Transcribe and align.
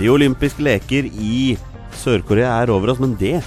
De 0.00 0.08
olympiske 0.08 0.64
leker 0.64 1.10
i 1.12 1.58
Sør-Korea 2.00 2.54
er 2.62 2.70
over 2.72 2.88
oss, 2.88 3.00
men 3.02 3.12
det 3.20 3.42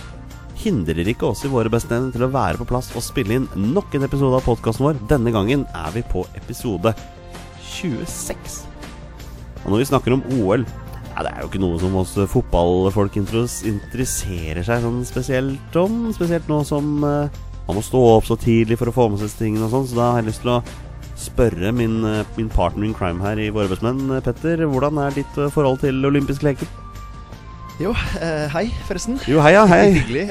hindrer 0.61 1.07
ikke 1.09 1.31
oss 1.31 1.41
i 1.47 1.49
våre 1.49 1.71
beste 1.73 1.95
evner 1.95 2.13
til 2.13 2.27
å 2.27 2.29
være 2.29 2.59
på 2.59 2.67
plass 2.70 2.91
og 2.93 3.02
spille 3.02 3.39
inn 3.39 3.47
nok 3.73 3.95
en 3.97 4.05
episode 4.05 4.38
av 4.38 4.45
podkasten 4.45 4.85
vår. 4.85 4.99
Denne 5.09 5.34
gangen 5.34 5.63
er 5.73 5.89
vi 5.95 6.03
på 6.11 6.21
episode 6.38 6.93
26. 7.71 8.59
Og 9.63 9.73
når 9.73 9.81
vi 9.81 9.89
snakker 9.89 10.13
om 10.13 10.21
OL 10.43 10.67
ja, 10.67 11.23
Det 11.23 11.31
er 11.31 11.41
jo 11.41 11.49
ikke 11.49 11.62
noe 11.62 11.81
som 11.81 11.98
oss 11.98 12.13
fotballfolk 12.29 13.17
interesserer 13.17 14.62
seg 14.65 14.85
sånn 14.85 15.01
spesielt 15.09 15.77
om. 15.77 16.07
Spesielt 16.13 16.49
nå 16.49 16.62
som 16.65 16.95
eh, 17.05 17.43
man 17.67 17.77
må 17.77 17.84
stå 17.85 18.01
opp 18.15 18.29
så 18.29 18.38
tidlig 18.38 18.77
for 18.77 18.90
å 18.90 18.95
få 18.95 19.09
med 19.09 19.21
seg 19.21 19.34
tingene 19.41 19.65
og 19.65 19.73
sånn. 19.73 19.90
Så 19.90 19.98
da 19.98 20.12
har 20.12 20.21
jeg 20.21 20.29
lyst 20.29 20.45
til 20.45 20.54
å 20.54 20.63
spørre 21.20 21.72
min, 21.76 22.03
eh, 22.05 22.26
min 22.38 22.49
partner 22.49 22.88
in 22.88 22.94
crime 22.94 23.21
her 23.21 23.40
i 23.40 23.49
Våre 23.54 23.70
bestemenn, 23.70 24.09
eh, 24.16 24.21
Petter. 24.21 24.66
Hvordan 24.66 24.98
er 24.98 25.12
ditt 25.12 25.38
eh, 25.38 25.52
forhold 25.54 25.80
til 25.80 26.05
olympiske 26.05 26.44
leker? 26.44 26.67
Jo, 27.81 27.91
hei, 28.54 28.67
forresten. 28.85 29.18
Jo, 29.27 29.41
hei, 29.41 29.55
ja, 29.55 29.66
hei. 29.66 29.94
Hyggelig. 29.95 30.27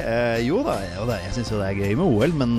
Jo 0.47 0.61
da, 0.63 0.77
jo 0.95 1.07
da 1.09 1.17
jeg 1.25 1.33
syns 1.35 1.51
jo 1.51 1.59
det 1.59 1.67
er 1.67 1.81
gøy 1.81 1.97
med 1.99 2.05
OL, 2.07 2.35
men 2.39 2.53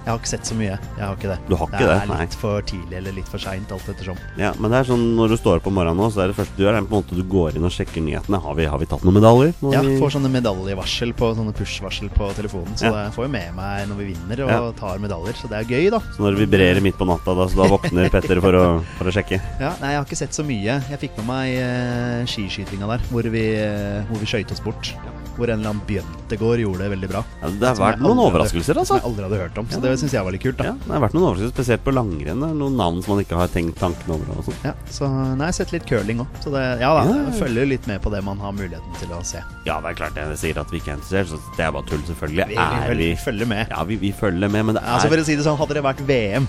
jeg 0.00 0.08
har 0.10 0.18
ikke 0.18 0.30
sett 0.32 0.46
så 0.48 0.54
mye. 0.56 0.78
Jeg 0.96 1.04
har 1.04 1.16
ikke 1.16 1.28
det. 1.30 1.38
Du 1.48 1.54
har 1.56 1.66
ikke 1.68 1.78
det 1.78 1.88
det, 1.90 1.96
er 2.02 2.06
nei. 2.08 2.20
litt 2.24 2.34
for 2.40 2.62
tidlig 2.62 2.96
eller 2.96 3.12
litt 3.12 3.28
for 3.28 3.38
seint, 3.42 3.70
alt 3.72 3.88
ettersom. 3.92 4.16
Ja, 4.40 4.52
men 4.58 4.70
det 4.72 4.78
er 4.80 4.88
sånn 4.88 5.04
når 5.16 5.28
du 5.34 5.36
står 5.36 5.60
opp 5.60 5.66
om 5.68 5.74
morgenen 5.76 6.00
nå, 6.00 6.08
så 6.14 6.22
er 6.24 6.32
det 6.32 6.36
første 6.38 6.56
du 6.56 6.64
gjør, 6.64 6.78
er 6.78 6.86
på 6.88 6.96
en 6.96 7.02
måte 7.04 7.18
du 7.18 7.22
går 7.28 7.56
inn 7.60 7.64
og 7.68 7.74
sjekker 7.74 8.00
nyhetene. 8.06 8.40
Har 8.40 8.54
vi, 8.56 8.64
har 8.64 8.78
vi 8.80 8.88
tatt 8.90 9.04
noen 9.04 9.18
medaljer? 9.20 9.52
Når 9.60 9.72
Ja, 9.76 9.82
vi- 9.84 9.98
får 10.00 10.14
sånne 10.16 10.30
medaljevarsel 10.32 11.12
på 11.14 11.30
sånne 11.36 11.52
push-varsel 11.54 12.08
på 12.16 12.30
telefonen, 12.34 12.74
så 12.80 12.88
Ja. 12.88 13.04
det 13.04 13.14
får 13.14 13.24
jo 13.28 13.32
med 13.36 13.54
meg 13.54 13.88
når 13.88 13.96
vi 14.00 14.04
vinner 14.14 14.44
og 14.44 14.50
Ja. 14.50 14.72
tar 14.80 14.98
medaljer, 14.98 15.34
så 15.36 15.48
det 15.48 15.58
er 15.60 15.64
gøy, 15.70 15.90
da. 15.90 15.98
Så 16.16 16.18
når 16.24 16.36
det 16.36 16.48
vibrerer 16.48 16.80
midt 16.82 16.96
på 16.98 17.06
natta, 17.06 17.34
da, 17.36 17.46
så 17.46 17.56
da 17.62 17.68
våkner 17.68 18.10
Petter 18.14 18.40
for 18.40 18.52
å, 18.52 18.84
for 18.98 19.04
å 19.04 19.12
sjekke? 19.12 19.40
Ja, 19.60 19.74
nei, 19.80 19.92
jeg 19.92 19.96
har 20.00 20.04
ikke 20.04 20.16
sett 20.16 20.32
så 20.32 20.42
mye. 20.44 20.80
Jeg 20.90 20.98
fikk 20.98 21.16
med 21.18 21.26
meg 21.26 21.60
uh, 21.60 22.24
skiskytinga 22.26 22.86
der, 22.88 22.98
hvor 23.10 23.22
vi, 23.22 23.44
uh, 23.60 24.02
hvor 24.08 24.18
vi 24.18 24.26
skøyt 24.26 24.50
oss 24.50 24.60
bort. 24.60 24.94
Hvor 25.40 25.48
en 25.48 25.62
eller 25.62 25.70
annen 25.72 25.86
Bjøntegård 25.88 26.60
gjorde 26.60 26.82
det 26.84 26.88
veldig 26.92 27.08
bra. 27.08 27.22
Ja, 27.40 27.48
det 27.48 27.68
har 27.70 27.78
vært 27.80 28.02
noen 28.04 28.18
overraskelser, 28.20 28.76
altså. 28.76 28.92
Som 28.92 28.98
jeg 29.00 29.06
aldri 29.08 29.24
hadde 29.24 29.38
hørt 29.40 29.58
om, 29.62 29.68
så 29.72 29.80
det 29.80 29.92
syns 30.02 30.12
jeg 30.12 30.24
var 30.26 30.34
litt 30.36 30.42
kult. 30.44 30.58
da 30.60 30.64
Ja, 30.68 30.72
det 30.84 30.92
har 30.92 31.00
vært 31.06 31.14
noen 31.16 31.26
overraskelser, 31.30 31.54
spesielt 31.56 31.84
på 31.86 31.94
langrenn. 31.96 32.44
Noen 32.60 32.76
navn 32.76 33.00
som 33.02 33.14
man 33.16 33.24
ikke 33.24 33.38
har 33.40 33.48
tenkt 33.48 33.78
tanken 33.80 34.12
over. 34.12 34.28
Og 34.36 34.44
sånn. 34.50 34.58
Ja, 34.68 34.74
så 34.92 35.08
nei, 35.08 35.46
jeg 35.48 35.48
har 35.48 35.56
sett 35.62 35.72
litt 35.72 35.86
curling 35.88 36.20
òg. 36.26 36.26
Så 36.44 36.52
det, 36.52 36.64
ja 36.84 36.92
da, 36.98 37.06
jeg 37.08 37.38
følger 37.40 37.66
litt 37.72 37.86
med 37.88 38.02
på 38.04 38.12
det 38.12 38.22
man 38.26 38.38
har 38.44 38.52
muligheten 38.52 38.98
til 39.00 39.08
å 39.16 39.22
se. 39.24 39.40
Ja, 39.64 39.80
det 39.80 39.94
er 39.94 39.98
klart 40.02 40.20
jeg 40.20 40.36
sier 40.44 40.60
at 40.60 40.70
vi 40.70 40.82
ikke 40.82 40.92
er 40.92 41.00
interessert, 41.00 41.32
så 41.32 41.40
det 41.56 41.64
er 41.64 41.72
bare 41.72 41.88
tull, 41.88 42.02
selvfølgelig. 42.10 42.46
Vi, 42.52 42.60
er 42.60 42.94
vi 42.94 43.08
vi 43.10 43.16
følger 43.24 43.46
med. 43.48 43.66
Ja, 43.72 43.84
vi, 43.88 43.96
vi 43.96 44.12
følger 44.12 44.48
med, 44.52 44.66
men 44.66 44.74
det 44.76 44.82
er 44.84 44.92
Altså 44.98 45.08
for 45.08 45.16
å 45.16 45.24
si 45.24 45.36
det 45.40 45.44
sånn, 45.48 45.56
Hadde 45.60 45.74
det 45.80 45.82
vært 45.84 46.00
VM, 46.06 46.46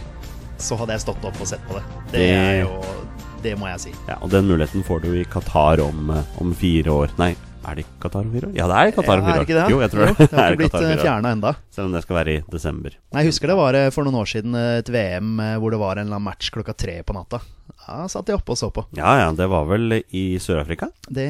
så 0.61 0.75
hadde 0.77 0.93
jeg 0.97 1.01
stått 1.07 1.23
opp 1.25 1.39
og 1.41 1.47
sett 1.47 1.63
på 1.67 1.79
det. 1.79 1.83
Det 2.11 2.19
Det- 2.19 2.35
er 2.35 2.59
jo 2.65 2.81
Det 3.41 3.55
må 3.57 3.65
jeg 3.71 3.79
si. 3.79 3.91
ja, 4.07 4.17
Og 4.21 4.29
den 4.29 4.45
muligheten 4.47 4.83
får 4.85 5.01
du 5.01 5.07
i 5.19 5.23
Qatar 5.25 5.79
om, 5.81 6.11
eh, 6.11 6.21
om 6.39 6.53
fire 6.53 6.91
år. 6.93 7.09
Nei, 7.17 7.35
er 7.69 7.75
det 7.77 7.85
Qatar 8.01 8.23
om 8.25 8.31
fire? 8.33 8.49
Ja, 8.57 8.65
det 8.71 8.77
er 8.81 8.91
Qatar 8.95 9.19
om 9.21 9.27
Ja, 9.27 9.33
er 9.35 9.39
det 9.39 9.47
ikke 9.49 9.57
det? 9.59 9.65
Jo, 9.71 9.79
jeg 9.83 9.91
tror 9.93 10.05
det. 10.07 10.15
Det 10.17 10.29
har 10.39 10.51
ikke 10.55 10.61
blitt 10.63 10.77
år. 10.79 11.01
fjerna 11.03 11.31
enda. 11.35 11.51
Selv 11.71 11.85
om 11.89 11.93
det 11.95 12.01
skal 12.03 12.15
være 12.17 12.33
i 12.33 12.41
desember. 12.51 12.95
Nei, 13.13 13.21
Jeg 13.23 13.31
husker 13.31 13.51
det 13.51 13.57
var 13.59 13.77
eh, 13.77 13.89
for 13.93 14.07
noen 14.07 14.17
år 14.21 14.29
siden 14.31 14.55
eh, 14.57 14.77
et 14.81 14.89
VM 14.93 15.39
eh, 15.45 15.55
hvor 15.61 15.71
det 15.75 15.79
var 15.81 16.01
en 16.01 16.15
match 16.25 16.49
klokka 16.55 16.73
tre 16.77 16.97
på 17.05 17.13
natta. 17.17 17.39
Ja, 17.87 18.05
satt 18.11 18.27
jeg 18.29 18.37
oppe 18.37 18.53
og 18.53 18.57
så 18.59 18.69
på. 18.73 18.83
Ja 18.97 19.13
ja, 19.21 19.27
det 19.35 19.47
var 19.49 19.65
vel 19.69 19.99
i 20.01 20.23
Sør-Afrika? 20.41 20.89
Det 21.09 21.27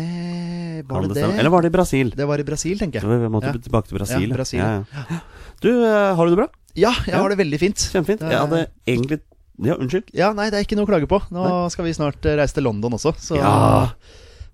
Var 0.87 1.02
det 1.05 1.13
det 1.13 1.21
det? 1.21 1.29
Eller 1.39 1.52
var 1.53 1.61
det 1.63 1.71
i 1.71 1.75
Brasil? 1.75 2.11
Det 2.15 2.27
var 2.27 2.39
i 2.41 2.45
Brasil, 2.47 2.79
tenker 2.79 3.03
Så 3.03 3.11
jeg. 3.11 3.21
vi 3.23 3.30
måtte 3.31 3.52
Ja. 3.53 3.59
tilbake 3.67 3.87
til 3.91 3.97
Brasil. 3.99 4.27
Ja, 4.30 4.36
Brasil. 4.36 4.59
Ja, 4.59 4.83
ja. 4.91 5.20
Du, 5.61 5.70
eh, 5.86 6.15
har 6.17 6.25
du 6.25 6.31
det 6.36 6.39
bra? 6.43 6.47
Ja, 6.75 6.91
jeg 7.08 7.15
har 7.20 7.30
det 7.30 7.37
veldig 7.39 7.59
fint. 7.59 7.77
Kjempefint. 7.91 8.21
Jeg 8.23 8.39
hadde 8.39 8.65
egentlig 8.87 9.20
Ja, 9.61 9.75
unnskyld. 9.75 10.08
Ja, 10.17 10.31
nei, 10.33 10.49
det 10.49 10.58
er 10.58 10.64
ikke 10.65 10.77
noe 10.80 10.87
å 10.87 10.89
klage 10.89 11.05
på. 11.11 11.20
Nå 11.36 11.43
skal 11.70 11.86
vi 11.86 11.91
snart 11.93 12.23
eh, 12.25 12.33
reise 12.39 12.55
til 12.58 12.64
London 12.65 12.95
også, 12.97 13.11
så 13.21 13.36
Ja. 13.37 13.91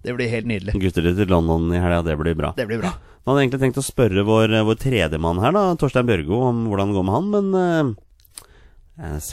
Det 0.07 0.16
blir 0.18 0.31
helt 0.31 0.47
nydelig. 0.50 0.73
Gutter 0.81 1.12
til 1.12 1.28
London 1.31 1.68
i 1.75 1.84
helga, 1.84 2.01
det 2.07 2.16
blir 2.23 2.35
bra. 2.40 2.53
Det 2.57 2.66
blir 2.69 2.79
bra. 2.81 2.94
Nå 3.28 3.34
hadde 3.34 3.44
egentlig 3.44 3.59
tenkt 3.66 3.79
å 3.81 3.84
spørre 3.84 4.23
vår, 4.23 4.53
vår 4.63 4.78
tredjemann 4.79 5.41
her, 5.44 5.51
da, 5.56 5.63
Torstein 5.79 6.07
Bjørgo, 6.07 6.38
om 6.47 6.62
hvordan 6.72 6.94
det 6.94 6.95
går 6.97 7.06
med 7.09 7.18
han, 7.18 7.28
men 7.34 7.57
eh, 7.62 7.90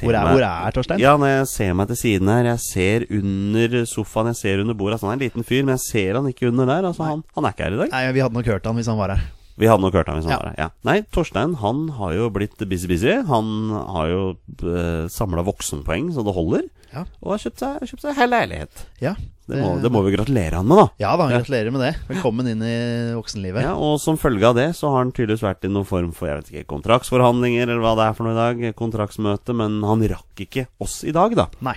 Hvor 0.03 0.13
er, 0.13 0.25
meg- 0.27 0.35
hvor 0.35 0.45
er 0.45 0.75
Torstein? 0.77 1.01
Ja, 1.01 1.15
når 1.17 1.31
jeg 1.31 1.47
ser 1.55 1.77
meg 1.79 1.89
til 1.89 1.97
siden 2.03 2.29
her, 2.29 2.45
jeg 2.51 2.61
ser 2.67 3.07
under 3.17 3.77
sofaen, 3.89 4.29
jeg 4.35 4.41
ser 4.43 4.61
under 4.65 4.77
bordet. 4.77 4.99
Altså, 4.99 5.09
han 5.09 5.15
er 5.15 5.23
en 5.23 5.25
liten 5.31 5.47
fyr, 5.47 5.63
men 5.65 5.79
jeg 5.79 5.85
ser 5.87 6.19
han 6.19 6.27
ikke 6.29 6.51
under 6.51 6.69
der. 6.69 6.85
Altså, 6.91 7.07
han, 7.09 7.23
han 7.39 7.47
er 7.49 7.55
ikke 7.55 7.65
her 7.69 7.79
i 7.79 7.81
dag. 7.85 7.95
Nei, 7.95 8.03
Vi 8.19 8.25
hadde 8.27 8.37
nok 8.41 8.51
hørt 8.53 8.67
han 8.69 8.77
hvis 8.83 8.91
han 8.93 8.99
var 9.01 9.15
her. 9.15 9.23
Vi 9.57 9.69
hadde 9.71 9.85
nok 9.87 9.95
hørt 9.95 10.11
han 10.11 10.19
hvis 10.19 10.27
han 10.29 10.35
Ja. 10.35 10.41
var 10.43 10.51
her. 10.51 10.59
Ja. 10.59 10.69
Nei, 10.91 10.97
Torstein 11.15 11.55
han 11.63 11.85
har 11.97 12.13
jo 12.19 12.29
blitt 12.35 12.59
busy-busy. 12.59 13.15
Han 13.31 13.49
har 13.95 14.11
jo 14.11 14.23
uh, 14.67 15.07
samla 15.09 15.47
voksenpoeng 15.47 16.11
så 16.13 16.27
det 16.27 16.35
holder. 16.37 16.67
Ja. 16.95 17.05
Og 17.23 17.35
har 17.35 17.43
kjøpt 17.43 17.59
seg, 17.65 17.87
kjøpt 17.91 18.05
seg 18.07 18.19
hel 18.21 18.31
leilighet. 18.31 18.85
Ja, 19.03 19.15
Det 19.51 19.59
må, 19.61 19.75
det 19.83 19.91
må 19.93 20.01
vi 20.07 20.15
gratulere 20.15 20.57
han 20.57 20.69
med, 20.71 20.79
da. 20.81 20.85
Ja 21.03 21.17
da, 21.21 21.27
Ja. 21.29 21.41
gratulerer 21.43 21.73
med 21.75 21.83
det. 21.85 21.91
Velkommen 22.09 22.47
inn 22.49 22.63
i 22.65 22.77
voksenlivet. 23.19 23.61
Ja, 23.67 23.75
og 23.77 23.99
som 24.01 24.17
følge 24.17 24.47
av 24.49 24.55
det 24.57 24.71
så 24.79 24.89
har 24.93 25.03
han 25.03 25.11
tydeligvis 25.13 25.43
vært 25.45 25.67
i 25.67 25.73
noen 25.73 25.85
form 25.89 26.13
for 26.17 26.31
jeg 26.31 26.39
vet 26.39 26.53
ikke, 26.55 26.69
kontraktsforhandlinger 26.73 27.67
eller 27.69 27.83
hva 27.85 27.93
det 27.99 28.07
er 28.09 28.15
for 28.17 28.25
noe 28.25 28.33
i 28.33 28.41
dag. 28.41 28.63
Kontraktsmøte. 28.79 29.53
Men 29.59 29.83
han 29.85 30.01
rakk 30.15 30.41
ikke 30.47 30.65
oss 30.81 31.03
i 31.05 31.13
dag, 31.13 31.35
da. 31.37 31.49
Nei, 31.61 31.75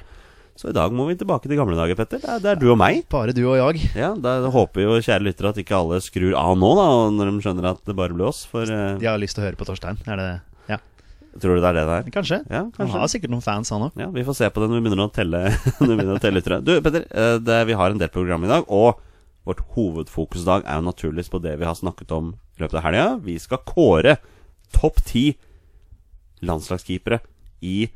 Så 0.58 0.70
i 0.72 0.74
dag 0.74 0.90
må 0.96 1.06
vi 1.06 1.14
tilbake 1.20 1.46
til 1.46 1.58
gamle 1.60 1.76
dager, 1.78 1.94
Petter. 2.00 2.18
Det 2.24 2.30
er, 2.30 2.40
det 2.42 2.50
er 2.56 2.56
du 2.62 2.72
og 2.72 2.78
meg. 2.80 3.04
bare 3.12 3.34
du 3.36 3.44
og 3.46 3.58
jeg. 3.76 3.92
Ja, 3.96 4.16
Da 4.16 4.40
håper 4.50 4.82
jo 4.82 4.96
kjære 4.98 5.22
lyttere 5.28 5.50
at 5.52 5.58
ikke 5.62 5.76
alle 5.78 6.00
skrur 6.02 6.34
av 6.34 6.56
nå, 6.58 6.72
da, 6.80 6.88
når 7.14 7.30
de 7.30 7.44
skjønner 7.46 7.68
at 7.76 7.84
det 7.86 7.94
bare 7.96 8.16
blir 8.16 8.26
oss. 8.32 8.46
For 8.50 8.64
uh... 8.64 8.98
De 8.98 9.06
har 9.06 9.20
lyst 9.22 9.36
til 9.38 9.44
å 9.44 9.48
høre 9.52 9.60
på 9.60 9.68
Torstein. 9.70 10.00
Er 10.08 10.16
det 10.18 10.30
Ja, 10.32 10.40
tror 11.42 11.58
du 11.58 11.62
det 11.64 11.70
er 11.70 11.78
det 11.78 11.86
det 11.88 11.96
er? 11.98 12.12
kanskje. 12.14 12.40
Ja, 12.52 12.64
Han 12.78 12.90
har 12.94 13.08
sikkert 13.12 13.34
noen 13.34 13.44
fans, 13.46 13.70
han 13.74 13.86
òg. 13.88 13.98
Ja, 14.00 14.08
Vi 14.14 14.24
får 14.28 14.38
se 14.40 14.50
på 14.50 14.62
det 14.64 14.70
når 14.72 14.82
vi 14.82 14.86
begynner 14.90 15.08
å 15.08 15.14
telle, 15.14 15.42
begynner 15.80 16.16
å 16.18 16.22
telle 16.24 16.40
lyttere. 16.40 16.62
Du, 16.66 16.74
Petter, 16.82 17.06
eh, 17.12 17.36
det, 17.44 17.60
vi 17.70 17.78
har 17.80 17.94
en 17.94 18.02
del 18.02 18.10
program 18.14 18.44
i 18.48 18.52
dag, 18.52 18.66
og 18.70 19.00
vårt 19.48 19.62
hovedfokusdag 19.76 20.66
er 20.68 20.82
jo 20.82 20.88
naturligvis 20.90 21.30
på 21.32 21.40
det 21.44 21.54
vi 21.62 21.68
har 21.70 21.78
snakket 21.80 22.12
om 22.12 22.34
i 22.58 22.64
løpet 22.64 22.80
av 22.82 22.84
helga. 22.90 23.06
Vi 23.24 23.38
skal 23.40 23.62
kåre 23.64 24.18
topp 24.76 25.00
ti 25.08 25.30
landslagskeepere 26.46 27.20
i 27.64 27.88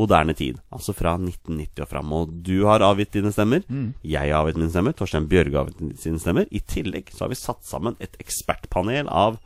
moderne 0.00 0.34
tid. 0.34 0.58
Altså 0.74 0.94
fra 0.96 1.12
1990 1.20 1.84
og 1.84 1.90
fram. 1.90 2.12
Og 2.16 2.32
du 2.46 2.64
har 2.66 2.82
avgitt 2.82 3.12
dine 3.14 3.30
stemmer. 3.34 3.62
Jeg 4.02 4.32
har 4.32 4.40
avgitt 4.42 4.58
mine 4.58 4.72
stemmer. 4.72 4.96
Torstein 4.98 5.28
Bjørge 5.30 5.54
har 5.54 5.68
avgitt 5.68 6.00
sine 6.02 6.18
stemmer. 6.18 6.48
I 6.50 6.62
tillegg 6.66 7.12
så 7.14 7.26
har 7.26 7.30
vi 7.34 7.38
satt 7.38 7.62
sammen 7.68 7.94
et 8.02 8.16
ekspertpanel 8.22 9.06
av 9.12 9.38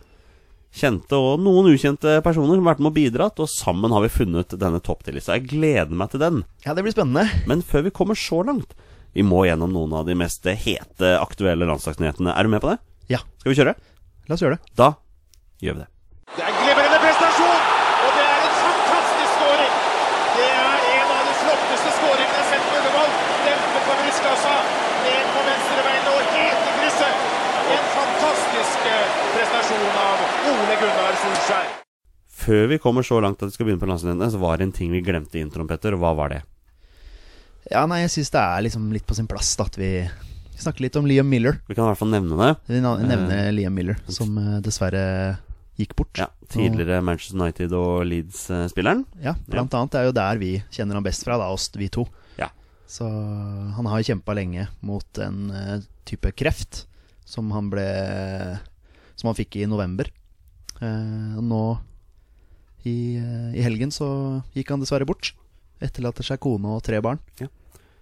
kjente 0.75 1.17
og 1.17 1.41
noen 1.43 1.71
ukjente 1.73 2.19
personer 2.25 2.59
som 2.59 2.67
har 2.67 2.75
vært 2.75 2.83
med 2.85 2.91
og 2.93 2.97
bidratt, 2.99 3.41
og 3.43 3.49
sammen 3.51 3.93
har 3.95 4.05
vi 4.05 4.11
funnet 4.13 4.53
denne 4.61 4.81
topp 4.85 5.03
10-lista. 5.07 5.39
Jeg 5.39 5.49
gleder 5.51 5.95
meg 5.97 6.13
til 6.13 6.21
den. 6.23 6.43
Ja, 6.67 6.75
det 6.77 6.85
blir 6.87 6.95
spennende. 6.95 7.25
Men 7.51 7.63
før 7.67 7.87
vi 7.89 7.95
kommer 7.95 8.19
så 8.19 8.43
langt, 8.47 8.75
vi 9.17 9.25
må 9.27 9.45
gjennom 9.49 9.73
noen 9.75 9.95
av 9.97 10.05
de 10.07 10.15
mest 10.19 10.45
hete, 10.47 11.15
aktuelle 11.19 11.67
landslagsnyhetene. 11.67 12.35
Er 12.37 12.45
du 12.47 12.53
med 12.53 12.63
på 12.63 12.71
det? 12.71 12.79
Ja, 13.09 13.23
Skal 13.41 13.55
vi 13.55 13.59
kjøre? 13.63 13.75
la 14.29 14.37
oss 14.37 14.43
gjøre 14.45 14.59
det. 14.61 14.75
Da 14.77 14.91
gjør 15.65 15.79
vi 15.79 15.81
det. 15.81 15.89
Det 16.37 16.43
er 16.45 16.51
en 16.53 16.59
glimrende 16.61 16.99
prestasjon, 17.01 17.63
og 18.05 18.11
det 18.19 18.27
er 18.29 18.43
en 18.45 18.59
fantastisk 18.61 19.31
skåring. 19.39 19.73
Det 20.37 20.45
er 20.53 20.85
en 20.99 21.15
av 21.17 21.23
de 21.25 21.35
flotteste 21.41 21.95
skåringene 21.97 22.37
jeg 22.37 22.43
har 22.45 22.51
sett 22.53 22.67
på 22.69 22.77
Ullevål. 22.83 23.11
Dempet 23.49 23.83
på 23.89 23.97
brystkassa, 24.03 24.55
ned 25.09 25.33
på 25.33 25.47
venstrebeina 25.49 26.13
og 26.13 26.31
helt 26.37 26.69
i 26.69 26.77
krysset. 26.77 27.27
En 27.69 27.89
fantastisk 27.97 28.87
eh, 28.93 29.17
prestasjon 29.33 29.97
av 30.05 30.23
Ole 30.53 30.77
Gunnar 30.85 31.17
Solskjær. 31.25 31.67
Før 32.49 32.71
vi 32.71 32.79
kommer 32.81 33.05
så 33.05 33.19
langt 33.21 33.43
at 33.43 33.51
vi 33.51 33.59
skal 33.59 33.67
begynne 33.69 33.83
på 33.83 33.89
landslagene, 33.91 34.31
så 34.33 34.39
var 34.41 34.57
det 34.57 34.69
en 34.69 34.77
ting 34.79 34.93
vi 34.95 35.03
glemte 35.05 35.37
i 35.37 35.43
introen, 35.45 35.69
Petter. 35.69 35.93
Hva 36.01 36.15
var 36.17 36.33
det? 36.33 36.39
Ja, 37.69 37.83
nei, 37.91 38.01
jeg 38.07 38.15
syns 38.15 38.33
det 38.33 38.41
er 38.41 38.63
liksom 38.65 38.87
litt 38.95 39.05
på 39.05 39.17
sin 39.19 39.29
plass 39.29 39.51
da, 39.61 39.67
at 39.69 39.77
vi 39.77 39.91
snakker 40.57 40.87
litt 40.87 40.97
om 40.97 41.05
Liam 41.05 41.29
Miller. 41.29 41.59
Vi 41.69 41.77
kan 41.77 41.85
i 41.85 41.91
hvert 41.91 42.01
fall 42.01 42.15
nevne 42.15 42.39
det. 42.41 42.55
Vi 42.71 42.81
nevner 42.81 43.11
nevner 43.11 43.51
Liam 43.53 43.77
Miller, 43.77 43.99
som 44.09 44.33
eh, 44.41 44.55
dessverre 44.65 45.03
gikk 45.79 45.93
bort. 45.99 46.17
Ja, 46.17 46.31
Tidligere 46.49 47.03
Manchester 47.05 47.37
United 47.37 47.75
og 47.77 48.07
Leeds-spilleren. 48.09 49.05
Ja, 49.23 49.35
blant 49.47 49.77
annet 49.77 49.99
er 50.01 50.09
jo 50.09 50.15
der 50.17 50.41
vi 50.41 50.55
kjenner 50.75 50.97
han 50.97 51.05
best 51.05 51.27
fra, 51.29 51.37
da, 51.37 51.51
oss 51.53 51.69
vi 51.77 51.91
to. 51.93 52.07
Ja. 52.41 52.49
Så 52.89 53.07
han 53.77 53.91
har 53.93 54.01
jo 54.01 54.09
kjempa 54.09 54.33
lenge 54.35 54.65
mot 54.81 55.21
en 55.21 55.53
uh, 55.53 55.77
type 56.09 56.33
kreft 56.33 56.87
som 57.29 57.53
han 57.53 57.69
ble 57.69 57.85
Som 59.21 59.29
han 59.29 59.37
fikk 59.37 59.59
i 59.61 59.69
november. 59.69 60.09
Uh, 60.81 61.37
nå 61.45 61.63
i, 62.89 63.17
eh, 63.21 63.59
i 63.61 63.65
helgen 63.67 63.93
så 63.95 64.09
gikk 64.57 64.73
han 64.75 64.83
dessverre 64.85 65.07
bort. 65.09 65.33
Etterlater 65.85 66.27
seg 66.27 66.41
kone 66.43 66.73
og 66.75 66.83
tre 66.89 66.99
barn. 67.05 67.21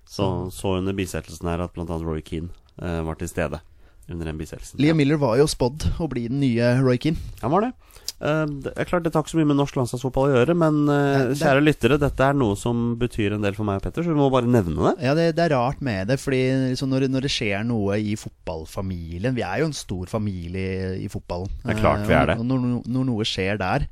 Så 0.07 0.27
så 0.55 0.77
under 0.79 0.95
bisettelsen 0.97 1.49
her 1.51 1.65
at 1.67 1.75
bl.a. 1.75 1.99
Roy 1.99 2.23
Keane 2.23 2.49
eh, 2.79 3.01
var 3.05 3.19
til 3.19 3.29
stede 3.29 3.59
under 4.09 4.29
den 4.31 4.39
bisettelsen. 4.39 4.79
Liam 4.79 4.97
Miller 5.01 5.19
var 5.19 5.35
jo 5.41 5.49
spådd 5.51 5.89
å 5.99 6.07
bli 6.09 6.29
den 6.31 6.39
nye 6.45 6.77
Roy 6.79 6.97
Keane. 7.03 7.19
Han 7.43 7.51
var 7.51 7.65
det. 7.67 7.73
Eh, 8.23 8.45
det 8.63 8.71
er 8.79 8.87
klart 8.89 9.03
Det 9.05 9.11
tar 9.13 9.25
ikke 9.27 9.33
så 9.35 9.41
mye 9.41 9.49
med 9.51 9.59
norsk 9.59 9.77
landslagsfotball 9.81 10.31
å 10.31 10.37
gjøre, 10.39 10.55
men 10.63 10.79
eh, 10.89 11.25
det- 11.33 11.41
kjære 11.43 11.65
lyttere, 11.67 11.99
dette 12.01 12.29
er 12.31 12.39
noe 12.39 12.55
som 12.57 12.95
betyr 13.03 13.35
en 13.35 13.43
del 13.45 13.59
for 13.59 13.67
meg 13.67 13.81
og 13.83 13.89
Petter, 13.89 14.07
så 14.07 14.15
vi 14.15 14.21
må 14.23 14.31
bare 14.33 14.47
nevne 14.49 14.79
det. 14.79 14.95
Ja, 15.09 15.17
det, 15.19 15.27
det 15.37 15.49
er 15.49 15.57
rart 15.59 15.83
med 15.85 16.07
det, 16.13 16.21
fordi 16.23 16.41
liksom 16.71 16.95
når, 16.95 17.09
når 17.13 17.27
det 17.27 17.33
skjer 17.35 17.67
noe 17.67 17.99
i 17.99 18.15
fotballfamilien 18.17 19.35
Vi 19.37 19.43
er 19.45 19.61
jo 19.65 19.69
en 19.73 19.77
stor 19.77 20.07
familie 20.07 20.95
i 21.03 21.11
fotballen. 21.13 21.51
Det 21.67 21.75
er 21.75 21.83
klart 21.83 22.07
vi 22.07 22.15
er 22.15 22.23
Eh, 22.31 22.35
det. 22.37 22.39
Og 22.41 22.47
når, 22.47 22.65
når 22.87 23.11
noe 23.11 23.27
skjer 23.27 23.59
der, 23.61 23.89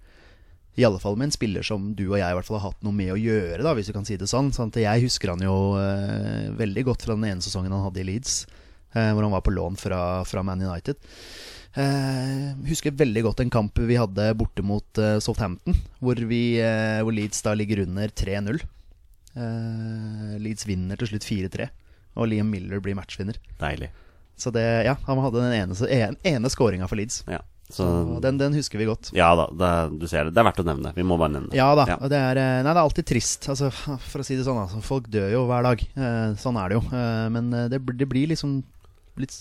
I 0.74 0.84
alle 0.86 0.98
fall 0.98 1.16
med 1.18 1.28
en 1.28 1.34
spiller 1.34 1.62
som 1.66 1.92
du 1.94 2.04
og 2.08 2.18
jeg 2.18 2.26
i 2.26 2.36
hvert 2.36 2.48
fall 2.48 2.58
har 2.58 2.72
hatt 2.72 2.84
noe 2.86 2.96
med 2.96 3.12
å 3.14 3.20
gjøre, 3.20 3.62
da, 3.62 3.74
hvis 3.76 3.90
du 3.90 3.94
kan 3.94 4.06
si 4.08 4.18
det 4.18 4.26
sånn. 4.30 4.50
sånn 4.54 4.72
jeg 4.74 5.04
husker 5.06 5.30
han 5.30 5.44
jo 5.44 5.56
eh, 5.78 6.50
veldig 6.58 6.84
godt 6.90 7.06
fra 7.06 7.14
den 7.14 7.28
ene 7.28 7.44
sesongen 7.44 7.74
han 7.74 7.84
hadde 7.86 8.02
i 8.02 8.06
Leeds, 8.08 8.40
eh, 8.96 9.12
hvor 9.14 9.22
han 9.22 9.34
var 9.36 9.44
på 9.46 9.54
lån 9.54 9.78
fra, 9.78 10.00
fra 10.26 10.42
Man 10.46 10.64
United. 10.66 10.98
Eh, 11.74 12.50
husker 12.70 12.94
veldig 12.94 13.22
godt 13.26 13.40
en 13.42 13.54
kamp 13.54 13.78
vi 13.82 13.98
hadde 13.98 14.28
borte 14.38 14.66
mot 14.66 14.98
eh, 14.98 15.20
Southampton, 15.22 15.78
hvor, 16.02 16.18
vi, 16.30 16.58
eh, 16.62 17.00
hvor 17.06 17.14
Leeds 17.14 17.46
da 17.46 17.54
ligger 17.54 17.84
under 17.86 18.10
3-0. 18.10 18.62
Eh, 19.34 20.36
Leeds 20.42 20.66
vinner 20.66 20.98
til 20.98 21.10
slutt 21.10 21.26
4-3, 21.26 21.70
og 22.18 22.30
Liam 22.30 22.50
Miller 22.50 22.82
blir 22.82 22.98
matchvinner. 22.98 23.38
Deilig. 23.62 23.90
Så 24.38 24.50
det, 24.54 24.66
ja, 24.86 24.98
han 25.06 25.22
hadde 25.22 25.42
den 25.42 25.54
ene, 25.54 25.90
en, 25.94 26.18
ene 26.26 26.50
skåringa 26.50 26.90
for 26.90 26.98
Leeds. 26.98 27.22
Ja. 27.30 27.44
Så 27.74 27.86
Så 27.86 28.20
den, 28.22 28.38
den 28.38 28.54
husker 28.54 28.78
vi 28.78 28.86
godt. 28.88 29.10
Ja 29.16 29.32
da, 29.38 29.48
det, 29.50 29.70
du 29.98 30.06
ser 30.10 30.28
det. 30.28 30.34
Det 30.36 30.42
er 30.42 30.46
verdt 30.50 30.62
å 30.62 30.66
nevne. 30.68 30.92
Vi 30.94 31.06
må 31.06 31.18
bare 31.20 31.34
nevne 31.34 31.50
det. 31.50 31.58
Ja 31.58 31.72
da. 31.78 31.86
Ja. 31.90 31.96
Det 32.10 32.20
er, 32.20 32.40
eh, 32.42 32.60
nei, 32.62 32.70
det 32.70 32.78
er 32.78 32.84
alltid 32.84 33.08
trist. 33.10 33.48
Altså, 33.50 33.70
for 33.74 34.22
å 34.22 34.26
si 34.26 34.38
det 34.38 34.46
sånn, 34.46 34.60
altså, 34.62 34.82
folk 34.84 35.10
dør 35.12 35.32
jo 35.34 35.42
hver 35.50 35.66
dag. 35.66 35.82
Eh, 35.94 36.36
sånn 36.40 36.60
er 36.60 36.70
det 36.70 36.78
jo. 36.78 36.84
Eh, 36.94 37.26
men 37.34 37.50
det, 37.72 37.82
det 37.82 38.08
blir 38.10 38.30
liksom 38.30 38.60
litt 39.20 39.34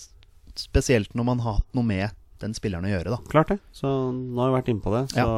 spesielt 0.58 1.14
når 1.18 1.26
man 1.32 1.42
har 1.42 1.60
hatt 1.60 1.70
noe 1.78 1.86
med 1.86 2.14
den 2.42 2.54
spilleren 2.56 2.86
å 2.86 2.90
gjøre, 2.90 3.14
da. 3.14 3.20
Klart 3.30 3.54
det. 3.54 3.60
Så 3.74 3.90
nå 4.12 4.42
har 4.42 4.50
vi 4.50 4.58
vært 4.58 4.72
inne 4.74 4.84
på 4.84 4.92
det. 4.94 5.04
Så 5.14 5.28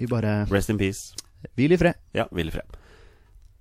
Vi 0.00 0.08
bare 0.10 0.42
rest 0.52 0.72
in 0.72 0.80
peace. 0.80 1.14
Hvil 1.56 1.72
i 1.76 1.78
fred. 1.80 1.96
Ja, 2.16 2.26
hvil 2.34 2.50
i 2.50 2.54
fred. 2.54 2.76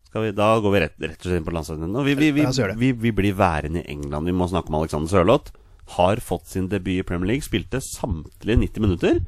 Skal 0.09 0.25
vi, 0.29 0.31
da 0.35 0.47
går 0.63 0.73
vi 0.73 0.79
rett, 0.79 0.95
rett 1.03 1.19
og 1.19 1.27
slett 1.27 1.41
inn 1.41 1.45
på 1.47 1.53
landslaget. 1.53 1.91
Og 1.91 2.07
vi, 2.07 2.31
vi, 2.79 2.91
vi 3.05 3.11
blir 3.15 3.35
værende 3.35 3.83
i 3.83 3.89
England. 3.91 4.29
Vi 4.29 4.35
må 4.35 4.47
snakke 4.47 4.71
om 4.71 4.77
Alexander 4.79 5.11
Sørloth. 5.11 5.51
Har 5.95 6.21
fått 6.23 6.49
sin 6.49 6.69
debut 6.71 6.99
i 6.99 7.05
Premier 7.05 7.35
League. 7.35 7.45
Spilte 7.45 7.81
samtlige 7.83 8.57
90 8.57 8.85
minutter. 8.85 9.19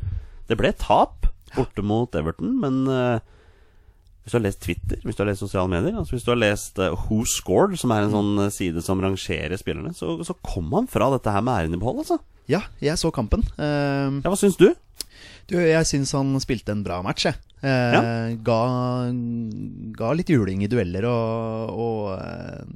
Det 0.50 0.58
ble 0.60 0.74
tap 0.74 1.28
borte 1.56 1.84
mot 1.86 2.16
Everton, 2.18 2.58
men 2.62 2.82
eh, 2.92 3.20
hvis 4.24 4.34
du 4.34 4.38
har 4.40 4.44
lest 4.44 4.64
Twitter, 4.66 5.00
hvis 5.04 5.16
du 5.16 5.22
har 5.24 5.30
lest 5.30 5.44
sosiale 5.46 5.72
medier, 5.72 5.96
altså 5.96 6.18
hvis 6.18 6.26
du 6.28 6.34
har 6.34 6.42
lest 6.42 6.82
eh, 6.84 7.06
Who 7.06 7.22
Scored, 7.30 7.78
som 7.80 7.94
er 7.96 8.04
en 8.04 8.16
sånn 8.16 8.34
eh, 8.44 8.52
side 8.54 8.84
som 8.84 9.00
rangerer 9.04 9.56
spillerne, 9.60 9.94
så, 9.96 10.18
så 10.28 10.36
kom 10.44 10.68
han 10.76 10.90
fra 10.92 11.08
dette 11.14 11.32
her 11.32 11.46
med 11.46 11.56
æren 11.56 11.78
i 11.78 11.82
behold, 11.82 12.04
altså. 12.04 12.20
Ja, 12.52 12.66
jeg 12.84 13.00
så 13.00 13.12
kampen. 13.12 13.44
Uh, 13.60 14.20
Ja, 14.24 14.32
hva 14.32 14.38
syns 14.40 14.60
du? 14.60 14.70
du, 15.48 15.56
jeg 15.60 15.88
syns 15.88 16.14
han 16.16 16.36
spilte 16.44 16.76
en 16.76 16.84
bra 16.84 17.00
match, 17.04 17.28
jeg. 17.28 17.40
Eh, 17.58 18.36
ga, 18.46 18.60
ga 19.98 20.10
litt 20.14 20.30
juling 20.30 20.62
i 20.62 20.70
dueller 20.70 21.08
og, 21.10 21.72
og, 21.74 22.76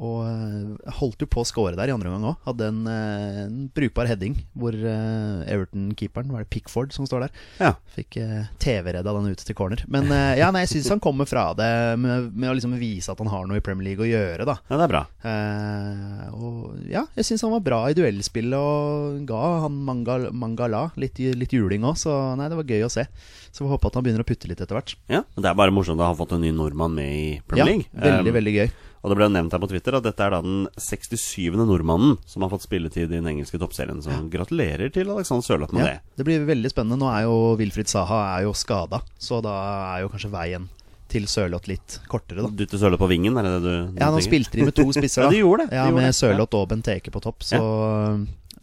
og 0.00 0.22
eh, 0.24 0.90
holdt 0.96 1.20
jo 1.20 1.28
på 1.28 1.42
å 1.42 1.48
score 1.48 1.76
der 1.76 1.90
i 1.90 1.92
andre 1.92 2.08
omgang 2.08 2.30
òg. 2.30 2.38
Hadde 2.46 2.68
en, 2.72 2.78
eh, 2.88 3.40
en 3.44 3.58
brukbar 3.76 4.08
heading 4.08 4.38
hvor 4.56 4.72
eh, 4.72 5.42
Everton-keeperen, 5.52 6.30
var 6.32 6.44
det 6.46 6.50
Pickford 6.54 6.94
som 6.96 7.04
står 7.08 7.26
der, 7.26 7.34
Ja. 7.60 7.74
fikk 7.94 8.16
TV-redda 8.62 9.12
den 9.12 9.28
ut 9.34 9.44
til 9.44 9.56
corner. 9.58 9.84
Men 9.92 10.08
ja, 10.38 10.48
nei, 10.54 10.62
jeg 10.64 10.72
syns 10.74 10.88
han 10.94 11.02
kommer 11.04 11.28
fra 11.28 11.50
det 11.58 11.68
med, 12.00 12.30
med 12.32 12.48
å 12.50 12.56
liksom 12.56 12.72
vise 12.80 13.12
at 13.12 13.20
han 13.20 13.28
har 13.32 13.44
noe 13.48 13.60
i 13.60 13.64
Premier 13.64 13.90
League 13.90 14.06
å 14.06 14.08
gjøre, 14.08 14.46
da. 14.48 14.56
Ja, 14.70 14.78
det 14.80 14.86
er 14.88 14.94
bra. 14.94 15.02
Eh, 15.20 16.24
og 16.32 16.80
ja, 16.90 17.04
jeg 17.18 17.28
syns 17.28 17.44
han 17.44 17.52
var 17.54 17.64
bra 17.66 17.82
i 17.90 17.96
duellspillet 17.98 18.56
og 18.56 19.20
ga 19.28 19.42
han 19.66 19.76
Mangala 19.84 20.86
litt, 21.00 21.20
litt 21.36 21.52
juling 21.54 21.84
òg, 21.86 21.98
så 22.00 22.16
nei, 22.40 22.48
det 22.50 22.58
var 22.58 22.68
gøy 22.72 22.86
å 22.88 22.92
se. 22.92 23.04
Så 23.52 23.64
vi 23.64 23.70
håper 23.72 23.90
at 23.90 23.96
han 23.98 24.04
begynner 24.06 24.22
å 24.22 24.28
putte 24.28 24.46
litt 24.46 24.60
etter 24.62 24.76
hvert. 24.78 24.94
Ja, 25.10 25.24
men 25.34 25.42
Det 25.42 25.50
er 25.50 25.56
bare 25.58 25.72
morsomt 25.74 25.98
å 26.00 26.06
ha 26.06 26.14
fått 26.14 26.32
en 26.36 26.40
ny 26.44 26.52
nordmann 26.54 26.94
med 26.94 27.10
i 27.10 27.40
Premier 27.48 27.66
League. 27.66 27.86
Ja, 27.94 28.00
veldig, 28.20 28.30
Um, 28.30 28.36
veldig 28.38 28.54
gøy. 28.54 28.70
Og 29.02 29.10
det 29.10 29.16
ble 29.16 29.28
nevnt 29.32 29.52
her 29.56 29.58
på 29.62 29.68
Twitter 29.70 29.94
at 29.96 30.04
dette 30.04 30.20
er 30.20 30.30
da 30.30 30.40
den 30.44 30.66
67. 30.76 31.56
nordmannen 31.56 32.18
som 32.28 32.42
har 32.44 32.50
fått 32.52 32.66
spilletid 32.66 33.08
i 33.10 33.14
den 33.16 33.26
engelske 33.26 33.58
toppserien. 33.58 34.02
Så 34.04 34.12
gratulerer 34.30 34.92
til 34.92 35.08
Alexander 35.10 35.42
Sørloth 35.42 35.72
med 35.72 35.82
Ja, 35.86 35.94
det. 35.94 36.00
det 36.20 36.26
blir 36.28 36.44
veldig 36.46 36.70
spennende. 36.70 36.98
Nå 37.00 37.08
er 37.10 37.22
jo 37.24 37.56
Wilfried 37.56 37.88
Saha 37.88 38.38
er 38.38 38.44
jo 38.44 38.52
skada, 38.52 39.00
så 39.18 39.40
da 39.42 39.96
er 39.96 40.02
jo 40.04 40.10
kanskje 40.12 40.30
veien 40.30 40.68
til 41.10 41.24
Sørloth 41.26 41.66
litt 41.66 41.98
kortere, 42.06 42.44
da. 42.44 42.48
Dytte 42.54 42.78
Sørloth 42.78 43.00
på 43.02 43.08
vingen, 43.10 43.34
er 43.36 43.42
det 43.42 43.54
det 43.56 43.62
du, 43.64 43.86
du 43.96 43.98
Ja, 44.04 44.12
nå 44.12 44.20
spilte 44.22 44.52
de 44.60 44.68
med 44.68 44.76
to 44.76 44.84
spisser, 44.92 45.24
da. 45.24 45.26
Ja, 45.26 45.30
de 45.32 45.40
gjorde 45.42 45.64
det, 45.64 45.70
de 45.72 45.76
Ja, 45.80 45.88
gjorde 45.90 46.04
Med. 46.04 46.14
Sørloth 46.14 46.54
og 46.60 46.68
Benteke 46.70 47.10
på 47.10 47.20
topp, 47.24 47.40
så 47.42 47.58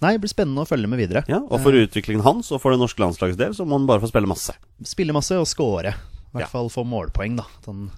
Nei, 0.01 0.11
det 0.13 0.21
blir 0.21 0.29
spennende 0.29 0.61
å 0.61 0.67
følge 0.69 0.87
med 0.91 0.99
videre. 1.01 1.23
Ja, 1.27 1.39
Og 1.41 1.59
for 1.63 1.73
utviklingen 1.73 2.21
hans 2.23 2.51
og 2.53 2.61
for 2.61 2.71
det 2.71 2.77
norske 2.79 3.01
landslagets 3.01 3.37
del, 3.39 3.55
så 3.57 3.65
må 3.65 3.79
han 3.79 3.87
bare 3.89 4.03
få 4.03 4.09
spille 4.11 4.29
masse. 4.29 4.53
Spille 4.85 5.13
masse 5.15 5.33
og 5.39 5.47
score. 5.49 5.89
I 5.89 6.37
hvert 6.37 6.43
Ja. 6.43 6.51
fall 6.51 6.69
få 6.69 6.83
målpoeng, 6.85 7.37
da. 7.37 7.43
At 7.57 7.65
han 7.65 7.89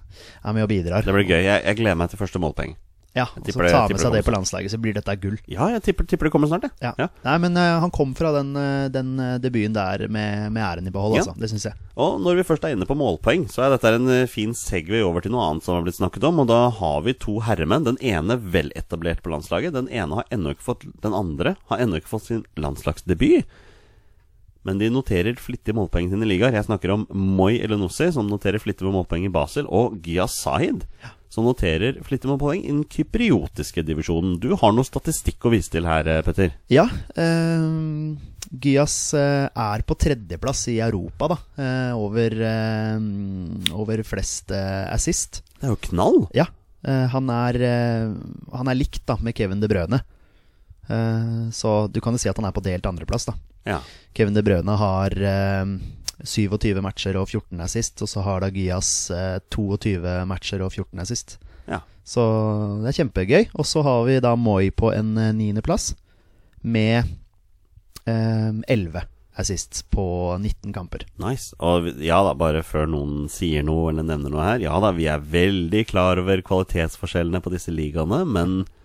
er 0.44 0.52
med 0.54 0.62
og 0.64 0.68
bidrar. 0.70 1.04
Det 1.04 1.12
blir 1.12 1.28
gøy. 1.28 1.42
Jeg, 1.44 1.64
jeg 1.64 1.76
gleder 1.76 1.96
meg 1.96 2.08
til 2.10 2.18
første 2.18 2.40
målpoeng. 2.40 2.76
Ja, 3.16 3.24
og 3.34 3.42
så 3.42 3.58
tar 3.58 3.72
ta 3.72 3.80
med 3.90 3.98
seg 3.98 4.12
det 4.14 4.20
det 4.20 4.26
på 4.28 4.32
landslaget, 4.34 4.70
så 4.70 4.78
blir 4.78 4.94
dette 4.94 5.14
gull. 5.18 5.34
Ja, 5.50 5.66
jeg 5.72 5.82
tipper, 5.82 6.06
tipper 6.06 6.28
det 6.28 6.32
kommer 6.34 6.50
snart, 6.50 6.68
jeg. 6.68 6.74
Ja. 6.84 6.92
Ja. 7.00 7.08
Nei, 7.24 7.36
men 7.42 7.58
uh, 7.58 7.80
han 7.82 7.90
kom 7.94 8.12
fra 8.14 8.30
den, 8.36 8.52
eh, 8.54 8.86
den 8.94 9.16
eh, 9.18 9.38
debuten 9.42 9.74
der 9.74 10.04
med, 10.06 10.52
med 10.54 10.62
æren 10.62 10.86
i 10.86 10.92
behold, 10.94 11.16
Ja. 11.18 11.24
altså. 11.24 11.34
Det 11.40 11.50
syns 11.50 11.66
jeg. 11.66 11.74
Og 11.98 12.20
når 12.22 12.38
vi 12.38 12.44
først 12.46 12.66
er 12.68 12.76
inne 12.76 12.86
på 12.86 12.94
målpoeng, 12.98 13.48
så 13.50 13.64
er 13.66 13.74
dette 13.74 13.92
en 13.98 14.12
fin 14.30 14.54
segway 14.54 15.02
over 15.02 15.24
til 15.24 15.34
noe 15.34 15.48
annet 15.48 15.66
som 15.66 15.74
har 15.74 15.82
blitt 15.86 15.98
snakket 15.98 16.28
om. 16.30 16.38
Og 16.44 16.50
da 16.52 16.60
har 16.78 17.02
vi 17.06 17.16
to 17.18 17.40
herremenn. 17.42 17.88
Den 17.88 17.98
ene 17.98 18.38
veletablert 18.38 19.24
på 19.24 19.34
landslaget. 19.34 19.74
Den 19.74 19.90
ene 19.90 20.20
har 20.22 20.30
ennå 20.30 20.54
ikke 20.54 20.68
fått 20.70 20.86
Den 21.02 21.16
andre 21.16 21.56
har 21.72 21.82
ennå 21.82 21.98
ikke 21.98 22.14
fått 22.14 22.30
sin 22.30 22.46
landslagsdebut. 22.60 23.50
Men 24.62 24.80
de 24.80 24.90
noterer 24.92 25.38
flittig 25.40 25.74
målpoeng 25.76 26.10
sine 26.12 26.28
ligaer. 26.28 26.52
Jeg 26.56 26.68
snakker 26.68 26.92
om 26.92 27.06
Moi 27.10 27.56
Elenossi, 27.58 28.10
som 28.12 28.28
noterer 28.28 28.60
flittig 28.60 28.84
med 28.86 28.94
målpoeng 28.98 29.24
i 29.24 29.32
Basel, 29.32 29.66
og 29.66 29.96
Giyas 30.04 30.36
Sahid, 30.36 30.84
som 31.30 31.46
noterer 31.46 32.00
flittig 32.02 32.26
med 32.26 32.40
poeng 32.42 32.64
i 32.64 32.72
den 32.72 32.82
kypriotiske 32.90 33.84
divisjonen. 33.86 34.34
Du 34.42 34.50
har 34.58 34.74
noe 34.74 34.86
statistikk 34.86 35.46
å 35.46 35.52
vise 35.54 35.70
til 35.70 35.86
her, 35.86 36.08
eh, 36.10 36.22
Petter. 36.26 36.56
Ja. 36.72 36.88
Eh, 37.14 37.66
Gyas 38.50 38.96
eh, 39.14 39.46
er 39.46 39.84
på 39.86 39.94
tredjeplass 39.94 40.64
i 40.72 40.80
Europa, 40.82 41.28
da. 41.30 41.38
Eh, 41.62 41.92
over, 41.94 42.34
eh, 42.34 42.96
over 43.78 44.02
flest 44.02 44.50
eh, 44.50 44.88
assist. 44.90 45.44
Det 45.60 45.68
er 45.68 45.76
jo 45.76 45.84
knall! 45.90 46.24
Ja. 46.34 46.50
Han, 46.80 47.26
er, 47.28 47.56
han 48.56 48.68
er 48.72 48.76
likt 48.78 49.02
da 49.04 49.18
med 49.20 49.36
Kevin 49.36 49.60
De 49.60 49.68
Brøne. 49.68 49.98
Eh, 50.88 51.50
så 51.52 51.74
du 51.92 52.00
kan 52.00 52.16
jo 52.16 52.20
si 52.22 52.30
at 52.30 52.38
han 52.40 52.48
er 52.48 52.54
på 52.56 52.62
delt 52.64 52.88
andreplass, 52.88 53.28
da. 53.28 53.34
Ja. 53.68 53.82
Kevin 54.16 54.32
De 54.32 54.40
Brøne 54.42 54.76
har 54.80 55.12
27 56.24 56.80
matcher 56.84 57.16
og 57.20 57.28
14 57.30 57.60
assist, 57.64 58.02
og 58.02 58.10
så 58.10 58.24
har 58.26 58.42
da 58.42 58.50
Gyas 58.52 59.10
eh, 59.14 59.38
22 59.52 60.18
matcher 60.30 60.64
og 60.64 60.72
14 60.74 61.04
assist. 61.04 61.38
ja. 61.70 61.80
Så 62.10 62.22
det 62.82 62.90
er 62.90 62.96
kjempegøy. 62.96 63.50
Og 63.54 63.66
så 63.68 63.84
har 63.86 64.04
vi 64.08 64.18
da 64.24 64.34
Moi 64.36 64.70
på 64.74 64.90
en 64.96 65.16
eh, 65.20 65.32
niendeplass 65.36 65.92
med 66.62 67.04
eh, 68.08 68.50
11 68.66 69.04
assist 69.40 69.84
på 69.94 70.06
19 70.40 70.72
kamper. 70.74 71.04
Nice. 71.22 71.54
Og 71.62 71.86
ja 72.02 72.18
da, 72.26 72.34
bare 72.36 72.64
før 72.66 72.88
noen 72.90 73.28
sier 73.32 73.64
noe 73.66 73.92
eller 73.92 74.06
nevner 74.08 74.32
noe 74.32 74.48
her. 74.48 74.64
Ja 74.64 74.80
da, 74.82 74.92
vi 74.96 75.06
er 75.10 75.22
veldig 75.22 75.84
klar 75.88 76.20
over 76.20 76.42
kvalitetsforskjellene 76.44 77.40
på 77.44 77.52
disse 77.54 77.72
ligaene, 77.72 78.24
men 78.28 78.62
eh, 78.64 78.76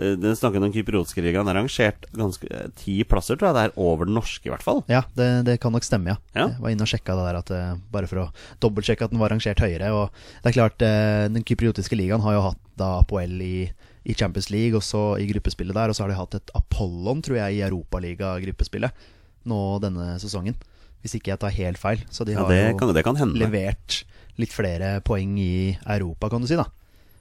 den 0.00 0.36
snakken 0.38 0.64
om 0.64 0.72
kypriotiske 0.72 1.20
ligaen 1.24 1.48
er 1.50 1.58
rangert 1.58 2.06
ganske 2.16 2.48
eh, 2.48 2.68
ti 2.80 2.94
plasser, 3.04 3.36
tror 3.36 3.50
jeg 3.50 3.56
det 3.58 3.64
er, 3.68 3.74
over 3.80 4.08
den 4.08 4.16
norske, 4.16 4.46
i 4.48 4.52
hvert 4.52 4.64
fall. 4.64 4.80
Ja, 4.88 5.02
det, 5.18 5.28
det 5.48 5.58
kan 5.60 5.74
nok 5.76 5.84
stemme, 5.84 6.14
ja. 6.14 6.16
Ja. 6.32 6.46
Jeg 6.54 6.62
var 6.64 6.72
inne 6.72 6.86
og 6.86 6.90
sjekka 6.92 7.16
det 7.18 7.26
der 7.28 7.38
at, 7.42 7.52
eh, 7.56 7.74
bare 7.92 8.08
for 8.08 8.22
å 8.22 8.30
dobbeltsjekke 8.64 9.04
at 9.08 9.12
den 9.12 9.20
var 9.20 9.34
rangert 9.34 9.60
høyere. 9.60 9.92
Og 9.92 10.08
det 10.40 10.52
er 10.52 10.56
klart, 10.56 10.82
eh, 10.86 11.26
den 11.34 11.44
kypriotiske 11.44 11.98
ligaen 12.00 12.24
har 12.24 12.38
jo 12.38 12.46
hatt 12.48 12.62
da 12.80 12.94
Apoel 13.02 13.36
i, 13.44 13.54
i 14.08 14.16
Champions 14.16 14.48
League, 14.54 14.74
og 14.78 14.82
så 14.86 15.04
i 15.20 15.28
gruppespillet 15.28 15.76
der, 15.76 15.92
og 15.92 15.98
så 15.98 16.06
har 16.06 16.14
de 16.14 16.20
hatt 16.22 16.38
et 16.40 16.54
Apollon, 16.56 17.20
tror 17.26 17.36
jeg, 17.42 17.58
i 17.60 17.64
Europaliga-gruppespillet 17.68 19.08
nå 19.50 19.60
denne 19.84 20.14
sesongen. 20.20 20.56
Hvis 21.00 21.14
ikke 21.16 21.32
jeg 21.32 21.40
tar 21.40 21.54
helt 21.56 21.80
feil. 21.80 22.02
Så 22.12 22.26
de 22.28 22.34
Ja, 22.34 22.42
har 22.44 22.50
det 22.52 22.60
jo 22.72 22.78
kan, 22.80 22.94
det 22.96 23.04
kan 23.06 23.16
levert 23.36 24.02
litt 24.40 24.52
flere 24.52 24.98
poeng 25.04 25.36
i 25.40 25.76
Europa, 25.84 26.28
kan 26.32 26.40
du 26.40 26.48
si, 26.48 26.56
da. 26.56 26.66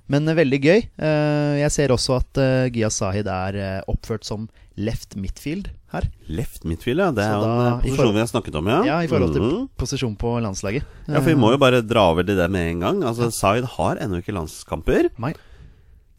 Men 0.09 0.27
eh, 0.27 0.37
veldig 0.39 0.59
gøy. 0.63 0.79
Eh, 0.97 1.55
jeg 1.63 1.75
ser 1.75 1.93
også 1.95 2.19
at 2.19 2.39
Gia 2.39 2.71
Giyas 2.73 2.99
Sahid 3.01 3.29
er 3.29 3.59
eh, 3.59 3.81
oppført 3.91 4.27
som 4.27 4.47
left 4.79 5.15
midfield 5.19 5.69
her. 5.93 6.07
Left 6.31 6.65
midfield, 6.67 7.01
ja. 7.01 7.09
Det 7.15 7.25
er 7.25 7.35
jo 7.35 7.49
en 7.49 7.65
eh, 7.65 7.83
posisjon 7.83 8.13
vi 8.15 8.21
har 8.21 8.29
snakket 8.31 8.57
om, 8.59 8.69
ja. 8.71 8.79
Ja, 8.87 8.97
i 9.03 9.09
forhold 9.11 9.35
til 9.35 9.45
mm. 9.45 9.63
posisjon 9.79 10.15
på 10.19 10.35
landslaget. 10.43 10.85
Ja, 11.09 11.19
for 11.19 11.29
vi 11.31 11.39
må 11.39 11.53
jo 11.53 11.61
bare 11.61 11.81
dra 11.85 12.09
over 12.13 12.27
til 12.27 12.39
det 12.39 12.49
med 12.53 12.75
en 12.75 12.85
gang. 12.85 13.01
Altså, 13.09 13.31
Zaid 13.33 13.67
har 13.75 14.01
ennå 14.01 14.21
ikke 14.21 14.35
landskamper. 14.35 15.11
Nei. 15.21 15.33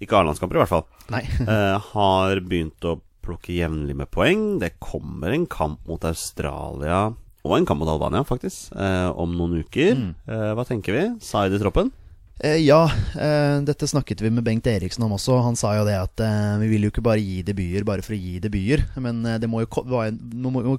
Ikke 0.00 0.18
A-landskamper, 0.18 0.59
i 0.59 0.64
hvert 0.64 0.75
fall. 0.75 0.87
Nei. 1.12 1.25
Eh, 1.50 1.76
har 1.94 2.42
begynt 2.47 2.88
å 2.88 2.99
plukke 3.25 3.54
jevnlig 3.54 3.97
med 3.97 4.11
poeng. 4.12 4.44
Det 4.62 4.75
kommer 4.82 5.35
en 5.35 5.49
kamp 5.50 5.82
mot 5.88 6.04
Australia 6.09 7.11
og 7.40 7.54
en 7.56 7.66
kamp 7.68 7.80
mot 7.80 7.88
Albania, 7.88 8.20
faktisk, 8.26 8.75
eh, 8.76 9.09
om 9.16 9.32
noen 9.37 9.62
uker. 9.64 9.94
Mm. 9.97 10.11
Eh, 10.28 10.50
hva 10.56 10.66
tenker 10.68 10.97
vi? 10.97 11.04
Zaid 11.25 11.54
i 11.56 11.61
troppen? 11.62 11.92
Eh, 12.40 12.56
ja, 12.64 12.90
eh, 13.20 13.61
dette 13.68 13.88
snakket 13.88 14.23
vi 14.25 14.30
med 14.32 14.44
Bengt 14.44 14.66
Eriksen 14.66 15.04
om 15.04 15.12
også. 15.12 15.37
Han 15.44 15.59
sa 15.61 15.75
jo 15.76 15.85
det 15.85 15.97
at 16.00 16.23
eh, 16.25 16.56
vi 16.62 16.70
vil 16.73 16.87
jo 16.87 16.90
ikke 16.92 17.04
bare 17.04 17.20
gi 17.20 17.42
debuter 17.44 17.85
bare 17.85 18.04
for 18.04 18.16
å 18.16 18.20
gi 18.20 18.38
debuter. 18.40 18.87
Men 19.04 19.20
det 19.42 19.49
må 19.50 19.61
jo, 19.61 19.68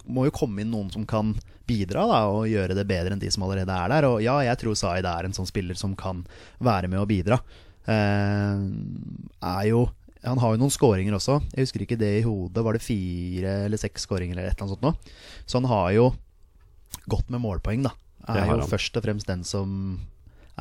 må, 0.09 0.25
jo 0.25 0.33
komme 0.33 0.63
inn 0.63 0.73
noen 0.73 0.89
som 0.93 1.05
kan 1.05 1.35
bidra 1.69 2.07
da, 2.09 2.21
og 2.33 2.49
gjøre 2.49 2.75
det 2.77 2.87
bedre 2.89 3.13
enn 3.13 3.21
de 3.21 3.29
som 3.29 3.45
allerede 3.45 3.75
er 3.77 3.93
der. 3.93 4.09
Og 4.09 4.23
ja, 4.25 4.39
jeg 4.47 4.57
tror 4.63 4.79
Zaid 4.79 5.05
er 5.05 5.27
en 5.27 5.37
sånn 5.37 5.49
spiller 5.49 5.77
som 5.77 5.93
kan 5.97 6.25
være 6.65 6.89
med 6.89 7.03
og 7.03 7.09
bidra. 7.11 7.37
Eh, 7.85 8.65
er 9.53 9.65
jo 9.69 9.87
han 10.21 10.37
har 10.37 10.53
jo 10.53 10.61
noen 10.61 10.73
skåringer 10.73 11.15
også. 11.17 11.39
Jeg 11.49 11.65
husker 11.65 11.81
ikke 11.85 11.97
det 11.97 12.11
i 12.19 12.25
hodet. 12.25 12.61
Var 12.61 12.77
det 12.77 12.85
fire 12.85 13.53
eller 13.65 13.81
seks 13.81 14.05
skåringer 14.05 14.37
eller 14.37 14.49
et 14.49 14.53
eller 14.53 14.67
annet 14.67 14.75
sånt 14.77 14.85
nå? 14.85 15.21
Så 15.49 15.57
han 15.57 15.69
har 15.69 15.87
jo 15.95 16.11
godt 17.09 17.31
med 17.33 17.41
målpoeng, 17.41 17.85
da. 17.87 17.93
Er 18.29 18.51
jo 18.51 18.69
først 18.69 18.97
og 18.97 19.05
fremst 19.05 19.29
den 19.29 19.41
som 19.47 19.97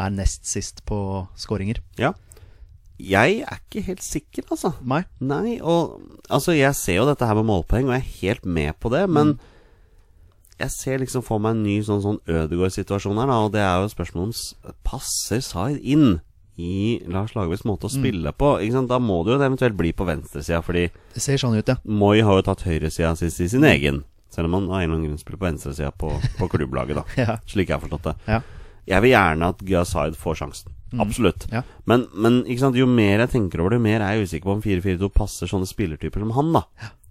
er 0.01 0.15
nest 0.15 0.49
sist 0.49 0.83
på 0.89 0.99
skåringer. 1.39 1.81
Ja. 2.01 2.15
Jeg 3.01 3.41
er 3.49 3.61
ikke 3.63 3.83
helt 3.87 4.03
sikker, 4.05 4.45
altså. 4.53 4.75
Nei. 4.85 5.03
Nei, 5.25 5.59
og 5.65 6.01
altså, 6.29 6.53
jeg 6.57 6.77
ser 6.77 7.01
jo 7.01 7.07
dette 7.09 7.27
her 7.27 7.39
med 7.39 7.49
målpoeng, 7.49 7.89
og 7.89 7.97
jeg 7.97 8.03
er 8.05 8.19
helt 8.21 8.45
med 8.45 8.77
på 8.81 8.93
det, 8.93 9.07
men 9.09 9.39
jeg 10.61 10.75
ser 10.75 11.01
liksom 11.01 11.25
for 11.25 11.41
meg 11.41 11.57
en 11.57 11.63
ny 11.65 11.79
sånn, 11.87 12.03
sånn 12.05 12.19
Ødegaard-situasjon 12.29 13.21
her, 13.23 13.31
da, 13.31 13.39
og 13.47 13.55
det 13.55 13.63
er 13.65 13.81
jo 13.81 13.95
spørsmålet 13.95 14.43
om 14.67 14.75
passer 14.85 15.41
Zaid 15.45 15.81
inn 15.81 16.19
i 16.61 17.01
Lars 17.09 17.33
Lagerbäcks 17.33 17.65
måte 17.65 17.89
å 17.89 17.93
spille 17.93 18.35
på. 18.37 18.51
Ikke 18.61 18.77
sant? 18.77 18.91
Da 18.91 18.99
må 19.01 19.23
det 19.25 19.33
jo 19.33 19.41
eventuelt 19.41 19.79
bli 19.79 19.95
på 19.97 20.05
venstresida, 20.05 20.61
fordi 20.61 20.91
Det 21.15 21.23
ser 21.25 21.41
sånn 21.41 21.57
ut, 21.57 21.65
ja. 21.73 21.79
Moi 21.89 22.21
har 22.21 22.37
jo 22.37 22.45
tatt 22.51 22.67
høyresida 22.69 23.15
sist 23.17 23.41
i 23.41 23.49
sin 23.49 23.65
egen. 23.65 24.03
Selv 24.31 24.51
om 24.51 24.59
han 24.59 24.69
av 24.69 24.77
en 24.77 24.83
eller 24.85 24.99
annen 24.99 25.09
grunn 25.09 25.23
spiller 25.23 25.41
på 25.41 25.49
venstresida 25.49 25.91
på, 25.97 26.13
på 26.37 26.51
klubblaget, 26.53 27.01
da. 27.01 27.05
Ja. 27.23 27.39
Slik 27.49 27.71
jeg 27.71 27.79
har 27.79 27.87
forstått 27.87 28.11
det. 28.11 28.17
Ja. 28.29 28.43
Jeg 28.91 29.05
vil 29.05 29.15
gjerne 29.15 29.51
at 29.55 29.65
Gazzaid 29.67 30.19
får 30.19 30.41
sjansen. 30.43 30.77
Absolutt. 30.99 31.47
Ja. 31.53 31.63
Men, 31.87 32.09
men 32.15 32.43
jo 32.75 32.87
mer 32.91 33.23
jeg 33.23 33.31
tenker 33.31 33.63
over 33.63 33.75
det, 33.75 33.79
jo 33.79 33.87
mer 33.87 34.03
er 34.03 34.17
jeg 34.17 34.27
usikker 34.27 34.49
på 34.49 34.57
om 34.57 34.65
4-4-2 34.65 35.11
passer 35.15 35.51
sånne 35.51 35.69
spillertyper 35.71 36.25
som 36.25 36.35
han, 36.35 36.51
da. 36.57 36.65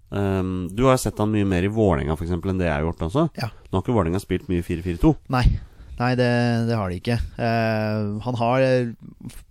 Um, 0.09 0.67
du 0.73 0.87
har 0.87 0.97
sett 0.97 1.19
han 1.21 1.29
mye 1.31 1.45
mer 1.45 1.63
i 1.63 1.71
Vålerenga 1.71 2.15
for 2.17 2.25
eksempel, 2.25 2.51
enn 2.51 2.59
det 2.61 2.67
jeg 2.67 2.75
har 2.75 2.87
gjort 2.87 3.05
også. 3.07 3.25
Ja. 3.39 3.51
Nå 3.69 3.77
har 3.77 3.85
ikke 3.85 3.95
Vålerenga 3.95 4.21
spilt 4.23 4.49
mye 4.51 4.65
4-4-2. 4.65 5.13
Nei. 5.35 5.45
Nei, 5.99 6.13
det, 6.15 6.29
det 6.69 6.79
har 6.79 6.89
de 6.89 6.99
ikke. 6.99 7.17
Uh, 7.35 8.19
han 8.23 8.37
har 8.39 8.63
eh, 8.63 8.91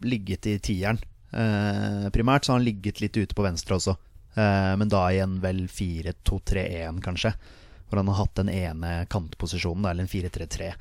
ligget 0.01 0.49
i 0.49 0.55
tieren 0.65 1.01
uh, 1.35 2.09
primært, 2.15 2.47
så 2.47 2.55
har 2.55 2.63
han 2.63 2.65
ligget 2.65 3.03
litt 3.05 3.19
ute 3.21 3.37
på 3.37 3.45
venstre 3.45 3.77
også. 3.77 3.99
Uh, 4.33 4.73
men 4.81 4.89
da 4.89 5.03
i 5.13 5.21
en 5.21 5.37
vel 5.45 5.67
4-2-3-1, 5.69 7.03
kanskje. 7.05 7.35
Hvor 7.89 8.01
han 8.01 8.09
har 8.09 8.23
hatt 8.23 8.41
den 8.41 8.49
ene 8.53 8.95
kantposisjonen, 9.13 9.91
eller 9.91 10.07
en 10.07 10.11
4-3-3. 10.11 10.73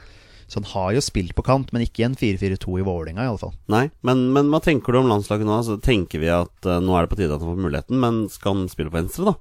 Så 0.48 0.62
han 0.62 0.70
har 0.72 0.94
jo 0.96 1.04
spilt 1.04 1.36
på 1.36 1.44
kant, 1.44 1.74
men 1.76 1.84
ikke 1.84 2.04
i 2.04 2.06
en 2.08 2.16
4-4-2 2.16 2.78
i 2.80 2.86
Vålerenga, 2.88 3.28
fall. 3.42 3.52
Nei, 3.72 3.90
men, 4.08 4.30
men 4.36 4.48
hva 4.54 4.62
tenker 4.64 4.96
du 4.96 5.02
om 5.02 5.10
landslaget 5.12 5.48
nå? 5.48 5.58
Altså, 5.60 5.76
tenker 5.84 6.24
vi 6.24 6.32
at 6.32 6.70
uh, 6.70 6.80
nå 6.80 6.96
er 6.96 7.04
det 7.04 7.12
på 7.12 7.20
tide 7.20 7.36
at 7.36 7.44
han 7.44 7.52
får 7.52 7.66
muligheten, 7.66 8.00
men 8.00 8.22
skal 8.32 8.56
han 8.56 8.72
spille 8.72 8.94
på 8.94 9.00
venstre, 9.02 9.34
da? 9.34 9.36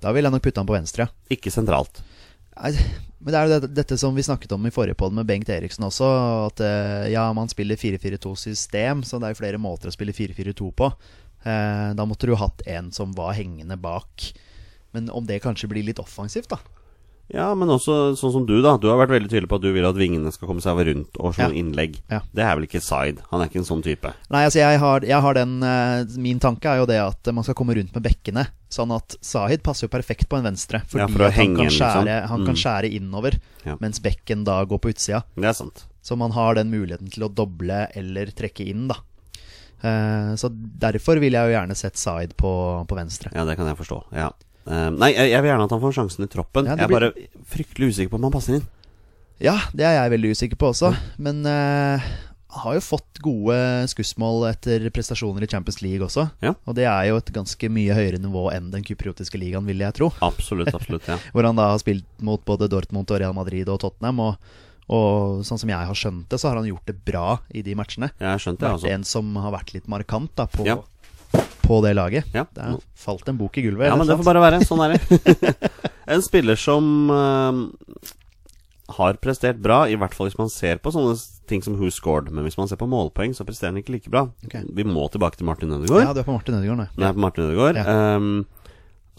Da 0.00 0.14
vil 0.16 0.26
jeg 0.26 0.34
nok 0.34 0.42
putte 0.42 0.62
han 0.62 0.68
på 0.68 0.74
venstre. 0.74 1.06
Ikke 1.30 1.52
sentralt. 1.54 2.02
Nei, 2.56 2.72
Men 3.20 3.32
det 3.32 3.38
er 3.38 3.46
jo 3.46 3.52
dette, 3.52 3.70
dette 3.76 3.98
som 4.00 4.16
vi 4.16 4.24
snakket 4.24 4.52
om 4.56 4.66
i 4.66 4.72
forrige 4.72 4.96
podd 4.98 5.14
med 5.16 5.28
Bengt 5.28 5.50
Eriksen 5.52 5.84
også. 5.86 6.08
At 6.48 6.62
eh, 6.64 7.10
ja, 7.12 7.26
man 7.36 7.52
spiller 7.52 7.76
4-4-2-system, 7.76 9.04
så 9.04 9.20
det 9.20 9.28
er 9.28 9.34
jo 9.34 9.40
flere 9.42 9.60
måter 9.60 9.90
å 9.90 9.94
spille 9.94 10.16
4-4-2 10.16 10.70
på. 10.80 10.88
Eh, 11.44 11.90
da 11.96 12.06
måtte 12.08 12.30
du 12.30 12.32
hatt 12.40 12.64
en 12.64 12.88
som 12.96 13.12
var 13.16 13.36
hengende 13.36 13.76
bak. 13.80 14.30
Men 14.96 15.12
om 15.12 15.28
det 15.28 15.42
kanskje 15.44 15.68
blir 15.68 15.84
litt 15.84 16.00
offensivt, 16.00 16.48
da. 16.48 16.79
Ja, 17.32 17.52
men 17.54 17.68
også 17.70 18.16
sånn 18.18 18.32
som 18.34 18.44
du, 18.46 18.56
da. 18.64 18.72
Du 18.76 18.88
har 18.90 18.98
vært 18.98 19.12
veldig 19.14 19.28
tydelig 19.30 19.48
på 19.52 19.58
at 19.60 19.62
du 19.62 19.68
vil 19.72 19.84
at 19.86 19.94
vingene 19.94 20.32
skal 20.34 20.48
komme 20.50 20.62
seg 20.64 20.80
rundt 20.88 21.14
og 21.22 21.34
slå 21.36 21.46
Ja. 21.46 21.54
innlegg. 21.60 22.00
Ja. 22.10 22.18
Det 22.34 22.42
er 22.42 22.56
vel 22.58 22.66
ikke 22.66 22.80
side? 22.82 23.22
Han 23.30 23.40
er 23.40 23.46
ikke 23.46 23.60
en 23.62 23.68
sånn 23.68 23.84
type. 23.86 24.10
Nei, 24.34 24.44
altså 24.48 24.58
jeg 24.58 24.80
har, 24.82 25.00
jeg 25.06 25.20
har 25.22 25.34
den 25.38 25.62
eh, 25.62 26.04
Min 26.18 26.40
tanke 26.42 26.66
er 26.66 26.78
jo 26.82 26.86
det 26.90 26.98
at 26.98 27.30
man 27.32 27.44
skal 27.46 27.54
komme 27.54 27.76
rundt 27.78 27.94
med 27.94 28.02
bekkene. 28.02 28.48
Sånn 28.70 28.90
at 28.94 29.14
Sahid 29.22 29.62
passer 29.62 29.86
jo 29.86 29.92
perfekt 29.94 30.28
på 30.28 30.38
en 30.38 30.44
venstre. 30.50 30.82
Fordi 30.90 31.04
Ja, 31.04 31.06
for 31.06 31.30
han, 31.30 31.56
kan 31.56 31.66
skjære, 31.70 32.04
liksom. 32.04 32.28
han 32.28 32.40
Mm. 32.40 32.46
kan 32.46 32.54
skjære 32.64 32.92
innover, 32.98 33.38
mens 33.80 34.00
bekken 34.00 34.44
da 34.44 34.64
går 34.64 34.78
på 34.82 34.90
utsida. 34.90 35.22
Det 35.36 35.44
er 35.44 35.52
sant. 35.54 35.84
Så 36.02 36.16
man 36.18 36.32
har 36.32 36.54
den 36.54 36.70
muligheten 36.70 37.10
til 37.12 37.24
å 37.28 37.32
doble 37.34 37.86
eller 37.94 38.26
trekke 38.26 38.66
inn, 38.66 38.88
da. 38.88 38.96
Eh, 39.82 40.34
så 40.36 40.50
derfor 40.52 41.18
vil 41.20 41.32
jeg 41.32 41.46
jo 41.46 41.54
gjerne 41.56 41.76
sett 41.76 41.96
Zaid 41.96 42.34
på, 42.36 42.84
på 42.86 42.96
venstre. 42.98 43.30
Ja, 43.34 43.44
det 43.44 43.56
kan 43.56 43.66
jeg 43.70 43.76
forstå. 43.78 44.02
Ja. 44.12 44.30
Eh, 44.68 44.90
nei, 44.92 45.12
jeg, 45.14 45.30
jeg 45.32 45.42
vil 45.44 45.50
gjerne 45.52 45.64
at 45.68 45.74
han 45.76 45.80
får 45.82 45.94
sjansen 45.96 46.26
i 46.26 46.30
troppen. 46.30 46.66
Ja, 46.68 46.76
jeg 46.76 46.84
er 46.84 46.90
blir- 46.90 46.98
bare 47.12 47.44
fryktelig 47.54 47.92
usikker 47.94 48.12
på 48.12 48.20
om 48.20 48.26
han 48.28 48.34
passer 48.34 48.58
inn. 48.58 48.66
Ja, 49.40 49.54
det 49.72 49.86
er 49.88 49.94
jeg 49.96 50.12
veldig 50.18 50.34
usikker 50.36 50.58
på 50.60 50.68
også. 50.74 50.90
Men 51.16 51.40
uh, 51.48 51.96
han 52.50 52.64
har 52.66 52.74
jo 52.76 52.82
fått 52.84 53.20
gode 53.24 53.56
skussmål 53.88 54.44
etter 54.50 54.84
prestasjoner 54.92 55.46
i 55.46 55.48
Champions 55.48 55.80
League 55.80 56.04
også. 56.04 56.26
Ja. 56.44 56.52
Og 56.68 56.76
det 56.76 56.84
er 56.90 57.06
jo 57.08 57.16
et 57.22 57.32
ganske 57.32 57.70
mye 57.72 57.94
høyere 57.96 58.20
nivå 58.20 58.50
enn 58.52 58.68
den 58.74 58.84
kypriotiske 58.84 59.40
ligaen, 59.40 59.64
vil 59.70 59.80
jeg 59.80 59.96
tro. 59.96 60.10
Absolutt, 60.20 60.74
absolutt. 60.76 61.08
ja 61.08 61.16
Hvor 61.32 61.48
han 61.48 61.56
da 61.56 61.70
har 61.72 61.80
spilt 61.80 62.04
mot 62.20 62.44
både 62.44 62.68
Dortmund 62.68 63.08
og 63.14 63.22
Real 63.22 63.32
Madrid 63.38 63.70
og 63.72 63.80
Tottenham. 63.80 64.20
Og, 64.28 64.52
og 64.92 65.40
sånn 65.46 65.62
som 65.62 65.70
jeg 65.72 65.88
har 65.88 65.96
skjønt 65.96 66.28
det, 66.28 66.40
så 66.42 66.50
har 66.50 66.60
han 66.60 66.68
gjort 66.68 66.84
det 66.90 66.98
bra 67.06 67.38
i 67.54 67.62
de 67.64 67.76
matchene. 67.78 68.10
Jeg 68.20 68.28
har 68.28 68.42
skjønt 68.44 68.60
det, 68.60 68.66
Vært 68.68 68.80
altså. 68.82 68.92
en 68.92 69.08
som 69.08 69.32
har 69.40 69.54
vært 69.56 69.72
litt 69.78 69.88
markant 69.88 70.34
da 70.36 70.48
på, 70.50 70.66
Ja. 70.68 70.76
På 71.70 71.80
det 71.84 71.92
laget. 71.94 72.30
Ja. 72.34 72.46
Det 72.50 72.64
er 72.66 72.78
falt 72.98 73.28
en 73.30 73.38
bok 73.38 73.58
i 73.60 73.62
gulvet. 73.68 73.86
Ja, 73.86 73.98
men 73.98 74.08
det 74.08 74.16
får 74.18 74.26
bare 74.26 74.42
være. 74.42 74.62
Sånn 74.66 74.82
er 74.82 74.96
det. 74.96 75.54
en 76.16 76.24
spiller 76.26 76.58
som 76.58 77.10
uh, 77.14 77.60
har 78.96 79.20
prestert 79.22 79.60
bra, 79.62 79.84
i 79.86 79.98
hvert 79.98 80.16
fall 80.16 80.26
hvis 80.30 80.38
man 80.40 80.50
ser 80.50 80.80
på 80.82 80.92
sånne 80.94 81.14
ting 81.50 81.62
som 81.62 81.76
who 81.78 81.90
scored. 81.94 82.30
Men 82.34 82.46
hvis 82.46 82.58
man 82.58 82.70
ser 82.70 82.80
på 82.80 82.90
målpoeng, 82.90 83.34
så 83.38 83.46
presterer 83.46 83.74
han 83.74 83.82
ikke 83.82 83.94
like 83.96 84.10
bra. 84.12 84.26
Okay. 84.46 84.66
Vi 84.66 84.86
må 84.86 85.06
tilbake 85.14 85.38
til 85.38 85.46
Martin 85.46 85.74
Ødegaard. 85.76 86.08
Ja, 86.08 86.14
du 86.16 86.22
er 86.24 86.26
på 86.28 86.34
Martin 86.34 86.58
Ødegaard 86.58 86.82
nå. 86.82 86.88
Jeg 86.96 87.08
er 87.08 87.18
på 87.18 87.24
Martin 87.26 87.46
Ødegaard. 87.46 87.80
Ehm, 87.86 88.32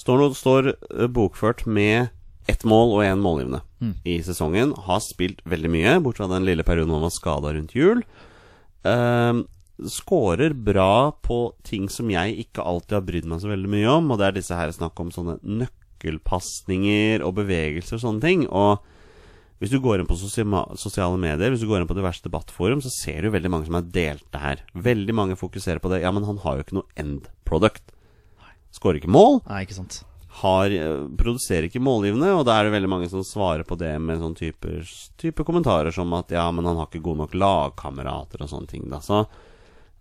står, 0.02 0.26
står 0.36 0.74
eh, 0.74 1.08
bokført 1.12 1.64
med 1.68 2.12
ett 2.52 2.66
mål 2.68 2.98
og 2.98 3.06
én 3.06 3.22
målgivende 3.24 3.62
Mm. 3.82 3.96
i 4.06 4.20
sesongen. 4.22 4.76
Har 4.86 5.00
spilt 5.02 5.40
veldig 5.50 5.70
mye, 5.74 5.96
bortsett 6.06 6.28
fra 6.28 6.36
den 6.36 6.46
lille 6.46 6.62
perioden 6.62 6.94
han 6.94 7.02
var 7.02 7.14
skada 7.14 7.54
rundt 7.56 7.74
jul. 7.74 8.04
Um, 8.86 9.48
Skårer 9.90 10.54
bra 10.54 11.12
på 11.26 11.54
ting 11.66 11.88
som 11.90 12.10
jeg 12.14 12.36
ikke 12.46 12.62
alltid 12.62 12.98
har 13.00 13.06
brydd 13.08 13.26
meg 13.30 13.42
så 13.42 13.50
veldig 13.50 13.72
mye 13.72 13.90
om, 13.90 14.12
og 14.14 14.20
det 14.22 14.28
er 14.28 14.36
disse 14.38 14.58
her 14.58 14.72
snakk 14.76 15.00
om 15.02 15.10
sånne 15.14 15.40
nøkkelpasninger 15.42 17.24
og 17.26 17.36
bevegelser 17.40 17.98
og 17.98 18.04
sånne 18.04 18.22
ting. 18.26 18.44
Og 18.50 18.84
hvis 19.62 19.74
du 19.74 19.80
går 19.82 20.02
inn 20.02 20.10
på 20.10 20.18
sosiale 20.18 21.18
medier, 21.22 21.54
hvis 21.54 21.62
du 21.62 21.70
går 21.70 21.82
inn 21.84 21.90
på 21.90 21.98
diverse 21.98 22.24
debattforum, 22.26 22.82
så 22.82 22.90
ser 22.94 23.22
du 23.26 23.34
veldig 23.34 23.52
mange 23.54 23.68
som 23.70 23.78
har 23.78 23.90
delt 23.94 24.26
det 24.34 24.42
her. 24.42 24.64
Veldig 24.74 25.14
mange 25.18 25.38
fokuserer 25.38 25.82
på 25.84 25.92
det. 25.94 26.02
Ja, 26.02 26.14
men 26.14 26.26
han 26.26 26.40
har 26.42 26.58
jo 26.58 26.66
ikke 26.66 26.80
noe 26.80 27.02
end 27.02 27.28
product. 27.46 27.84
Skårer 28.74 29.02
ikke 29.02 29.12
mål, 29.12 29.42
Nei, 29.50 29.66
ikke 29.66 29.76
sant. 29.82 30.00
har, 30.42 30.72
eh, 30.72 31.06
produserer 31.20 31.68
ikke 31.68 31.82
målgivende, 31.84 32.30
og 32.40 32.46
da 32.48 32.56
er 32.58 32.64
det 32.70 32.72
veldig 32.78 32.90
mange 32.90 33.10
som 33.12 33.22
svarer 33.22 33.66
på 33.68 33.78
det 33.78 33.92
med 34.00 34.22
sånne 34.22 34.40
typer, 34.40 34.86
type 35.20 35.44
kommentarer 35.44 35.92
som 35.92 36.14
at 36.16 36.32
ja, 36.32 36.46
men 36.56 36.64
han 36.66 36.78
har 36.80 36.88
ikke 36.88 37.04
gode 37.04 37.20
nok 37.26 37.36
lagkamerater 37.36 38.42
og 38.42 38.50
sånne 38.50 38.70
ting, 38.72 38.88
da. 38.90 39.02
Så 39.04 39.26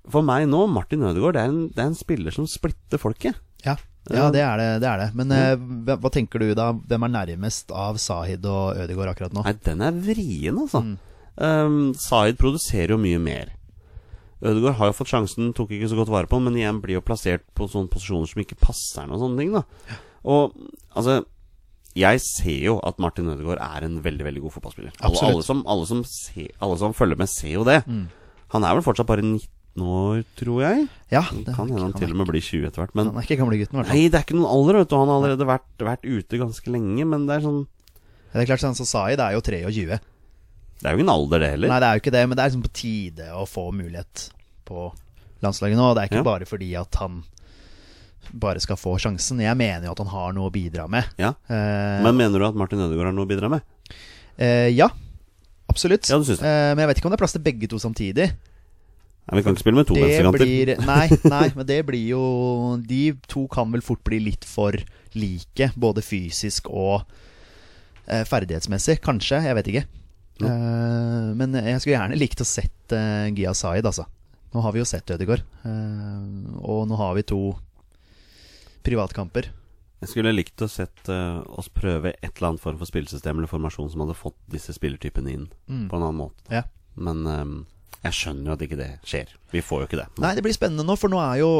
for 0.08 0.24
meg 0.24 0.46
nå, 0.48 0.64
Martin 0.72 1.04
Ødegaard, 1.04 1.36
det 1.36 1.42
er 1.42 1.52
en, 1.52 1.62
det 1.74 1.82
er 1.82 1.90
en 1.90 1.98
spiller 1.98 2.34
som 2.34 2.48
splitter 2.48 3.00
folket. 3.00 3.36
Ja, 3.66 3.76
ja 4.08 4.30
det, 4.32 4.40
er 4.40 4.56
det, 4.60 4.68
det 4.82 4.88
er 4.88 5.02
det. 5.02 5.08
Men 5.18 5.34
eh, 5.36 5.54
hva, 5.86 5.98
hva 6.00 6.12
tenker 6.14 6.42
du 6.42 6.54
da? 6.56 6.70
Hvem 6.72 7.06
er 7.06 7.14
nærmest 7.18 7.72
av 7.76 8.00
Sahid 8.00 8.46
og 8.48 8.80
Ødegaard 8.80 9.12
akkurat 9.12 9.36
nå? 9.36 9.44
Nei, 9.44 9.56
den 9.66 9.84
er 9.84 10.02
vrien, 10.08 10.60
altså. 10.64 10.82
Mm. 10.86 10.98
Um, 11.40 11.80
Sahid 11.96 12.40
produserer 12.40 12.94
jo 12.96 13.00
mye 13.00 13.20
mer. 13.22 13.52
Ødegaard 14.40 14.78
har 14.78 14.90
jo 14.90 14.96
fått 14.96 15.12
sjansen, 15.12 15.52
tok 15.56 15.74
ikke 15.76 15.90
så 15.92 15.98
godt 15.98 16.12
vare 16.12 16.30
på 16.30 16.38
den, 16.38 16.48
men 16.48 16.56
igjen 16.56 16.80
blir 16.80 16.96
jo 16.96 17.04
plassert 17.04 17.44
på 17.56 17.68
sånne 17.68 17.92
posisjoner 17.92 18.30
som 18.30 18.40
ikke 18.40 18.58
passer 18.60 19.04
han 19.04 19.12
og 19.12 19.20
sånne 19.20 19.42
ting, 19.42 19.52
da. 19.58 19.98
Og 20.30 20.56
altså 20.94 21.22
Jeg 21.96 22.20
ser 22.22 22.60
jo 22.68 22.76
at 22.86 23.00
Martin 23.02 23.28
Ødegaard 23.32 23.58
er 23.58 23.84
en 23.84 23.96
veldig 24.04 24.24
veldig 24.24 24.42
god 24.44 24.52
fotballspiller. 24.56 24.92
Alle, 25.02 25.22
alle, 25.26 25.42
som, 25.42 25.64
alle, 25.66 25.86
som 25.90 26.04
ser, 26.06 26.52
alle 26.62 26.76
som 26.78 26.94
følger 26.94 27.18
med, 27.18 27.28
ser 27.28 27.56
jo 27.56 27.64
det. 27.66 27.80
Mm. 27.86 28.04
Han 28.54 28.64
er 28.64 28.76
vel 28.78 28.84
fortsatt 28.86 29.08
bare 29.10 29.24
19 29.26 29.42
år, 29.78 30.24
tror 30.36 30.60
jeg. 30.62 30.88
Ja, 31.10 31.22
Det 31.30 31.54
kan 31.54 31.68
hende 31.68 31.80
han 31.82 31.92
til 31.94 32.10
og 32.10 32.16
med 32.16 32.26
blir 32.28 32.42
20 32.42 32.66
etter 32.66 32.82
hvert. 32.82 32.94
Men 32.94 33.06
Han 33.06 33.16
er 33.16 33.22
ikke 33.22 33.38
gamlegutten, 33.38 33.74
i 33.74 33.78
hvert 33.78 33.86
fall. 33.86 33.96
nei, 33.96 34.08
det 34.08 34.14
er 34.18 34.24
ikke 34.26 34.36
noen 34.40 34.50
alder, 34.50 34.78
vet 34.80 34.88
du. 34.90 34.96
Han 34.96 35.08
har 35.08 35.16
allerede 35.20 35.46
vært, 35.46 35.68
vært 35.78 36.04
ute 36.04 36.38
ganske 36.38 36.66
lenge, 36.74 37.06
men 37.06 37.26
det 37.26 37.36
er 37.36 37.40
sånn 37.46 37.66
Det 38.32 38.42
er 38.42 38.46
klart, 38.46 38.60
sånn 38.62 38.76
som 38.76 38.86
Sahid 38.86 39.18
er 39.18 39.32
jo 39.34 39.40
23. 39.40 39.98
Det 40.80 40.86
er 40.86 40.92
jo 40.94 40.98
ingen 40.98 41.08
alder, 41.10 41.38
det 41.40 41.50
heller. 41.50 41.68
Nei, 41.68 41.80
det 41.80 41.86
er 41.88 41.94
jo 41.96 42.00
ikke 42.00 42.12
det, 42.14 42.28
men 42.28 42.36
det 42.36 42.42
er 42.44 42.48
liksom 42.50 42.62
på 42.62 42.72
tide 42.72 43.26
å 43.34 43.42
få 43.48 43.72
mulighet 43.74 44.30
på 44.64 44.92
landslaget 45.42 45.76
nå. 45.76 45.94
Det 45.94 46.02
er 46.02 46.08
ikke 46.08 46.22
Ja. 46.22 46.22
bare 46.22 46.46
fordi 46.46 46.74
at 46.80 46.94
han 47.02 47.22
bare 48.32 48.60
skal 48.60 48.76
få 48.76 48.94
sjansen. 48.98 49.40
Jeg 49.42 49.56
mener 49.56 49.86
jo 49.86 49.92
at 49.92 49.98
han 49.98 50.06
har 50.06 50.32
noe 50.32 50.48
å 50.50 50.52
bidra 50.52 50.88
med. 50.88 51.04
Ja. 51.18 51.34
Eh, 51.50 52.02
Men 52.02 52.16
mener 52.16 52.38
du 52.38 52.44
at 52.46 52.54
Martin 52.54 52.78
Ødegaard 52.78 53.06
har 53.06 53.12
noe 53.12 53.26
å 53.26 53.28
bidra 53.28 53.50
med? 53.50 53.62
eh, 54.38 54.68
ja, 54.70 54.88
absolutt. 55.68 56.08
Ja, 56.08 56.18
du 56.18 56.24
det. 56.24 56.38
Eh, 56.40 56.74
men 56.74 56.78
jeg 56.78 56.88
vet 56.88 56.96
ikke 56.98 57.06
om 57.06 57.10
det 57.10 57.18
er 57.20 57.24
plass 57.24 57.32
til 57.32 57.42
begge 57.42 57.68
to 57.68 57.76
samtidig. 57.78 58.30
Nei, 59.28 59.36
vi 59.38 59.42
kan 59.46 59.54
ikke 59.54 59.62
spille 59.62 59.78
med 59.78 59.86
to 59.86 59.94
Det 59.94 60.02
venstrekanter. 60.06 60.44
blir 60.46 60.70
Nei, 60.86 61.08
nei, 61.30 61.48
men 61.54 61.66
det 61.68 61.76
blir 61.86 62.06
jo 62.08 62.22
De 62.88 63.00
to 63.30 63.44
kan 63.52 63.70
vel 63.70 63.82
fort 63.84 64.02
bli 64.06 64.18
litt 64.24 64.44
for 64.48 64.74
like, 65.14 65.68
både 65.76 66.02
fysisk 66.02 66.66
og 66.70 67.04
eh, 68.06 68.24
ferdighetsmessig. 68.26 68.98
Kanskje, 69.04 69.42
jeg 69.46 69.54
vet 69.58 69.68
ikke. 69.70 69.84
Eh, 70.40 71.30
men 71.36 71.54
jeg 71.60 71.78
skulle 71.82 71.96
gjerne 71.98 72.18
likt 72.18 72.40
å 72.42 72.46
sett 72.48 72.94
uh, 72.96 73.28
Gia 73.36 73.52
Zaid, 73.54 73.86
altså. 73.86 74.06
Nå 74.54 74.62
har 74.64 74.72
vi 74.74 74.80
jo 74.82 74.88
sett 74.88 75.10
Ødegaard. 75.14 75.44
eh, 75.62 76.60
og 76.64 76.88
nå 76.90 76.96
har 76.98 77.14
vi 77.14 77.22
to 77.28 77.42
privatkamper. 78.86 79.50
Jeg 80.00 80.08
skulle 80.14 80.32
likt 80.32 80.62
å 80.64 80.68
sett 80.70 81.10
eh, 81.12 81.40
oss 81.60 81.68
prøve 81.68 82.14
et 82.16 82.30
eller 82.32 82.54
annet 82.54 82.62
form 82.62 82.78
for 82.80 82.88
spillesystem 82.88 83.36
eller 83.36 83.50
formasjon 83.50 83.90
som 83.92 84.00
hadde 84.06 84.16
fått 84.16 84.38
disse 84.50 84.72
spillertypene 84.76 85.34
inn 85.34 85.48
Mm. 85.68 85.88
på 85.90 85.96
en 85.98 86.02
annen 86.06 86.18
måte. 86.22 86.46
Ja. 86.50 86.62
Men 86.96 87.20
ehm, 87.28 87.52
Jeg 88.00 88.16
skjønner 88.16 88.46
jo 88.48 88.52
at 88.56 88.62
ikke 88.64 88.76
det 88.80 88.88
skjer. 89.04 89.32
Vi 89.52 89.60
får 89.60 89.82
jo 89.82 89.86
ikke 89.90 89.98
det. 90.00 90.06
Nei, 90.24 90.30
det 90.38 90.44
blir 90.46 90.54
spennende 90.56 90.86
nå, 90.88 90.94
for 90.96 91.12
nå 91.12 91.18
er 91.20 91.42
jo 91.42 91.50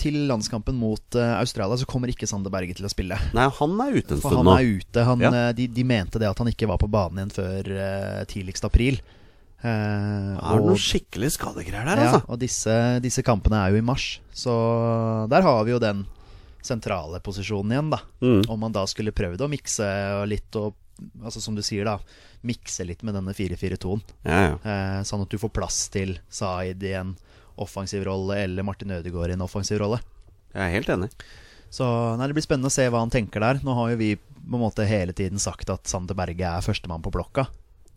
til 0.00 0.14
landskampen 0.30 0.78
mot 0.80 1.18
eh, 1.20 1.34
Australia 1.42 1.76
så 1.76 1.84
kommer 1.90 2.08
ikke 2.08 2.24
Sander 2.30 2.48
Berge 2.54 2.72
til 2.78 2.86
å 2.88 2.92
spille. 2.92 3.18
Nei, 3.36 3.44
han 3.58 3.74
er 3.84 3.98
ute 3.98 4.16
en 4.16 4.22
For 4.24 4.32
nå. 4.32 4.46
han 4.46 4.52
er 4.54 4.70
ute. 4.80 5.04
Han, 5.10 5.20
Ja. 5.26 5.32
eh, 5.34 5.52
de, 5.58 5.66
de 5.76 5.84
mente 5.84 6.16
det 6.22 6.30
at 6.30 6.40
han 6.40 6.48
ikke 6.48 6.70
var 6.70 6.80
på 6.80 6.88
banen 6.88 7.20
igjen 7.20 7.34
før 7.36 7.68
eh, 7.74 8.22
tidligst 8.32 8.64
april. 8.64 8.96
Eh, 9.60 9.68
Er 10.38 10.56
det 10.62 10.68
noen 10.70 10.78
skikkelig 10.80 11.32
skadegreier 11.36 11.84
der, 11.90 12.00
ja, 12.00 12.12
altså? 12.14 12.22
og 12.30 12.38
disse, 12.40 12.76
disse 13.04 13.24
kampene 13.26 13.58
er 13.66 13.74
jo 13.74 13.80
i 13.82 13.84
mars, 13.84 14.20
så 14.32 14.54
der 15.28 15.42
har 15.44 15.64
vi 15.66 15.72
jo 15.74 15.80
den 15.82 16.04
sentrale 16.64 17.20
posisjonen 17.24 17.72
igjen, 17.74 17.90
da. 17.92 18.00
Mm. 18.22 18.42
Om 18.50 18.60
man 18.64 18.72
da 18.74 18.84
skulle 18.90 19.12
prøvd 19.14 19.44
å 19.44 19.50
mikse 19.52 19.86
litt 20.30 20.56
og 20.60 20.74
Altså 21.22 21.38
som 21.38 21.54
du 21.54 21.60
sier, 21.62 21.86
da. 21.86 21.92
Mikse 22.46 22.86
litt 22.86 23.02
med 23.06 23.16
denne 23.18 23.34
4-4-2-en. 23.34 24.04
Ja, 24.22 24.38
ja. 24.44 24.54
Eh, 24.62 25.00
sånn 25.08 25.24
at 25.24 25.32
du 25.32 25.38
får 25.40 25.52
plass 25.56 25.80
til 25.94 26.16
Zaid 26.30 26.82
i 26.86 26.94
en 26.98 27.16
offensiv 27.58 28.04
rolle, 28.06 28.38
eller 28.44 28.66
Martin 28.66 28.94
Ødegaard 28.94 29.32
i 29.32 29.36
en 29.38 29.44
offensiv 29.46 29.80
rolle. 29.82 29.98
Jeg 30.54 30.62
er 30.64 30.74
helt 30.76 30.92
enig. 30.94 31.10
Så 31.74 31.84
nei, 32.16 32.28
det 32.30 32.36
blir 32.38 32.46
spennende 32.46 32.70
å 32.70 32.74
se 32.74 32.86
hva 32.88 33.02
han 33.02 33.12
tenker 33.12 33.42
der. 33.44 33.60
Nå 33.66 33.74
har 33.76 33.92
jo 33.92 34.00
vi 34.00 34.12
på 34.16 34.56
en 34.56 34.62
måte 34.62 34.86
hele 34.88 35.12
tiden 35.12 35.42
sagt 35.42 35.68
at 35.72 35.90
Sander 35.90 36.16
Berge 36.16 36.46
er 36.46 36.64
førstemann 36.64 37.04
på 37.04 37.12
blokka. 37.12 37.48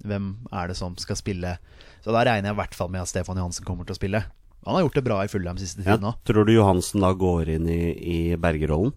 Hvem 0.04 0.34
er 0.52 0.72
det 0.72 0.76
som 0.80 0.98
skal 1.00 1.20
spille? 1.20 1.56
Så 2.02 2.12
da 2.12 2.26
regner 2.26 2.50
jeg 2.50 2.58
i 2.58 2.62
hvert 2.64 2.76
fall 2.76 2.90
med 2.92 3.06
at 3.06 3.12
Stefan 3.12 3.40
Johansen 3.40 3.68
kommer 3.68 3.88
til 3.88 3.96
å 3.96 4.00
spille. 4.02 4.24
Han 4.66 4.78
har 4.78 4.84
gjort 4.84 4.98
det 5.00 5.06
bra 5.06 5.22
i 5.24 5.30
Fullheim 5.32 5.58
siste 5.62 5.82
tiden 5.82 6.06
òg. 6.10 6.20
Tror 6.28 6.46
du 6.46 6.54
Johansen 6.54 7.02
da 7.02 7.14
går 7.18 7.50
inn 7.56 7.70
i, 7.72 7.82
i 7.96 8.20
Bergerollen? 8.38 8.94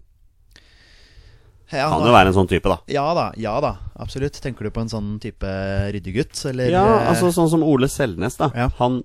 Ja, 1.73 1.87
Kan 1.89 2.05
jo 2.05 2.11
være 2.13 2.29
en 2.29 2.35
sånn 2.37 2.47
type, 2.49 2.69
da. 2.69 2.77
ja 2.91 3.05
da, 3.17 3.31
ja 3.41 3.55
da, 3.63 3.71
absolutt. 3.97 4.37
Tenker 4.43 4.67
du 4.67 4.69
på 4.75 4.81
en 4.83 4.89
sånn 4.91 5.15
type 5.23 5.49
ryddegutt, 5.95 6.37
eller? 6.51 6.69
Ja, 6.69 6.83
eh, 7.01 7.09
altså 7.09 7.31
sånn 7.33 7.49
som 7.49 7.63
Ole 7.65 7.87
Selnes, 7.89 8.37
da. 8.37 8.51
Ja. 8.55 8.67
Han, 8.77 8.99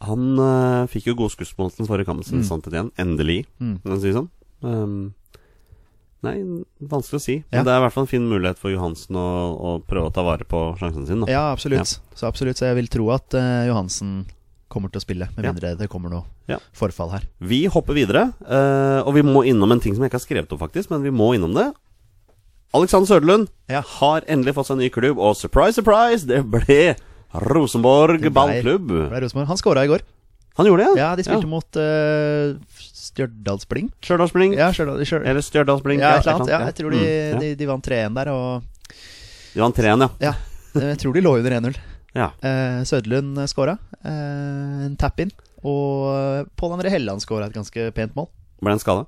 han 0.00 0.24
uh, 0.40 0.86
fikk 0.88 1.10
jo 1.10 1.14
god 1.20 1.34
skussmål 1.34 1.70
til 1.74 1.84
den 1.84 1.90
forrige 1.90 2.08
kampen 2.08 2.24
sin, 2.24 2.42
sant 2.44 2.66
igjen. 2.72 2.90
Endelig, 2.98 3.44
Mm. 3.60 3.76
kan 3.82 3.92
man 3.92 4.00
si 4.00 4.12
sånn. 4.16 4.28
Um, 4.64 5.14
nei, 6.24 6.36
vanskelig 6.80 7.20
å 7.20 7.24
si. 7.26 7.36
Men 7.52 7.60
Ja. 7.60 7.64
det 7.64 7.72
er 7.74 7.78
i 7.78 7.84
hvert 7.84 7.92
fall 7.94 8.04
en 8.08 8.12
fin 8.14 8.28
mulighet 8.28 8.58
for 8.58 8.70
Johansen 8.72 9.14
å, 9.20 9.26
å 9.56 9.74
prøve 9.84 10.08
å 10.08 10.14
ta 10.16 10.22
vare 10.26 10.44
på 10.48 10.62
sjansen 10.80 11.06
sin, 11.06 11.20
da. 11.20 11.30
Ja, 11.30 11.44
absolutt. 11.52 11.98
Så 12.16 12.26
absolutt, 12.26 12.56
så 12.56 12.66
jeg 12.72 12.76
vil 12.80 12.88
tro 12.88 13.10
at 13.14 13.36
uh, 13.36 13.66
Johansen 13.68 14.24
kommer 14.76 14.92
til 14.92 15.00
å 15.00 15.04
spille, 15.06 15.30
med 15.34 15.44
Ja. 15.48 15.52
mindre 15.54 15.72
det 15.80 15.88
kommer 15.88 16.12
noe 16.12 16.24
Ja. 16.52 16.58
forfall 16.76 17.10
her. 17.16 17.24
Vi 17.40 17.64
hopper 17.72 17.96
videre, 17.96 18.26
øh, 18.44 19.00
og 19.06 19.14
vi 19.16 19.22
må 19.24 19.42
innom 19.48 19.72
en 19.72 19.80
ting 19.80 19.94
som 19.96 20.04
jeg 20.04 20.12
ikke 20.12 20.20
har 20.20 20.26
skrevet 20.28 20.52
opp, 20.52 20.60
faktisk, 20.68 20.90
men 20.92 21.02
vi 21.02 21.10
må 21.10 21.32
innom 21.34 21.54
det. 21.56 21.72
Alexander 22.74 23.08
Søderlund 23.08 23.48
Ja. 23.70 23.80
har 23.80 24.20
endelig 24.28 24.52
fått 24.54 24.66
seg 24.68 24.76
en 24.76 24.84
ny 24.84 24.90
klubb, 24.90 25.18
og 25.18 25.34
surprise, 25.36 25.74
surprise, 25.80 26.26
det 26.26 26.44
ble 26.50 26.94
Rosenborg 27.34 28.20
Det 28.20 28.30
ble- 28.32 28.34
ballklubb. 28.36 28.86
Ble 29.10 29.20
Rosenborg. 29.22 29.46
Han 29.48 29.56
skåra 29.56 29.84
i 29.84 29.88
går. 29.88 30.00
Han 30.56 30.66
gjorde 30.66 30.84
det, 30.86 30.96
Ja, 30.96 31.14
de 31.16 31.22
spilte 31.22 31.46
mot 31.46 31.76
uh, 31.76 32.56
Stjørdalsblink. 32.76 33.92
Stjørdalsblink. 34.00 34.56
Ja, 34.56 34.70
Stjørdal, 34.72 35.02
Stjørdal. 35.04 35.26
Eller 35.28 35.44
Stjørdalsblink. 35.44 36.00
Ja, 36.00 36.10
ja, 36.14 36.16
et 36.16 36.26
eller 36.26 36.38
annet. 36.40 36.48
Ja, 36.48 36.60
jeg 36.70 36.74
tror 36.78 36.90
de, 36.90 36.98
Mm, 37.00 37.32
ja. 37.32 37.38
de, 37.40 37.54
de 37.60 37.66
vant 37.66 37.84
3-1 37.84 38.14
der, 38.14 38.28
og 38.32 38.62
De 39.54 39.60
vant 39.60 39.76
3-1, 39.76 40.00
ja. 40.00 40.08
Ja, 40.20 40.32
jeg 40.80 40.98
tror 40.98 41.12
de 41.14 41.20
lå 41.24 41.36
under 41.38 41.50
1-0. 41.60 41.76
Ja. 42.16 42.30
Eh, 42.42 42.80
Søderlund 42.88 43.38
skåra. 43.52 43.76
Eh, 44.02 44.86
en 44.88 44.96
tap-in. 45.00 45.30
Og 45.66 46.48
Pål 46.56 46.74
André 46.78 46.90
Helland 46.94 47.22
skåra 47.24 47.46
et 47.50 47.54
ganske 47.56 47.90
pent 47.96 48.16
mål. 48.18 48.28
Ble 48.62 48.74
han 48.74 48.82
skada? 48.82 49.06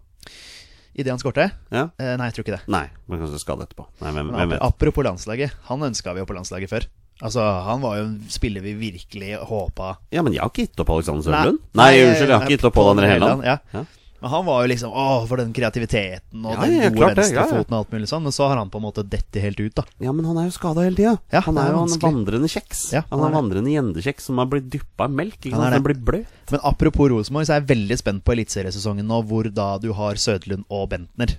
Idet 0.99 1.13
han 1.15 1.21
skårte? 1.23 1.45
Ja. 1.71 1.85
Eh, 2.01 2.15
nei, 2.19 2.27
jeg 2.29 2.35
tror 2.39 2.45
ikke 2.47 2.57
det. 2.57 2.63
Nei, 2.75 2.87
men 3.07 3.21
kanskje 3.23 3.39
skade 3.43 3.67
etterpå. 3.69 3.85
Nei, 4.03 4.11
hvem, 4.17 4.31
Men 4.33 4.35
hvem 4.41 4.55
vet. 4.57 4.63
apropos 4.67 5.07
landslaget. 5.07 5.53
Han 5.69 5.85
ønska 5.87 6.15
vi 6.17 6.25
jo 6.25 6.27
på 6.27 6.35
landslaget 6.35 6.71
før. 6.73 6.89
Altså, 7.23 7.43
Han 7.67 7.81
var 7.83 7.97
jo 7.99 8.05
en 8.09 8.19
spiller 8.31 8.63
vi 8.63 8.75
virkelig 8.79 9.39
håpa 9.49 9.97
Ja, 10.15 10.23
men 10.23 10.33
jeg 10.33 10.41
har 10.43 10.51
ikke 10.53 10.67
gitt 10.69 10.81
opp 10.85 10.91
Alexander. 10.95 11.23
Sørlund. 11.27 11.59
Nei, 11.75 11.87
Nei, 11.99 12.03
unnskyld, 12.07 12.29
jeg 12.29 12.35
har 12.39 12.45
ikke 12.47 12.57
gitt 12.57 12.67
opp 12.69 12.75
Pål 12.79 12.91
André 12.95 13.09
Helland. 13.11 13.43
Ja. 13.47 13.57
Ja. 13.75 13.85
Men 14.21 14.31
han 14.33 14.45
var 14.49 14.65
jo 14.65 14.71
liksom 14.73 14.95
Å, 14.99 15.05
for 15.31 15.39
den 15.39 15.53
kreativiteten 15.55 16.43
og 16.43 16.57
Ja, 16.57 16.67
den 16.67 16.97
gode 16.97 17.13
venstrefoten 17.15 17.75
og 17.75 17.79
alt 17.79 17.93
mulig 17.95 18.09
sånn. 18.11 18.25
Men 18.27 18.35
så 18.35 18.49
har 18.51 18.59
han 18.59 18.71
på 18.73 18.81
en 18.81 18.87
måte 18.89 19.05
dette 19.07 19.43
helt 19.43 19.61
ut, 19.63 19.75
da. 19.79 19.85
Ja, 20.03 20.15
men 20.17 20.27
han 20.27 20.41
er 20.43 20.49
jo 20.49 20.55
skada 20.57 20.87
hele 20.87 20.99
tida. 20.99 21.15
Ja, 21.35 21.43
han 21.47 21.61
er 21.61 21.71
jo 21.75 21.85
en 21.87 22.03
vandrende 22.03 22.51
kjeks. 22.51 22.89
Ja, 22.97 23.05
han 23.11 23.19
han 23.19 23.29
er 23.29 23.31
en 23.31 23.39
vandrende 23.39 23.75
gjendekjeks 23.75 24.31
som 24.31 24.43
har 24.43 24.51
blitt 24.51 24.71
dyppa 24.73 25.07
i 25.07 25.17
melk. 25.21 25.39
Ikke 25.43 25.55
Han 25.55 25.69
sant? 25.69 25.79
Den 25.79 25.87
blir 25.87 26.01
bløt. 26.11 26.35
Men 26.51 26.65
apropos 26.67 27.11
Rosenborg, 27.13 27.47
så 27.47 27.55
er 27.55 27.61
jeg 27.63 27.71
veldig 27.75 27.99
spent 28.01 28.25
på 28.25 28.35
eliteseriesesongen 28.35 29.07
nå, 29.07 29.23
hvor 29.29 29.51
da 29.55 29.69
du 29.83 29.93
har 29.97 30.19
Sødlund 30.19 30.67
og 30.69 30.89
Bentner. 30.95 31.37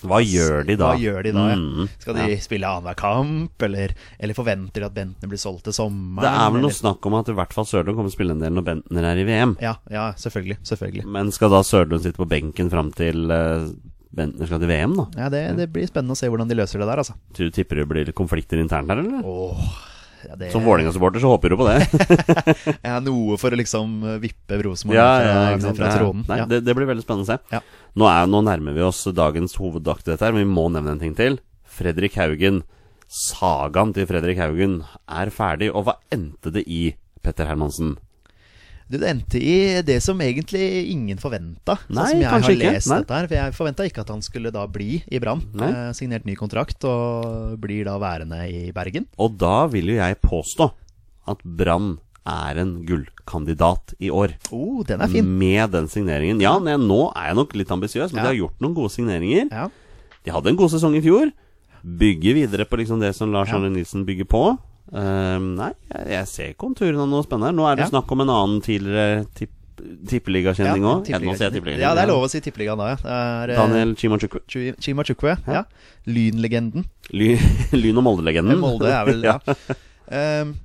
Hva 0.00 0.18
gjør 0.24 0.64
de 0.64 0.76
da? 0.80 0.94
Hva 0.94 1.00
gjør 1.02 1.26
de 1.26 1.32
da? 1.36 1.42
Ja? 1.50 1.56
Mm, 1.60 1.88
Skal 2.00 2.16
de 2.16 2.24
ja. 2.32 2.38
spille 2.40 2.68
annenhver 2.70 2.96
kamp, 2.96 3.62
eller, 3.66 3.92
eller 4.18 4.34
forventer 4.38 4.80
de 4.80 4.88
at 4.88 4.94
Bentner 4.96 5.28
blir 5.28 5.40
solgt 5.42 5.66
til 5.68 5.76
sommeren? 5.76 6.24
Det 6.24 6.30
er 6.32 6.50
vel 6.54 6.62
noe 6.64 6.70
eller- 6.70 6.78
snakk 6.80 7.06
om 7.10 7.18
at 7.20 7.28
i 7.28 7.36
hvert 7.36 7.52
fall 7.52 7.68
Sørlund 7.68 7.98
kommer 7.98 8.08
til 8.08 8.16
å 8.16 8.18
spille 8.18 8.36
en 8.38 8.40
del 8.46 8.56
når 8.56 8.66
Bentner 8.70 9.08
er 9.12 9.20
i 9.20 9.26
VM. 9.28 9.56
Ja, 9.60 9.74
ja, 9.92 10.06
selvfølgelig. 10.16 10.58
selvfølgelig. 10.64 11.04
Men 11.06 11.30
skal 11.36 11.52
da 11.52 11.60
Sørlund 11.66 12.02
sitte 12.06 12.16
på 12.22 12.28
benken 12.30 12.70
fram 12.72 12.90
til 12.96 13.28
uh, 13.30 13.68
Bentner 14.16 14.48
skal 14.48 14.58
til 14.58 14.72
VM, 14.72 14.96
da? 14.98 15.04
Ja, 15.20 15.28
det, 15.30 15.44
det 15.60 15.68
blir 15.70 15.86
spennende 15.86 16.16
å 16.16 16.18
se 16.18 16.26
hvordan 16.32 16.48
de 16.50 16.56
løser 16.58 16.80
det 16.82 16.88
der, 16.88 16.98
altså. 17.04 17.14
Du 17.36 17.44
tipper 17.54 17.78
det 17.82 17.88
blir 17.92 18.08
konflikter 18.16 18.58
internt 18.58 18.90
her, 18.90 18.98
eller? 19.04 19.20
Åh, 19.22 19.68
ja, 20.28 20.36
det, 20.36 20.50
Som 20.52 20.64
Vålerenga-supporter 20.66 21.22
så 21.22 21.30
håper 21.32 21.52
du 21.52 21.56
på 21.60 21.68
det. 21.68 21.78
Ja, 22.88 22.98
noe 23.04 23.38
for 23.40 23.52
å 23.54 23.58
liksom 23.60 23.94
vippe 24.22 24.58
Rosenborg 24.64 24.98
ja, 24.98 25.06
fra, 25.20 25.36
ja, 25.54 25.72
fra 25.78 25.92
tronen. 25.96 26.24
Nei, 26.28 26.40
Ja. 26.42 26.48
det, 26.50 26.60
det 26.66 26.74
blir 26.76 26.88
veldig 26.90 27.04
spennende 27.06 27.26
å 27.26 27.30
se. 27.30 27.62
Nå, 27.96 28.08
er, 28.10 28.28
nå 28.30 28.42
nærmer 28.46 28.76
vi 28.76 28.84
oss 28.86 29.04
dagens 29.16 29.56
hovedakt 29.60 30.10
her, 30.12 30.34
men 30.34 30.44
vi 30.44 30.52
må 30.52 30.68
nevne 30.72 30.96
en 30.96 31.02
ting 31.02 31.16
til. 31.18 31.40
Fredrik 31.70 32.18
Haugen. 32.20 32.62
Sagaen 33.10 33.90
til 33.96 34.06
Fredrik 34.06 34.38
Haugen 34.38 34.80
er 35.10 35.32
ferdig, 35.34 35.72
og 35.74 35.88
hva 35.88 35.96
endte 36.14 36.52
det 36.54 36.62
i, 36.70 36.92
Petter 37.24 37.48
Hermansen? 37.50 37.96
Du, 38.90 38.96
det 38.98 39.06
endte 39.06 39.38
i 39.38 39.80
det 39.86 40.00
som 40.02 40.18
egentlig 40.18 40.90
ingen 40.90 41.18
forventa, 41.22 41.76
sånn 41.86 41.94
Nei, 41.94 42.06
som 42.10 42.20
jeg 42.24 42.30
har 42.32 42.40
ikke. 42.42 42.56
lest 42.74 42.88
Nei. 42.90 42.96
dette 43.04 43.14
her. 43.20 43.28
For 43.30 43.36
jeg 43.38 43.54
forventa 43.54 43.84
ikke 43.86 44.02
at 44.02 44.08
han 44.10 44.22
skulle 44.26 44.50
da 44.50 44.64
bli 44.66 44.96
i 45.06 45.20
Brann. 45.22 45.44
Eh, 45.62 45.92
signert 45.94 46.26
ny 46.26 46.34
kontrakt 46.34 46.82
og 46.90 47.54
blir 47.62 47.84
da 47.86 47.94
værende 48.02 48.40
i 48.50 48.72
Bergen. 48.74 49.06
Og 49.22 49.36
da 49.38 49.66
vil 49.70 49.92
jo 49.92 49.98
jeg 50.00 50.18
påstå 50.26 50.72
at 51.30 51.44
Brann 51.44 51.98
er 52.26 52.58
en 52.60 52.72
gullkandidat 52.86 53.94
i 54.02 54.10
år. 54.10 54.34
Oh, 54.52 54.82
den 54.86 55.00
er 55.00 55.08
fin. 55.08 55.30
Med 55.38 55.70
den 55.72 55.86
signeringen. 55.88 56.42
Ja, 56.42 56.56
nå 56.58 57.00
er 57.14 57.30
jeg 57.30 57.38
nok 57.38 57.54
litt 57.56 57.70
ambisiøs, 57.70 58.10
men 58.12 58.24
Ja. 58.24 58.30
de 58.30 58.34
har 58.34 58.40
gjort 58.42 58.60
noen 58.60 58.74
gode 58.74 58.90
signeringer. 58.90 59.46
Ja. 59.50 59.68
De 60.24 60.30
hadde 60.34 60.50
en 60.50 60.56
god 60.58 60.70
sesong 60.74 60.96
i 60.98 61.00
fjor. 61.00 61.30
Bygger 61.82 62.34
videre 62.36 62.66
på 62.68 62.76
liksom 62.82 63.00
det 63.00 63.14
som 63.16 63.30
Lars 63.32 63.48
Ja. 63.48 63.56
Arne 63.56 63.70
Nilsen 63.70 64.04
bygger 64.04 64.26
på. 64.26 64.58
Ehm, 64.92 65.54
nei, 65.56 65.70
jeg, 65.92 66.06
jeg 66.10 66.26
ser 66.26 66.52
konturene 66.58 67.02
av 67.04 67.08
noe 67.08 67.22
spennende. 67.22 67.50
her. 67.52 67.56
Nå 67.60 67.66
er 67.70 67.76
det 67.76 67.84
Ja. 67.86 67.90
snakk 67.92 68.10
om 68.12 68.20
en 68.24 68.28
annen 68.34 68.60
tidligere 68.64 69.26
tipp, 69.34 69.50
tippeligakjenning 70.10 70.82
òg. 70.84 71.08
Ja, 71.08 71.18
tippeligaen. 71.18 71.78
Ja, 71.80 71.94
det 71.94 72.02
er 72.02 72.10
lov 72.10 72.24
å 72.26 72.30
si 72.30 72.40
tippeligaen 72.40 72.76
da, 72.78 72.88
ja. 72.90 72.96
Er, 73.04 73.50
eh, 73.50 73.56
Daniel 73.56 73.94
Chimachukwe. 73.94 74.40
Chi- 74.46 75.36
Ja. 75.46 75.52
ja. 75.52 75.64
Lynlegenden. 76.06 76.84
Ly, 77.12 77.36
Lyn- 77.82 77.96
og 77.98 78.04
Molde-legenden. 78.04 78.58
Molde 78.60 78.90
er 78.90 79.04
vel 79.06 79.22
ja. 79.30 79.38
Ehm, 80.10 80.56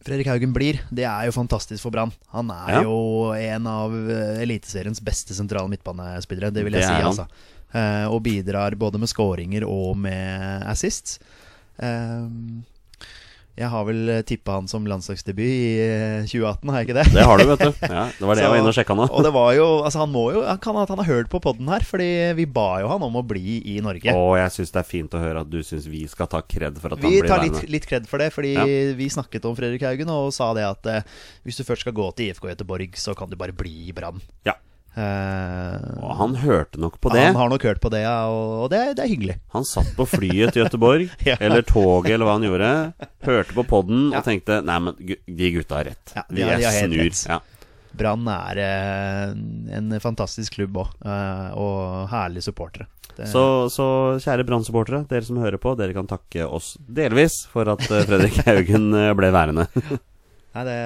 Fredrik 0.00 0.26
Haugen 0.30 0.54
blir. 0.54 0.78
Det 0.90 1.04
er 1.04 1.26
jo 1.28 1.32
fantastisk 1.36 1.82
for 1.82 1.90
Brann. 1.90 2.12
Han 2.32 2.50
er 2.50 2.72
Ja. 2.78 2.82
jo 2.86 3.32
en 3.36 3.66
av 3.66 3.92
eh, 3.92 4.40
Eliteseriens 4.46 5.00
beste 5.04 5.34
sentrale 5.36 5.68
midtbanespillere, 5.68 6.50
det 6.52 6.64
vil 6.64 6.72
jeg 6.72 6.82
Det 6.82 6.88
si. 6.88 7.02
altså 7.02 7.26
Uh, 7.72 8.08
Og 8.10 8.24
bidrar 8.24 8.74
både 8.74 8.98
med 8.98 9.06
skåringer 9.08 9.62
og 9.62 9.96
med 9.96 10.64
assists. 10.66 11.20
Ehm, 11.80 12.64
jeg 13.60 13.68
har 13.68 13.84
vel 13.84 14.10
tippa 14.24 14.54
han 14.56 14.68
som 14.70 14.86
landslagsdebut 14.88 15.44
i 15.44 15.64
eh, 15.84 16.22
2018, 16.24 16.70
har 16.72 16.80
jeg 16.80 16.88
ikke 16.88 16.96
det? 16.96 17.04
Det 17.12 17.24
har 17.28 17.40
du, 17.40 17.44
vet 17.50 17.64
du. 17.66 17.70
Ja, 17.90 18.04
det 18.16 18.24
var 18.28 18.38
det 18.38 18.44
jeg 18.46 18.52
var 18.54 18.60
inne 18.62 18.72
og 18.72 18.76
sjekka 18.78 18.96
nå. 18.96 19.06
Og 19.12 19.26
det 19.26 19.32
var 19.34 19.50
jo 19.56 19.66
Altså 19.84 20.00
han 20.02 20.12
må 20.14 20.22
jo 20.34 20.42
Han 20.46 20.60
kan 20.62 20.78
at 20.80 20.90
han 20.92 21.00
har 21.02 21.08
hørt 21.10 21.28
på 21.32 21.40
podden 21.44 21.68
her, 21.68 21.84
Fordi 21.86 22.08
vi 22.38 22.46
ba 22.48 22.80
jo 22.82 22.88
han 22.92 23.04
om 23.04 23.18
å 23.20 23.24
bli 23.26 23.58
i 23.74 23.76
Norge. 23.84 24.14
Og 24.16 24.32
jeg 24.40 24.54
syns 24.56 24.72
det 24.74 24.80
er 24.82 24.88
fint 24.88 25.16
å 25.16 25.20
høre 25.22 25.44
at 25.44 25.50
du 25.52 25.58
syns 25.66 25.88
vi 25.90 26.06
skal 26.10 26.30
ta 26.32 26.40
kred 26.40 26.80
for 26.80 26.94
at 26.94 27.00
han 27.02 27.04
Vi 27.10 27.20
blir 27.20 27.28
tar 27.30 27.44
Vi 27.44 27.50
litt, 27.50 27.68
litt 27.76 27.88
kred 27.90 28.08
for 28.10 28.22
det, 28.22 28.30
fordi 28.34 28.54
Ja. 28.56 28.64
vi 28.96 29.10
snakket 29.12 29.44
om 29.50 29.56
Fredrik 29.58 29.84
Haugen 29.86 30.10
og 30.14 30.32
sa 30.36 30.50
det 30.56 30.64
at 30.66 30.90
eh, 30.90 31.04
hvis 31.44 31.60
du 31.60 31.64
først 31.68 31.84
skal 31.86 31.96
gå 31.96 32.08
til 32.16 32.30
IFK 32.30 32.48
Göteborg, 32.54 32.96
så 32.96 33.14
kan 33.18 33.28
du 33.30 33.36
bare 33.40 33.52
bli 33.56 33.90
i 33.90 33.94
Brann. 33.96 34.20
Ja. 34.48 34.56
Eh, 34.98 35.76
Og 36.02 36.14
han 36.18 36.34
hørte 36.42 36.80
nok 36.82 36.96
på 37.00 37.12
det. 37.14 37.22
Han 37.28 37.36
har 37.38 37.48
nok 37.52 37.62
hørt 37.68 37.80
på 37.82 37.90
det, 37.92 38.00
ja, 38.02 38.16
og, 38.28 38.64
og 38.64 38.70
det, 38.72 38.80
det 38.98 39.04
er 39.04 39.12
hyggelig. 39.12 39.36
Han 39.54 39.64
satt 39.68 39.92
på 39.96 40.06
flyet 40.10 40.52
til 40.56 40.64
Gøteborg, 40.64 41.06
Ja. 41.28 41.36
eller 41.40 41.62
toget, 41.66 42.14
eller 42.16 42.26
hva 42.26 42.34
han 42.38 42.46
gjorde. 42.48 42.72
Hørte 43.28 43.56
på 43.56 43.64
podden 43.70 44.10
Ja. 44.10 44.18
og 44.20 44.26
tenkte 44.26 44.60
Nei, 44.66 44.78
men 44.82 44.98
de 45.00 45.52
gutta 45.54 45.80
har 45.80 45.90
rett. 45.92 46.14
Ja, 46.16 46.24
de 46.28 46.42
er 46.42 46.56
de 46.58 46.66
har 46.66 46.78
helt 46.80 46.92
snur. 46.94 47.04
rett. 47.06 47.24
Ja. 47.30 47.40
Brann 48.00 48.28
er 48.30 48.58
eh, 48.62 49.32
en 49.78 49.94
fantastisk 50.02 50.54
klubb 50.58 50.76
òg, 50.84 50.92
og 51.58 52.08
herlige 52.12 52.46
supportere. 52.50 52.86
Det- 53.16 53.26
Så, 53.28 53.42
så 53.74 53.86
kjære 54.22 54.44
Brann-supportere, 54.46 55.02
dere 55.10 55.26
som 55.26 55.36
hører 55.42 55.58
på, 55.60 55.72
dere 55.76 55.92
kan 55.96 56.06
takke 56.08 56.46
oss 56.46 56.76
delvis 56.86 57.42
for 57.50 57.68
at 57.68 57.82
eh, 57.90 58.04
Fredrik 58.06 58.38
Haugen 58.46 58.94
eh, 58.94 59.10
ble 59.18 59.32
værende. 59.34 59.66
Nei, 60.54 60.64
det, 60.66 60.76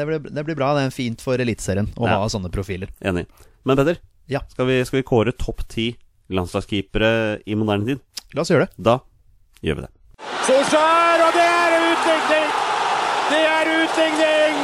det, 0.00 0.06
blir, 0.08 0.18
det 0.34 0.44
blir 0.48 0.56
bra. 0.58 0.72
Det 0.74 0.86
er 0.88 0.94
fint 0.94 1.20
for 1.22 1.38
Eliteserien 1.38 1.86
å 1.94 2.08
Ja. 2.08 2.18
ha 2.22 2.26
sånne 2.32 2.50
profiler. 2.50 2.90
Enig. 3.00 3.26
Men 3.64 3.76
Petter, 3.78 3.98
Ja. 4.28 4.40
skal, 4.50 4.66
vi, 4.66 4.80
skal 4.84 4.98
vi 5.00 5.06
kåre 5.06 5.32
topp 5.36 5.62
ti 5.68 5.92
landslagskeepere 6.34 7.42
i 7.46 7.54
moderne 7.58 7.86
tid? 7.86 8.00
La 8.34 8.42
oss 8.42 8.50
gjøre 8.50 8.66
det. 8.66 8.82
Da 8.82 8.98
gjør 9.62 9.76
vi 9.78 9.86
det. 9.86 9.92
Solskjær, 10.44 11.22
og 11.28 11.32
det 11.36 11.44
er 11.46 11.76
utligning! 11.92 12.50
Det 13.30 13.42
er 13.48 13.70
utligning! 13.84 14.58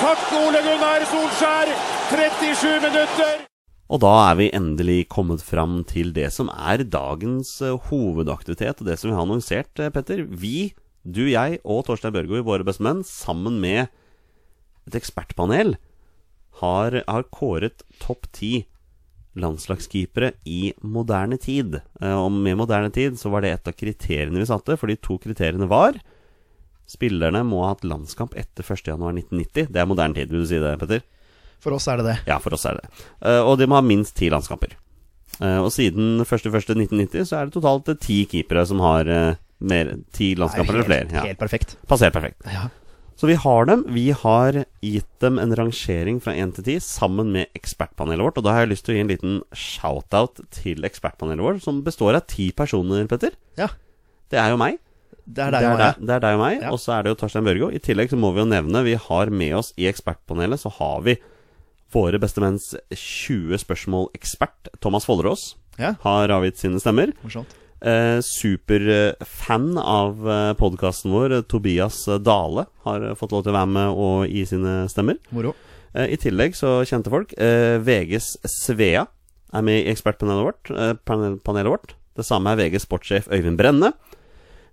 Takk, 0.00 0.24
Ole 0.38 0.62
Gunnar 0.64 1.04
Solskjær. 1.10 1.72
37 2.12 2.80
minutter. 2.86 3.42
Og 3.90 4.00
da 4.02 4.12
er 4.30 4.38
vi 4.38 4.46
endelig 4.54 5.08
kommet 5.12 5.42
fram 5.46 5.80
til 5.86 6.12
det 6.14 6.30
som 6.34 6.48
er 6.50 6.82
dagens 6.90 7.60
eh, 7.62 7.76
hovedaktivitet, 7.90 8.80
og 8.82 8.88
det 8.88 8.96
som 8.98 9.10
vi 9.10 9.14
har 9.16 9.22
annonsert, 9.26 9.78
eh, 9.78 9.90
Petter. 9.94 10.24
Vi, 10.26 10.72
du, 11.06 11.22
jeg 11.30 11.60
og 11.62 11.84
Torstein 11.86 12.14
Børgo, 12.14 12.40
våre 12.42 12.66
bestemenn, 12.66 13.04
sammen 13.06 13.60
med 13.62 13.86
et 14.86 14.96
ekspertpanel, 14.98 15.76
har, 16.62 17.02
har 17.06 17.26
kåret 17.34 17.84
topp 18.02 18.26
ti 18.34 18.64
landslagskeepere 19.36 20.32
i 20.48 20.72
moderne 20.80 21.36
tid. 21.40 21.78
Eh, 22.00 22.16
Og 22.16 22.30
med 22.32 22.56
moderne 22.56 22.90
tid 22.94 23.18
så 23.20 23.30
var 23.32 23.44
det 23.44 23.52
et 23.52 23.68
av 23.68 23.76
kriteriene 23.76 24.40
vi 24.40 24.48
satte, 24.48 24.78
for 24.80 24.88
de 24.88 24.96
to 24.96 25.18
kriteriene 25.22 25.68
var 25.70 25.98
Spillerne 26.86 27.40
må 27.42 27.64
ha 27.64 27.72
hatt 27.72 27.82
landskamp 27.82 28.36
etter 28.38 28.62
1.1.1990. 28.62 29.72
Det 29.74 29.80
er 29.82 29.88
moderne 29.90 30.14
tid, 30.14 30.30
vil 30.30 30.44
du 30.44 30.46
si 30.46 30.60
det, 30.62 30.76
Petter? 30.78 31.00
For 31.58 31.74
oss 31.74 31.88
er 31.90 31.98
det 31.98 32.04
det. 32.06 32.14
Ja, 32.28 32.36
for 32.38 32.54
oss 32.54 32.62
er 32.68 32.76
det 32.78 32.84
det. 32.86 33.06
Eh, 33.26 33.40
og 33.42 33.56
de 33.58 33.66
må 33.66 33.74
ha 33.74 33.82
minst 33.82 34.14
ti 34.14 34.28
landskamper. 34.30 34.76
Eh, 35.40 35.58
og 35.58 35.72
siden 35.74 36.22
1.1.1990 36.22 37.26
så 37.26 37.40
er 37.40 37.48
det 37.48 37.56
totalt 37.56 37.90
ti 38.04 38.20
keepere 38.30 38.62
som 38.70 38.78
har 38.84 39.10
mer, 39.60 39.94
ti 40.12 40.34
landskamper 40.36 40.74
eller 40.74 40.84
flere. 40.88 41.08
Ja. 41.12 41.22
helt 41.24 41.38
perfekt. 41.38 41.76
Passert 41.88 42.12
perfekt. 42.12 42.42
Ja. 42.52 42.68
Så 43.16 43.26
vi 43.30 43.34
har 43.40 43.64
dem. 43.64 43.84
Vi 43.88 44.10
har 44.12 44.64
gitt 44.84 45.08
dem 45.20 45.38
en 45.40 45.54
rangering 45.56 46.18
fra 46.20 46.34
1 46.36 46.54
til 46.58 46.64
10 46.64 46.80
sammen 46.84 47.30
med 47.32 47.46
ekspertpanelet 47.56 48.20
vårt. 48.20 48.36
Og 48.36 48.44
da 48.44 48.52
har 48.52 48.66
jeg 48.66 48.74
lyst 48.74 48.84
til 48.84 48.92
å 48.92 48.96
gi 48.98 49.00
en 49.06 49.08
liten 49.08 49.38
shout-out 49.56 50.42
til 50.52 50.84
ekspertpanelet 50.84 51.40
vårt, 51.40 51.62
som 51.64 51.82
består 51.82 52.14
av 52.18 52.26
ti 52.28 52.50
personer, 52.52 53.06
Petter. 53.08 53.32
ja. 53.56 53.68
Det 54.28 54.38
er 54.42 54.50
jo 54.50 54.56
meg. 54.58 54.78
Det 55.24 55.38
er 55.38 55.50
Det 55.52 55.60
deg 55.60 55.62
er, 55.64 55.72
og 55.72 55.78
deg, 55.78 55.86
meg. 55.98 56.06
det 56.06 56.14
er 56.16 56.20
deg 56.20 56.34
og 56.34 56.40
meg, 56.40 56.60
Ja. 56.60 56.70
og 56.72 56.78
så 56.78 56.92
er 56.98 57.02
det 57.04 57.10
jo 57.12 57.14
Torstein 57.14 57.44
Børgo. 57.46 57.68
I 57.72 57.78
tillegg 57.78 58.10
så 58.10 58.18
må 58.18 58.32
vi 58.34 58.40
jo 58.40 58.46
nevne 58.50 58.82
Vi 58.84 58.94
har 58.94 59.26
med 59.30 59.54
oss 59.54 59.72
i 59.78 59.86
ekspertpanelet 59.86 60.58
Så 60.60 60.70
har 60.76 61.00
vi 61.02 61.16
våre 61.94 62.18
bestemenns 62.18 62.74
20 62.92 63.56
spørsmål-ekspert 63.62 64.68
Thomas 64.80 65.06
Follerås. 65.06 65.54
Ja, 65.78 65.94
Har 66.02 66.28
avgitt 66.28 66.58
sine 66.58 66.80
stemmer. 66.80 67.12
morsomt. 67.22 67.46
Eh, 67.80 68.18
Superfan 68.24 69.76
av 69.78 70.22
eh, 70.30 70.52
podkasten 70.56 71.12
vår, 71.12 71.34
eh, 71.36 71.44
Tobias 71.44 71.98
Dale, 72.24 72.66
har 72.86 73.04
eh, 73.04 73.14
fått 73.18 73.34
lov 73.34 73.44
til 73.44 73.52
å 73.52 73.58
være 73.58 73.72
med 73.74 74.00
og 74.00 74.30
gi 74.32 74.46
sine 74.48 74.78
stemmer. 74.88 75.18
Moro. 75.36 75.52
Eh, 75.92 76.14
I 76.14 76.18
tillegg 76.20 76.56
så 76.56 76.78
kjente 76.88 77.12
folk 77.12 77.34
eh, 77.36 77.76
VGs 77.84 78.36
Svea 78.48 79.06
er 79.52 79.64
med 79.64 79.82
i 79.82 79.90
ekspertpanelet 79.92 80.46
vårt. 80.48 80.72
Eh, 80.72 80.94
panel, 81.04 81.38
vårt. 81.68 81.94
Det 82.16 82.24
samme 82.24 82.52
er 82.54 82.62
VGs 82.62 82.86
sportssjef 82.88 83.28
Øyvind 83.28 83.60
Brenne. 83.60 83.92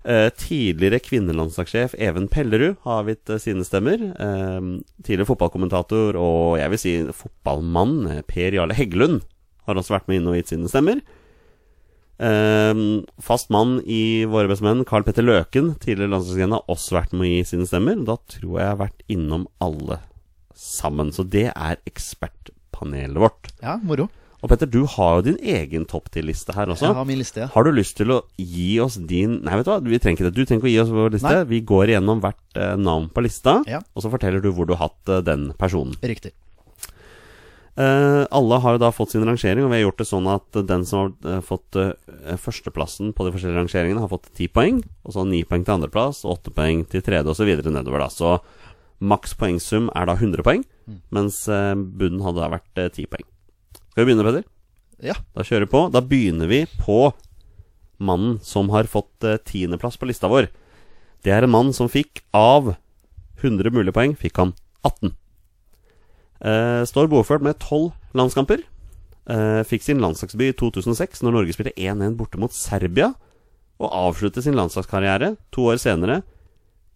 Eh, 0.03 0.29
tidligere 0.35 0.99
kvinnelandslagssjef 0.99 1.93
Even 1.95 2.25
Pellerud 2.27 2.75
har 2.83 3.03
avgitt 3.03 3.29
eh, 3.31 3.39
sine 3.39 3.67
stemmer. 3.67 3.99
Eh, 4.15 4.61
tidligere 5.03 5.29
fotballkommentator 5.29 6.19
og 6.19 6.57
jeg 6.59 6.73
vil 6.73 6.81
si 6.81 6.95
fotballmann 7.19 7.99
eh, 8.11 8.23
Per 8.27 8.55
Jarle 8.55 8.75
Heggelund 8.75 9.21
har 9.67 9.79
også 9.79 9.95
vært 9.95 10.09
med 10.11 10.19
inn 10.19 10.31
og 10.31 10.35
gitt 10.39 10.51
sine 10.51 10.71
stemmer. 10.71 10.99
Eh, 12.23 12.79
fast 13.21 13.49
mann 13.53 13.77
i 13.83 14.23
Våre 14.29 14.47
bestemenn, 14.51 14.86
Carl 14.88 15.03
Petter 15.03 15.25
Løken, 15.27 15.73
tidligere 15.83 16.13
landslagslegende, 16.15 16.62
har 16.62 16.75
også 16.77 16.95
vært 16.99 17.13
med 17.17 17.27
å 17.27 17.31
gi 17.33 17.43
sine 17.51 17.67
stemmer. 17.69 17.99
Da 18.07 18.15
tror 18.31 18.57
jeg 18.57 18.63
jeg 18.63 18.71
har 18.71 18.81
vært 18.86 19.05
innom 19.12 19.47
alle 19.63 19.99
sammen. 20.55 21.12
Så 21.15 21.25
det 21.27 21.49
er 21.51 21.79
ekspertpanelet 21.89 23.19
vårt. 23.19 23.51
Ja, 23.63 23.77
moro. 23.83 24.09
Og 24.43 24.49
Petter, 24.51 24.67
du 24.67 24.81
har 24.91 25.21
jo 25.21 25.23
din 25.29 25.38
egen 25.39 25.86
topp 25.88 26.09
til 26.12 26.25
liste 26.27 26.51
her 26.51 26.67
også. 26.67 26.89
Jeg 26.89 26.97
har 26.97 27.05
min 27.07 27.19
liste, 27.21 27.39
ja. 27.45 27.47
Har 27.53 27.63
du 27.63 27.71
lyst 27.71 27.95
til 27.95 28.12
å 28.12 28.17
gi 28.36 28.73
oss 28.83 28.97
din 28.99 29.38
Nei, 29.45 29.55
vet 29.55 29.63
du 29.69 29.71
hva, 29.71 29.77
vi 29.86 29.99
trenger 30.03 30.19
ikke 30.19 30.25
det. 30.27 30.33
Du 30.36 30.43
trenger 30.43 30.59
ikke 30.59 30.67
å 30.67 30.73
gi 30.73 30.81
oss 30.83 30.91
vår 30.91 31.13
liste. 31.15 31.31
Nei. 31.31 31.45
Vi 31.47 31.62
går 31.69 31.93
igjennom 31.93 32.19
hvert 32.23 32.59
eh, 32.59 32.73
navn 32.75 33.07
på 33.15 33.23
lista, 33.23 33.62
Ja. 33.71 33.79
og 33.95 34.03
så 34.03 34.12
forteller 34.12 34.43
du 34.43 34.49
hvor 34.51 34.67
du 34.67 34.75
har 34.75 34.89
hatt 34.89 35.13
eh, 35.15 35.21
den 35.23 35.53
personen. 35.59 35.95
Riktig. 36.03 36.33
Eh, 37.73 38.23
alle 38.29 38.59
har 38.62 38.75
jo 38.75 38.81
da 38.83 38.91
fått 38.93 39.15
sin 39.15 39.25
rangering, 39.25 39.65
og 39.65 39.71
vi 39.71 39.79
har 39.79 39.88
gjort 39.88 40.01
det 40.03 40.05
sånn 40.05 40.27
at 40.29 40.59
den 40.69 40.83
som 40.86 40.99
har 41.07 41.31
eh, 41.31 41.41
fått 41.41 41.77
eh, 41.79 42.36
førsteplassen 42.38 43.15
på 43.17 43.25
de 43.25 43.33
forskjellige 43.33 43.63
rangeringene, 43.63 44.03
har 44.03 44.12
fått 44.12 44.29
ti 44.38 44.47
poeng. 44.51 44.83
Og 45.01 45.15
så 45.15 45.25
ni 45.25 45.41
poeng 45.47 45.65
til 45.65 45.79
andreplass, 45.79 46.21
åtte 46.29 46.53
poeng 46.53 46.83
til 46.89 47.01
tredje, 47.05 47.33
videre 47.47 47.73
nedover, 47.73 48.05
da. 48.05 48.12
Så 48.13 48.36
maks 49.03 49.33
poengsum 49.39 49.89
er 49.97 50.05
da 50.09 50.17
100 50.19 50.45
poeng, 50.45 50.65
mens 51.15 51.41
eh, 51.49 51.73
bunnen 51.73 52.21
hadde 52.25 52.43
da 52.43 52.51
vært 52.53 52.83
ti 52.93 53.07
poeng. 53.09 53.25
Skal 53.89 54.03
vi 54.03 54.09
begynne, 54.12 54.27
Peder? 54.27 54.45
Ja. 55.03 55.17
Da 55.33 55.45
kjører 55.45 55.65
vi 55.65 55.73
på. 55.73 55.88
Da 55.93 56.03
begynner 56.05 56.49
vi 56.51 56.63
på 56.77 56.99
mannen 58.03 58.38
som 58.45 58.69
har 58.73 58.86
fått 58.89 59.25
tiendeplass 59.49 59.97
på 59.97 60.07
lista 60.09 60.29
vår. 60.29 60.51
Det 61.25 61.33
er 61.33 61.45
en 61.45 61.53
mann 61.53 61.73
som 61.75 61.89
fikk 61.91 62.21
av 62.36 62.75
100 63.41 63.73
mulige 63.73 63.95
poeng, 63.95 64.13
fikk 64.19 64.39
han 64.41 64.53
18. 64.86 65.15
Eh, 66.43 66.84
står 66.89 67.08
bordført 67.12 67.43
med 67.45 67.56
12 67.63 67.91
landskamper. 68.19 68.63
Eh, 69.29 69.62
fikk 69.63 69.84
sin 69.86 70.01
landslagsby 70.03 70.49
i 70.51 70.56
2006 70.60 71.21
når 71.23 71.38
Norge 71.38 71.56
spilte 71.56 71.75
1-1 71.79 72.17
borte 72.19 72.39
mot 72.41 72.51
Serbia. 72.51 73.13
Og 73.79 73.89
avsluttet 73.89 74.43
sin 74.45 74.56
landslagskarriere 74.58 75.36
to 75.56 75.69
år 75.71 75.79
senere 75.82 76.21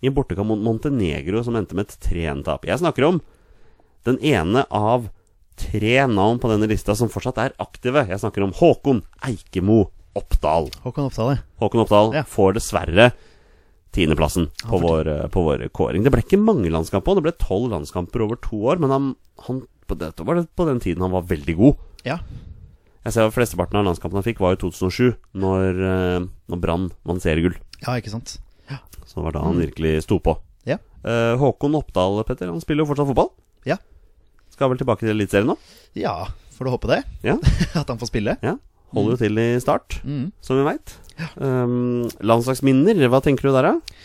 i 0.04 0.08
en 0.10 0.14
bortekamp 0.14 0.52
mot 0.52 0.62
Montenegro 0.62 1.42
som 1.44 1.56
endte 1.58 1.74
med 1.76 1.88
et 1.88 1.96
3-1-tap. 2.06 2.68
Jeg 2.68 2.80
snakker 2.84 3.08
om 3.08 3.22
den 4.06 4.20
ene 4.24 4.66
av 4.72 5.08
tre 5.58 5.96
navn 6.08 6.38
på 6.40 6.52
denne 6.52 6.68
lista 6.70 6.94
som 6.96 7.10
fortsatt 7.10 7.40
er 7.42 7.56
aktive. 7.64 8.04
Jeg 8.08 8.22
snakker 8.22 8.44
om 8.46 8.54
Håkon 8.54 9.02
Eikemo 9.26 9.88
Oppdal. 10.18 10.70
Håkon 10.84 11.08
Oppdal, 11.10 11.32
ja. 11.34 11.42
Håkon 11.64 11.82
Oppdal 11.86 12.14
Ja. 12.20 12.24
får 12.24 12.54
dessverre 12.60 13.12
tiendeplassen 13.96 14.50
på, 14.64 14.76
ja, 14.78 14.82
vår, 14.84 15.08
eh, 15.14 15.28
på 15.34 15.44
vår 15.46 15.68
kåring. 15.76 16.04
Det 16.04 16.12
ble 16.14 16.22
ikke 16.26 16.40
mange 16.42 16.70
landskamper, 16.74 17.16
det 17.20 17.24
ble 17.28 17.36
tolv 17.42 17.70
landskamper 17.72 18.22
over 18.26 18.36
to 18.44 18.60
år, 18.72 18.80
men 18.84 18.90
han, 18.94 19.08
han 19.48 19.62
på, 19.88 19.98
dette 19.98 20.26
var 20.28 20.36
det 20.42 20.48
på 20.56 20.66
den 20.68 20.80
tiden 20.84 21.02
han 21.06 21.12
var 21.16 21.24
veldig 21.30 21.56
god. 21.58 21.76
Ja. 22.06 22.20
Jeg 23.08 23.14
ser 23.16 23.30
at 23.30 23.34
Flesteparten 23.38 23.80
av 23.80 23.86
landskampene 23.88 24.20
han 24.20 24.26
fikk, 24.28 24.42
var 24.44 24.58
i 24.58 24.60
2007, 24.60 25.16
når, 25.40 25.80
eh, 25.88 26.26
når 26.52 26.60
Brann 26.64 26.90
vant 27.08 27.24
seriegull. 27.24 27.56
ja, 27.86 27.96
ikke 28.00 28.12
sant. 28.12 28.38
Så 29.08 29.22
det 29.22 29.24
var 29.24 29.32
da 29.38 29.42
han 29.46 29.56
virkelig 29.62 30.02
sto 30.04 30.18
på. 30.20 30.34
Ja. 30.68 30.76
Eh, 31.08 31.38
Håkon 31.40 31.78
Oppdal, 31.80 32.18
Petter, 32.28 32.50
han 32.52 32.60
spiller 32.60 32.84
jo 32.84 32.90
fortsatt 32.90 33.08
fotball. 33.08 33.30
Ja. 33.66 33.78
Skal 34.52 34.68
vel 34.74 34.78
tilbake 34.82 35.00
til 35.06 35.14
Eliteserien 35.14 35.48
nå? 35.48 35.56
Ja, 35.96 36.26
får 36.58 36.68
du 36.68 36.72
håpe 36.74 36.90
det. 36.92 36.98
Ja. 37.24 37.38
At 37.80 37.88
han 37.88 37.98
får 38.02 38.10
spille. 38.12 38.36
Ja. 38.44 38.58
Holder 38.92 39.16
jo 39.16 39.20
til 39.22 39.40
i 39.40 39.46
start, 39.64 40.02
Mm. 40.04 40.34
som 40.44 40.60
vi 40.60 40.66
veit. 40.68 40.98
Um, 41.42 42.08
landslagsminner, 42.22 43.08
hva 43.10 43.22
tenker 43.26 43.50
du 43.50 43.56
der, 43.58 43.72
da? 43.72 44.04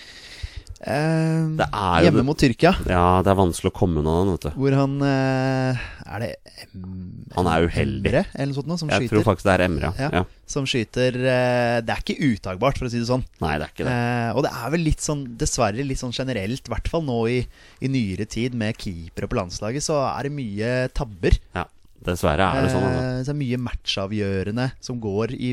Uh, 0.83 1.55
Det 1.61 1.67
er 1.71 2.03
hjemme 2.09 2.19
det- 2.19 2.27
mot 2.27 2.37
Tyrkia, 2.41 2.73
Ja, 2.91 3.23
det 3.23 3.31
er 3.31 3.37
vanskelig 3.39 3.71
å 3.71 3.75
komme 3.77 4.01
unna 4.03 4.15
den, 4.25 4.33
vet 4.35 4.41
du. 4.49 4.51
hvor 4.59 4.73
han 4.75 4.97
uh, 5.01 5.79
Er 6.11 6.19
det 6.19 6.31
em, 6.75 7.23
Han 7.37 7.47
er 7.47 7.69
uheldig. 7.69 8.03
Emre 8.11 8.25
eller 8.35 8.51
noe 8.53 8.65
sånt 8.67 8.81
som 8.81 8.89
Jeg 8.91 9.03
skyter? 9.05 9.15
tror 9.15 9.23
faktisk 9.29 9.47
det 9.47 9.53
er 9.55 9.65
Emre, 9.69 9.93
ja. 9.93 9.93
Ja. 10.03 10.11
ja. 10.19 10.25
Som 10.51 10.67
skyter 10.67 11.15
uh, 11.23 11.79
Det 11.87 11.95
er 11.95 12.03
ikke 12.03 12.19
utagbart, 12.35 12.79
for 12.81 12.87
å 12.87 12.91
si 12.91 12.99
det 12.99 13.07
sånn. 13.07 13.23
Nei, 13.41 13.55
det 13.63 13.69
er 13.69 13.73
ikke 13.77 13.87
det. 13.87 13.95
Eh, 13.95 14.33
og 14.35 14.43
det 14.43 14.51
er 14.59 14.71
vel 14.75 14.81
litt 14.89 15.01
sånn, 15.07 15.23
dessverre 15.39 15.87
litt 15.87 15.99
sånn 16.03 16.13
generelt, 16.13 16.67
i 16.67 16.73
hvert 16.75 16.89
fall 16.91 17.03
nå 17.07 17.21
i, 17.31 17.39
i 17.81 17.89
nyere 17.89 18.27
tid 18.27 18.53
med 18.59 18.75
keepere 18.77 19.29
på 19.31 19.39
landslaget, 19.39 19.83
så 19.87 20.01
er 20.19 20.27
det 20.27 20.33
mye 20.35 20.73
tabber. 20.93 21.39
Ja, 21.55 21.65
Dessverre 22.03 22.47
er 22.57 22.65
det 22.67 22.71
sånn. 22.73 22.83
Altså. 22.89 23.03
Eh, 23.13 23.21
så 23.27 23.31
er 23.31 23.39
mye 23.39 23.59
matchavgjørende 23.63 24.65
som, 24.83 24.97
går 25.03 25.35
i, 25.39 25.53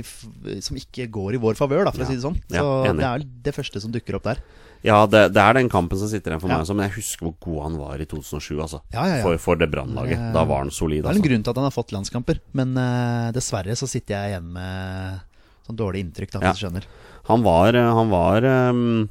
som 0.65 0.79
ikke 0.79 1.05
går 1.13 1.35
i 1.37 1.41
vår 1.43 1.53
favør, 1.59 1.85
for 1.91 2.01
Ja. 2.01 2.05
å 2.05 2.09
si 2.09 2.15
det 2.17 2.23
sånn. 2.25 2.39
Så 2.49 2.63
ja, 2.87 2.93
det 2.97 3.05
er 3.05 3.25
det 3.49 3.53
første 3.55 3.81
som 3.83 3.91
dukker 3.93 4.17
opp 4.17 4.23
der. 4.31 4.41
Ja, 4.81 5.05
det, 5.05 5.33
det 5.35 5.41
er 5.43 5.53
den 5.57 5.67
kampen 5.69 5.99
som 5.99 6.07
sitter 6.07 6.31
igjen 6.31 6.39
for 6.41 6.47
meg 6.47 6.61
også, 6.63 6.73
men 6.73 6.87
jeg 6.87 6.95
husker 7.01 7.25
hvor 7.27 7.35
god 7.43 7.61
han 7.67 7.77
var 7.81 7.99
i 7.99 8.05
2007, 8.07 8.61
altså. 8.63 8.79
For, 9.21 9.35
for 9.43 9.59
det 9.59 9.67
brannlaget. 9.73 10.15
Eh, 10.17 10.31
Da 10.33 10.45
var 10.47 10.63
han 10.63 10.71
solid, 10.71 11.03
Det 11.03 11.09
er 11.09 11.11
en 11.11 11.17
altså. 11.19 11.27
grunn 11.29 11.43
til 11.43 11.51
at 11.51 11.59
han 11.59 11.67
har 11.67 11.75
fått 11.75 11.91
landskamper, 11.91 12.39
men 12.55 12.71
uh, 12.79 13.29
dessverre 13.35 13.75
så 13.75 13.89
sitter 13.91 14.15
jeg 14.15 14.33
igjen 14.37 14.47
med 14.55 15.19
sånn 15.67 15.77
dårlig 15.83 16.05
inntrykk, 16.07 16.31
da, 16.31 16.39
hvis 16.47 16.61
du 16.61 16.65
skjønner. 16.65 16.87
Han 17.29 17.43
var, 17.43 17.75
han 17.75 18.09
var 18.09 18.47
um, 18.71 19.09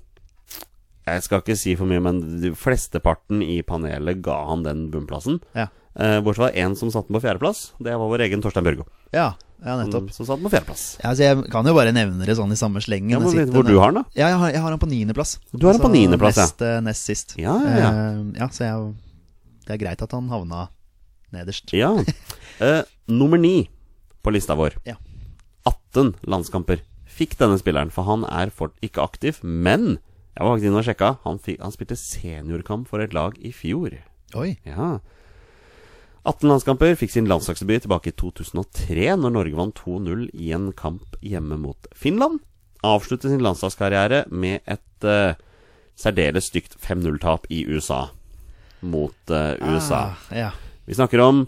Jeg 1.07 1.23
skal 1.25 1.41
ikke 1.45 1.57
si 1.57 1.77
for 1.79 1.89
mye, 1.89 2.01
men 2.03 2.19
de 2.43 2.51
flesteparten 2.57 3.45
i 3.45 3.61
panelet 3.63 4.23
ga 4.25 4.41
han 4.49 4.65
den 4.67 4.87
bunnplassen. 4.93 5.39
Ja. 5.57 5.69
Eh, 5.95 6.21
bortsett 6.21 6.45
fra 6.45 6.53
én 6.53 6.77
som 6.77 6.91
satte 6.91 7.09
den 7.09 7.17
på 7.17 7.23
fjerdeplass. 7.25 7.73
Det 7.79 7.95
var 7.97 8.11
vår 8.11 8.23
egen 8.29 8.43
Torstein 8.43 8.65
Børgo. 8.65 8.85
Ja, 9.11 9.33
ja 9.65 9.77
nettopp. 9.81 10.13
Som 10.15 10.27
satte 10.27 10.39
den 10.39 10.47
på 10.47 10.53
fjerdeplass. 10.53 10.85
Ja, 11.01 11.11
altså 11.11 11.25
jeg 11.25 11.51
kan 11.53 11.67
jo 11.67 11.75
bare 11.75 11.95
nevne 11.97 12.29
det 12.29 12.37
sånn 12.39 12.53
i 12.55 12.59
samme 12.61 12.83
slengen. 12.85 13.17
Ja, 13.17 13.23
men 13.23 13.53
hvor 13.55 13.67
du 13.67 13.75
har 13.81 13.91
den, 13.91 14.05
da? 14.05 14.19
Ja, 14.19 14.29
jeg 14.31 14.41
har, 14.43 14.53
jeg 14.55 14.63
har 14.63 14.75
den 14.75 14.83
på 14.83 14.91
niendeplass. 14.91 15.39
Du 15.51 15.67
har 15.67 15.75
den 15.75 15.83
på 15.83 15.91
niendeplass, 15.91 16.39
ja. 16.39 16.47
nest, 16.47 16.63
eh, 16.63 16.79
Nest 16.87 17.11
sist. 17.11 17.35
Ja, 17.41 17.57
ja, 17.65 17.81
ja. 17.83 17.91
Uh, 17.91 18.31
ja, 18.39 18.51
så 18.55 18.69
jeg, 18.69 18.93
det 19.67 19.75
er 19.75 19.83
greit 19.83 20.07
at 20.07 20.15
han 20.15 20.31
havna 20.31 20.69
nederst. 21.35 21.75
Ja. 21.75 21.91
Uh, 22.63 22.83
nummer 23.11 23.41
ni 23.41 23.67
på 24.23 24.35
lista 24.35 24.55
vår. 24.59 24.79
Ja. 24.87 24.95
18 25.67 26.15
landskamper 26.31 26.85
fikk 27.19 27.35
denne 27.41 27.59
spilleren, 27.59 27.91
for 27.91 28.07
han 28.07 28.23
er 28.31 28.55
fort 28.55 28.77
ikke 28.85 29.03
aktiv. 29.03 29.43
Men 29.43 29.97
jeg 30.37 30.45
var 30.45 30.53
faktisk 30.55 30.71
inne 30.71 30.79
og 30.79 30.87
sjekka. 30.87 31.13
Han, 31.27 31.43
fikk, 31.43 31.59
han 31.65 31.75
spilte 31.75 31.99
seniorkamp 31.99 32.87
for 32.87 33.03
et 33.03 33.17
lag 33.17 33.35
i 33.43 33.51
fjor. 33.51 33.99
Oi. 34.39 34.53
Ja 34.69 34.99
18 36.29 36.51
landskamper, 36.51 36.93
fikk 37.01 37.15
sin 37.15 37.29
landslagsdebut 37.31 37.87
tilbake 37.87 38.13
i 38.13 38.17
2003, 38.21 39.15
når 39.17 39.33
Norge 39.33 39.57
vant 39.57 39.81
2-0 39.81 40.27
i 40.37 40.53
en 40.53 40.71
kamp 40.77 41.17
hjemme 41.25 41.57
mot 41.61 41.89
Finland. 41.97 42.43
Avsluttet 42.85 43.33
sin 43.33 43.43
landslagskarriere 43.43 44.27
med 44.29 44.61
et 44.69 45.09
uh, 45.09 45.39
særdeles 45.99 46.51
stygt 46.53 46.77
5-0-tap 46.85 47.49
i 47.51 47.65
USA 47.67 48.09
mot 48.81 49.33
uh, 49.33 49.55
USA. 49.73 50.03
Ah, 50.13 50.29
ja. 50.37 50.51
Vi 50.87 50.99
snakker 50.99 51.25
om 51.25 51.47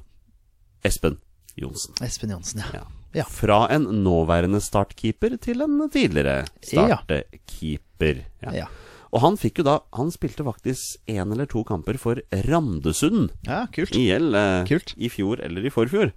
Espen 0.83 1.21
Johnsen. 1.61 1.95
Espen 2.05 2.33
Johnsen, 2.33 2.65
ja. 2.73 2.87
Ja. 3.13 3.25
Fra 3.27 3.65
en 3.75 3.89
nåværende 4.05 4.61
startkeeper 4.63 5.35
til 5.43 5.61
en 5.65 5.81
tidligere 5.91 6.45
startkeeper. 6.63 8.25
Ja. 8.41 8.53
Ja, 8.63 8.69
Og 9.13 9.21
han 9.25 9.35
fikk 9.41 9.59
jo 9.59 9.65
da 9.67 9.79
Han 9.99 10.13
spilte 10.15 10.45
faktisk 10.47 11.01
én 11.11 11.33
eller 11.35 11.49
to 11.51 11.65
kamper 11.67 11.97
for 11.99 12.21
Randesund 12.47 13.33
ja 13.47 13.65
kult. 13.75 13.97
IL 13.99 14.35
eh, 14.39 14.63
Kult. 14.69 14.95
i 14.97 15.09
fjor 15.11 15.41
eller 15.43 15.67
i 15.67 15.73
forfjor. 15.75 16.13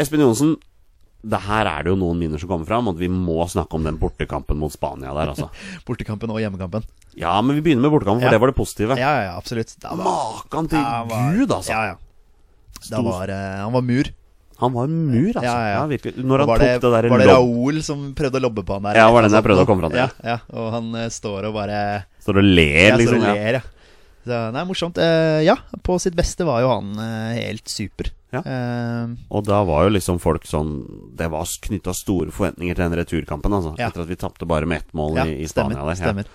Espen 0.00 0.20
Johnsen, 0.20 0.56
det 1.22 1.40
her 1.46 1.68
er 1.70 1.84
det 1.86 1.92
jo 1.92 1.96
noen 2.00 2.18
minner 2.18 2.40
som 2.40 2.48
kommer 2.50 2.66
fram, 2.66 2.88
og 2.90 2.96
vi 2.98 3.08
må 3.08 3.44
snakke 3.48 3.76
om 3.78 3.84
den 3.86 3.98
bortekampen 4.00 4.58
mot 4.58 4.72
Spania 4.74 5.12
der, 5.14 5.30
altså. 5.32 5.48
Bortekampen 5.86 6.32
og 6.34 6.40
hjemmekampen. 6.42 6.82
Ja, 7.16 7.36
men 7.44 7.56
vi 7.56 7.62
begynner 7.62 7.84
med 7.86 7.92
bortekampen, 7.94 8.24
for 8.24 8.28
Ja. 8.32 8.36
det 8.36 8.40
var 8.42 8.50
det 8.52 8.56
positive. 8.58 8.96
Ja, 8.98 9.12
ja, 9.20 9.22
ja, 9.30 9.36
absolutt. 9.38 9.76
Var- 9.84 10.00
Makan 10.02 10.68
til 10.72 10.80
var- 10.82 11.36
Gud, 11.36 11.52
altså! 11.52 11.70
Ja, 11.72 11.84
ja. 11.92 11.96
Stor- 12.82 13.04
var, 13.06 13.28
eh, 13.30 13.60
han 13.62 13.72
var 13.72 13.84
mur. 13.86 14.10
Han 14.62 14.72
var 14.76 14.88
en 14.88 14.98
mur, 15.10 15.28
altså. 15.32 15.42
Ja, 15.44 15.56
ja, 15.66 15.82
ja. 15.90 16.12
Når 16.22 16.44
han 16.44 16.48
var 16.48 16.62
tok 16.62 16.68
det, 16.68 16.72
det, 16.84 16.90
der 16.94 17.08
var 17.10 17.22
det 17.22 17.28
Raoul 17.32 17.82
som 17.82 18.08
prøvde 18.18 18.38
å 18.38 18.44
lobbe 18.44 18.64
på 18.68 18.78
han 18.78 18.88
der? 18.88 18.98
Ja, 19.00 19.10
var 19.10 19.24
den 19.24 19.30
eller 19.30 19.40
jeg 19.40 19.46
prøvde 19.48 19.66
å 19.66 19.68
komme 19.68 19.84
fram 19.84 19.94
til. 19.94 20.02
Ja, 20.04 20.34
ja, 20.34 20.36
og 20.54 20.68
han 20.76 20.90
uh, 20.94 21.06
står 21.12 21.48
og 21.50 21.56
bare 21.56 21.78
Står 22.22 22.38
og 22.38 22.46
ler, 22.46 22.92
ja, 22.92 22.94
står 22.94 23.02
liksom. 23.02 23.22
og 23.22 23.40
ler, 23.40 23.58
ja. 23.58 23.62
Så, 24.22 24.38
nei, 24.54 24.62
morsomt. 24.68 25.00
Uh, 25.02 25.40
ja, 25.42 25.56
på 25.82 25.98
sitt 26.02 26.14
beste 26.18 26.46
var 26.46 26.62
jo 26.62 26.70
han 26.70 26.92
uh, 26.94 27.32
helt 27.34 27.66
super. 27.70 28.12
Ja. 28.32 28.40
Og 29.28 29.42
da 29.44 29.58
var 29.68 29.82
jo 29.84 29.90
liksom 29.92 30.16
folk 30.16 30.46
sånn 30.48 30.70
Det 31.20 31.26
var 31.28 31.44
knytta 31.66 31.92
store 31.92 32.32
forventninger 32.32 32.78
til 32.78 32.86
den 32.86 32.96
returkampen, 33.02 33.52
altså. 33.52 33.74
Etter 33.76 34.06
at 34.06 34.08
vi 34.08 34.16
tapte 34.16 34.48
bare 34.48 34.64
med 34.64 34.80
ett 34.80 34.94
mål 34.96 35.20
i, 35.26 35.42
i 35.42 35.48
Spania 35.50 35.76
stemmer. 35.76 35.90
der. 35.90 35.90
Ja. 35.92 36.00
stemmer. 36.00 36.30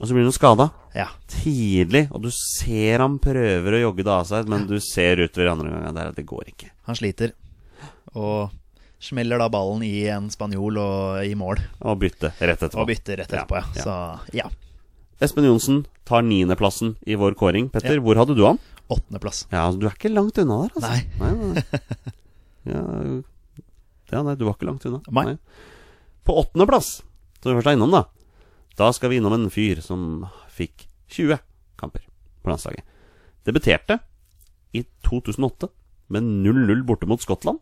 Og 0.00 0.08
så 0.08 0.16
blir 0.16 0.24
han 0.24 0.32
skada. 0.32 0.70
Ja. 0.96 1.08
Tidlig. 1.28 2.06
Og 2.16 2.22
du 2.24 2.30
ser 2.32 3.02
han 3.04 3.18
prøver 3.20 3.76
å 3.76 3.82
jogge 3.82 4.06
det 4.06 4.14
av 4.14 4.24
seg, 4.28 4.48
men 4.48 4.64
du 4.70 4.78
ser 4.80 5.20
utover 5.20 5.50
andre 5.52 5.74
gangen 5.74 5.98
der 5.98 6.08
at 6.10 6.16
det 6.16 6.24
går 6.28 6.48
ikke. 6.54 6.70
Han 6.88 6.96
sliter. 6.96 7.34
Og 8.16 8.48
smeller 9.00 9.40
da 9.40 9.48
ballen 9.52 9.84
i 9.84 10.06
en 10.12 10.30
spanjol 10.32 10.80
og 10.80 11.28
i 11.28 11.34
mål. 11.38 11.60
Og 11.84 12.00
bytte 12.00 12.32
rett 12.38 12.56
etterpå. 12.64 12.80
Og 12.80 12.88
bytter 12.88 13.20
rett 13.20 13.32
etterpå, 13.32 13.60
ja. 13.60 13.68
Ja, 13.76 13.84
Så 13.84 14.36
ja. 14.40 14.48
Espen 15.20 15.44
Johnsen 15.44 15.82
tar 16.08 16.24
niendeplassen 16.24 16.94
i 17.04 17.16
vår 17.20 17.36
kåring. 17.36 17.68
Petter, 17.72 18.00
hvor 18.00 18.16
hadde 18.16 18.36
du 18.38 18.46
han? 18.46 18.60
Åttendeplass. 18.90 19.44
Ja, 19.52 19.66
altså, 19.68 19.82
Du 19.82 19.86
er 19.86 19.94
ikke 19.94 20.12
langt 20.12 20.38
unna 20.40 20.62
der, 20.64 20.72
altså. 20.80 20.88
Nei. 20.88 21.02
nei, 21.20 21.52
nei. 21.52 22.14
Ja, 22.70 22.80
ja, 24.10 24.22
nei, 24.26 24.34
du 24.36 24.46
var 24.48 24.56
ikke 24.56 24.66
langt 24.68 24.84
unna. 24.88 24.98
Nei. 25.12 25.36
På 26.26 26.40
åttendeplass, 26.40 26.88
som 27.40 27.52
vi 27.52 27.58
først 27.60 27.70
er 27.70 27.76
innom, 27.78 27.92
da. 27.94 28.02
Da 28.80 28.86
skal 28.96 29.10
vi 29.12 29.18
innom 29.20 29.34
en 29.36 29.50
fyr 29.52 29.82
som 29.84 30.24
fikk 30.48 30.86
20 31.12 31.36
kamper 31.76 32.06
på 32.40 32.48
landslaget. 32.48 32.86
Debuterte 33.44 33.98
i 34.72 34.86
2008 35.04 35.68
med 36.08 36.24
0-0 36.46 36.86
borte 36.88 37.08
mot 37.10 37.20
Skottland. 37.20 37.60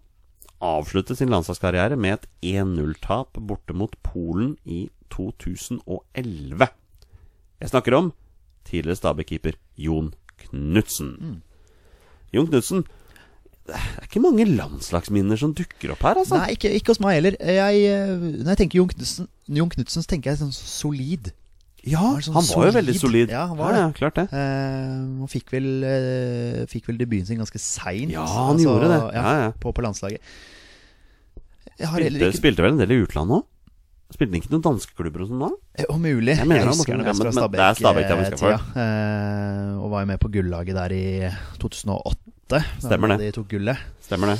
Avsluttet 0.62 1.18
sin 1.18 1.32
landslagskarriere 1.32 1.98
med 1.98 2.20
et 2.20 2.28
1-0-tap 2.54 3.40
borte 3.50 3.74
mot 3.74 3.96
Polen 4.06 4.54
i 4.62 4.84
2011. 5.10 6.70
Jeg 7.58 7.72
snakker 7.72 7.98
om 7.98 8.12
tidligere 8.68 9.00
Stabæk-keeper 9.00 9.58
Jon 9.74 10.12
Knutsen. 10.44 11.42
Jon 12.30 12.46
Knutsen 12.46 12.86
Det 13.68 13.76
er 13.76 14.06
ikke 14.06 14.22
mange 14.24 14.46
landslagsminner 14.48 15.36
som 15.40 15.50
dukker 15.56 15.92
opp 15.92 16.04
her, 16.06 16.22
altså. 16.22 16.38
Nei, 16.40 16.54
ikke, 16.56 16.70
ikke 16.78 16.94
hos 16.94 17.02
meg 17.04 17.18
heller. 17.18 17.34
Jeg, 17.36 17.82
eh, 17.84 18.14
når 18.40 18.54
jeg 18.54 18.60
tenker 18.62 18.80
Jon 18.80 18.88
Knutsen, 18.94 19.28
Jon 19.58 19.72
Knutsen 19.74 20.04
så 20.04 20.08
tenker 20.08 20.32
jeg 20.32 20.40
sånn 20.40 20.54
solid. 20.56 21.28
ja, 21.84 22.00
han 22.00 22.16
var 22.16 22.24
sånn 22.24 22.38
han 22.38 22.48
var 22.48 22.70
jo 22.70 22.76
veldig 22.78 22.94
solid. 22.96 23.02
solid. 23.04 23.34
Ja, 23.36 23.42
han 23.50 23.60
var 23.60 23.74
ja, 23.74 23.76
det. 23.76 23.82
ja, 23.82 23.90
klart 24.00 24.16
det. 24.16 24.24
Uh, 24.32 25.20
han 25.20 25.32
fikk 25.34 25.52
vel, 25.52 25.68
uh, 25.84 26.62
fikk 26.72 26.88
vel 26.88 27.02
debuten 27.02 27.28
sin 27.28 27.42
ganske 27.44 27.60
seint. 27.60 28.14
Ja, 28.16 28.24
han 28.24 28.62
gjorde 28.64 28.88
det. 28.88 29.02
Ja, 29.12 29.26
Ja, 29.28 29.36
ja. 29.44 29.52
På, 29.60 29.74
på 29.76 29.84
landslaget. 29.84 30.24
Jeg 31.78 31.92
har 31.92 32.02
Spilte, 32.02 32.32
ikke 32.32 32.40
spilte 32.40 32.64
vel 32.64 32.74
en 32.74 32.80
del 32.82 32.96
i 32.96 33.02
utlandet 33.04 33.42
òg? 33.42 33.46
Spilte 34.08 34.32
han 34.32 34.40
ikke 34.40 34.50
noen 34.54 34.64
danske 34.64 34.96
klubber 34.96 35.22
og 35.22 35.28
sånn 35.28 35.42
da? 35.44 35.50
Eh, 35.76 35.84
Om 35.92 36.00
mulig. 36.00 36.32
Jeg 36.40 36.48
mener 36.48 36.64
han 36.64 36.72
husker 36.72 36.96
han 36.96 37.04
fra 37.12 37.32
Stabæk 37.36 37.58
Det 37.58 37.66
er 37.66 37.76
Stabæk, 37.76 38.08
ja, 38.08 38.16
Stabæk-tida. 38.32 38.82
Eh, 38.82 39.72
og 39.76 39.92
var 39.92 40.02
jo 40.02 40.08
med 40.08 40.20
på 40.22 40.30
gullaget 40.32 40.78
der 40.80 40.94
i 40.96 41.04
2008. 41.60 42.37
da 42.48 42.60
Stemmer 42.82 43.12
det. 43.14 43.18
De 43.26 43.32
tok 43.38 43.48
gullet. 43.52 43.78
Stemmer 44.04 44.34
det. 44.34 44.38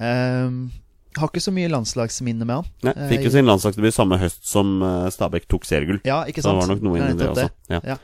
Um, 0.00 0.70
har 1.18 1.28
ikke 1.32 1.42
så 1.42 1.50
mye 1.54 1.70
landslagsminne 1.72 2.46
med 2.46 2.60
han. 2.60 2.68
Nei, 2.86 2.92
Eh, 2.94 3.08
fikk 3.10 3.24
jo 3.26 3.32
sin 3.34 3.48
landslagsdebut 3.48 3.94
samme 3.96 4.18
høst 4.20 4.44
som 4.46 4.76
eh, 4.86 5.08
Stabæk 5.10 5.48
tok 5.50 5.64
seriegull. 5.66 5.98
Ja, 6.06 6.20
ikke 6.24 6.42
Så 6.44 6.52
det 6.52 6.54
sant? 6.54 6.62
var 6.62 6.70
nok 6.76 6.82
noe 6.86 7.00
inni 7.00 7.18
det 7.18 7.28
også. 7.32 7.48
Ja. 7.72 7.80
Ja. 7.84 7.96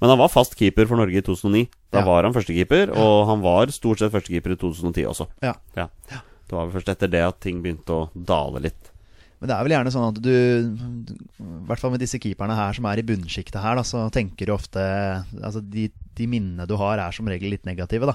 Men 0.00 0.10
han 0.14 0.18
var 0.18 0.30
fast 0.32 0.54
keeper 0.58 0.86
for 0.86 0.96
Norge 0.98 1.18
i 1.18 1.22
2009. 1.26 1.66
Da 1.92 1.98
Ja. 2.00 2.04
var 2.06 2.22
han 2.24 2.32
førstekeeper, 2.34 2.94
og 2.96 3.26
han 3.28 3.42
var 3.42 3.66
stort 3.74 3.98
sett 3.98 4.12
førstekeeper 4.14 4.52
i 4.54 4.56
2010 4.56 5.04
også. 5.10 5.26
Ja. 5.42 5.54
Ja. 5.76 5.88
Det 6.08 6.52
var 6.56 6.66
vel 6.66 6.80
først 6.80 6.88
etter 6.94 7.10
det 7.10 7.20
at 7.22 7.40
ting 7.40 7.62
begynte 7.62 7.90
å 7.90 8.08
dale 8.14 8.60
litt. 8.62 8.90
Men 9.40 9.48
det 9.48 9.56
er 9.56 9.64
vel 9.66 9.72
gjerne 9.74 9.90
sånn 9.90 10.08
at 10.08 10.22
du 10.22 10.30
I 10.30 11.66
hvert 11.66 11.80
fall 11.82 11.90
med 11.90 12.00
disse 12.00 12.18
keeperne 12.22 12.54
her 12.54 12.72
som 12.76 12.86
er 12.86 12.98
i 12.98 13.02
bunnsjiktet 13.02 13.60
her, 13.60 13.74
da, 13.74 13.82
så 13.82 14.04
tenker 14.14 14.46
du 14.46 14.52
ofte 14.54 14.78
Altså 15.42 15.58
de, 15.60 15.88
de 16.14 16.26
minnene 16.30 16.66
du 16.68 16.76
har, 16.78 16.98
er 17.02 17.10
som 17.10 17.26
regel 17.26 17.50
litt 17.50 17.66
negative, 17.66 18.06
da. 18.06 18.14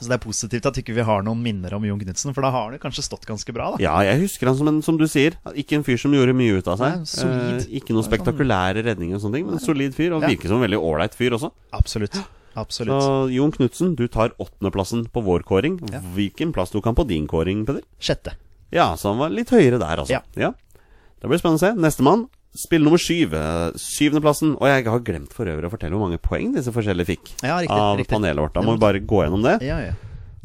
Så 0.00 0.08
det 0.08 0.16
er 0.16 0.22
positivt 0.24 0.66
at 0.66 0.78
ikke 0.80 0.94
vi 0.96 1.04
har 1.04 1.22
noen 1.22 1.42
minner 1.44 1.74
om 1.76 1.84
Jon 1.84 2.00
Knutsen, 2.00 2.32
for 2.34 2.42
da 2.42 2.50
har 2.50 2.70
han 2.70 2.78
kanskje 2.82 3.04
stått 3.04 3.26
ganske 3.28 3.52
bra, 3.52 3.70
da. 3.76 3.82
Ja, 3.84 3.98
jeg 4.08 4.22
husker 4.22 4.48
han 4.48 4.56
som 4.56 4.68
en, 4.68 4.80
som 4.82 4.96
du 4.96 5.04
sier, 5.06 5.36
ikke 5.54 5.76
en 5.76 5.84
fyr 5.84 5.98
som 6.00 6.12
gjorde 6.16 6.34
mye 6.34 6.58
ut 6.58 6.68
av 6.72 6.78
seg. 6.80 6.96
Nei, 6.96 7.04
solid. 7.04 7.62
Eh, 7.68 7.78
ikke 7.80 7.92
noe 7.92 8.00
Det 8.02 8.12
er 8.12 8.18
sånn- 8.18 8.34
spektakulære 8.34 8.84
redninger 8.88 9.14
og 9.14 9.20
sånne 9.26 9.34
ting, 9.38 9.46
men 9.46 9.54
en 9.54 9.60
solid 9.64 9.94
fyr, 9.94 10.12
og 10.16 10.22
Ja. 10.22 10.28
virker 10.28 10.48
som 10.48 10.62
en 10.62 10.68
veldig 10.68 10.80
ålreit 10.80 11.14
fyr 11.14 11.30
også. 11.36 11.52
Absolutt. 11.72 12.18
Absolutt. 12.56 13.02
Så 13.02 13.32
Jon 13.32 13.52
Knutsen, 13.52 13.94
du 13.94 14.08
tar 14.08 14.30
åttendeplassen 14.40 15.06
på 15.12 15.22
vår 15.22 15.44
kåring. 15.44 15.78
Hvilken 16.16 16.52
plass 16.52 16.70
tok 16.70 16.84
han 16.84 16.94
på 16.96 17.06
din 17.06 17.28
kåring, 17.28 17.64
Peder? 17.64 17.82
Sjette. 18.00 18.32
Ja, 18.72 18.94
så 18.96 19.10
han 19.10 19.18
var 19.18 19.28
litt 19.30 19.50
høyere 19.50 19.78
der, 19.78 19.96
altså. 20.02 20.20
Ja. 20.36 20.52
Det 21.20 21.28
blir 21.28 21.38
spennende 21.38 21.60
å 21.60 21.60
se. 21.60 21.74
Nestemann, 21.74 22.28
spill 22.56 22.82
nummer 22.82 22.98
syv. 22.98 23.34
eh, 23.34 23.70
Syvendeplassen. 23.78 24.56
Og 24.60 24.66
jeg 24.68 24.84
har 24.86 25.00
glemt 25.06 25.32
for 25.32 25.46
øvrig 25.46 25.68
å 25.68 25.70
fortelle 25.72 25.94
hvor 25.96 26.08
mange 26.08 26.18
poeng 26.22 26.52
disse 26.54 26.72
forskjellige 26.74 27.06
fikk 27.06 27.30
Ja, 27.42 27.58
riktig, 27.60 27.70
av 27.76 27.96
riktig. 27.98 28.10
panelet 28.14 28.36
vårt. 28.42 28.54
Da 28.54 28.62
må 28.62 28.72
vi 28.76 28.82
bare 28.82 29.00
gå 29.00 29.22
gjennom 29.24 29.42
det. 29.42 29.58
Ja, 29.66 29.78
ja. 29.80 29.92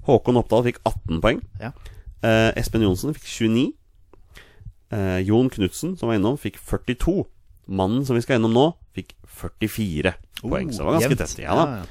Håkon 0.06 0.38
Oppdal 0.38 0.64
fikk 0.68 0.80
18 0.86 1.22
poeng. 1.22 1.42
ja. 1.62 1.72
Eh, 2.24 2.52
Espen 2.58 2.82
Johnsen 2.82 3.14
fikk 3.14 3.26
29. 3.26 3.74
Eh, 4.92 5.20
Jon 5.26 5.50
Knutsen, 5.50 5.98
som 5.98 6.10
var 6.10 6.16
innom, 6.18 6.38
fikk 6.38 6.58
42. 6.58 7.26
Mannen 7.68 8.06
som 8.06 8.16
vi 8.16 8.22
skal 8.22 8.38
innom 8.40 8.54
nå, 8.54 8.66
fikk 8.96 9.14
44 9.26 10.14
poeng. 10.42 10.70
Så 10.72 10.84
det 10.84 10.86
var 10.86 11.00
ganske 11.00 11.18
tett. 11.18 11.40
Ja, 11.44 11.56
da. 11.56 11.86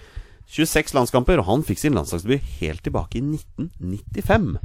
26 0.54 0.92
landskamper, 0.94 1.38
og 1.40 1.46
han 1.48 1.62
fikk 1.66 1.78
sin 1.80 1.94
landslagsdebut 1.96 2.42
helt 2.60 2.82
tilbake 2.86 3.18
i 3.18 3.22
1995. 3.24 4.58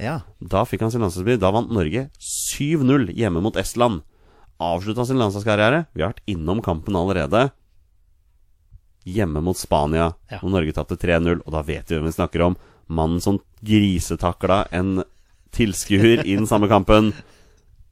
ja. 0.00 0.20
Da 0.42 0.64
fikk 0.68 0.80
han 0.84 0.90
sin 0.92 1.00
landslagsdebut. 1.00 1.40
Da 1.40 1.50
vant 1.54 1.70
Norge 1.72 2.08
7-0 2.20 3.12
hjemme 3.16 3.40
mot 3.42 3.56
Estland. 3.56 4.02
Avslutta 4.60 5.06
sin 5.08 5.16
landslagskarriere. 5.20 5.86
Vi 5.96 6.02
har 6.04 6.12
vært 6.12 6.26
innom 6.28 6.60
kampen 6.64 6.96
allerede. 6.98 7.46
Hjemme 9.08 9.40
mot 9.42 9.56
Spania, 9.56 10.10
Ja. 10.30 10.38
og 10.42 10.50
Norge 10.52 10.74
tapte 10.76 10.96
3-0. 11.00 11.40
Og 11.46 11.52
da 11.54 11.62
vet 11.64 11.88
vi 11.88 11.96
hvem 11.96 12.04
vi 12.04 12.12
snakker 12.12 12.42
om. 12.44 12.56
Mannen 12.88 13.20
som 13.22 13.38
grisetakla 13.64 14.66
en 14.72 15.02
tilskuer 15.52 16.24
i 16.28 16.36
den 16.36 16.46
samme 16.46 16.68
kampen. 16.68 17.12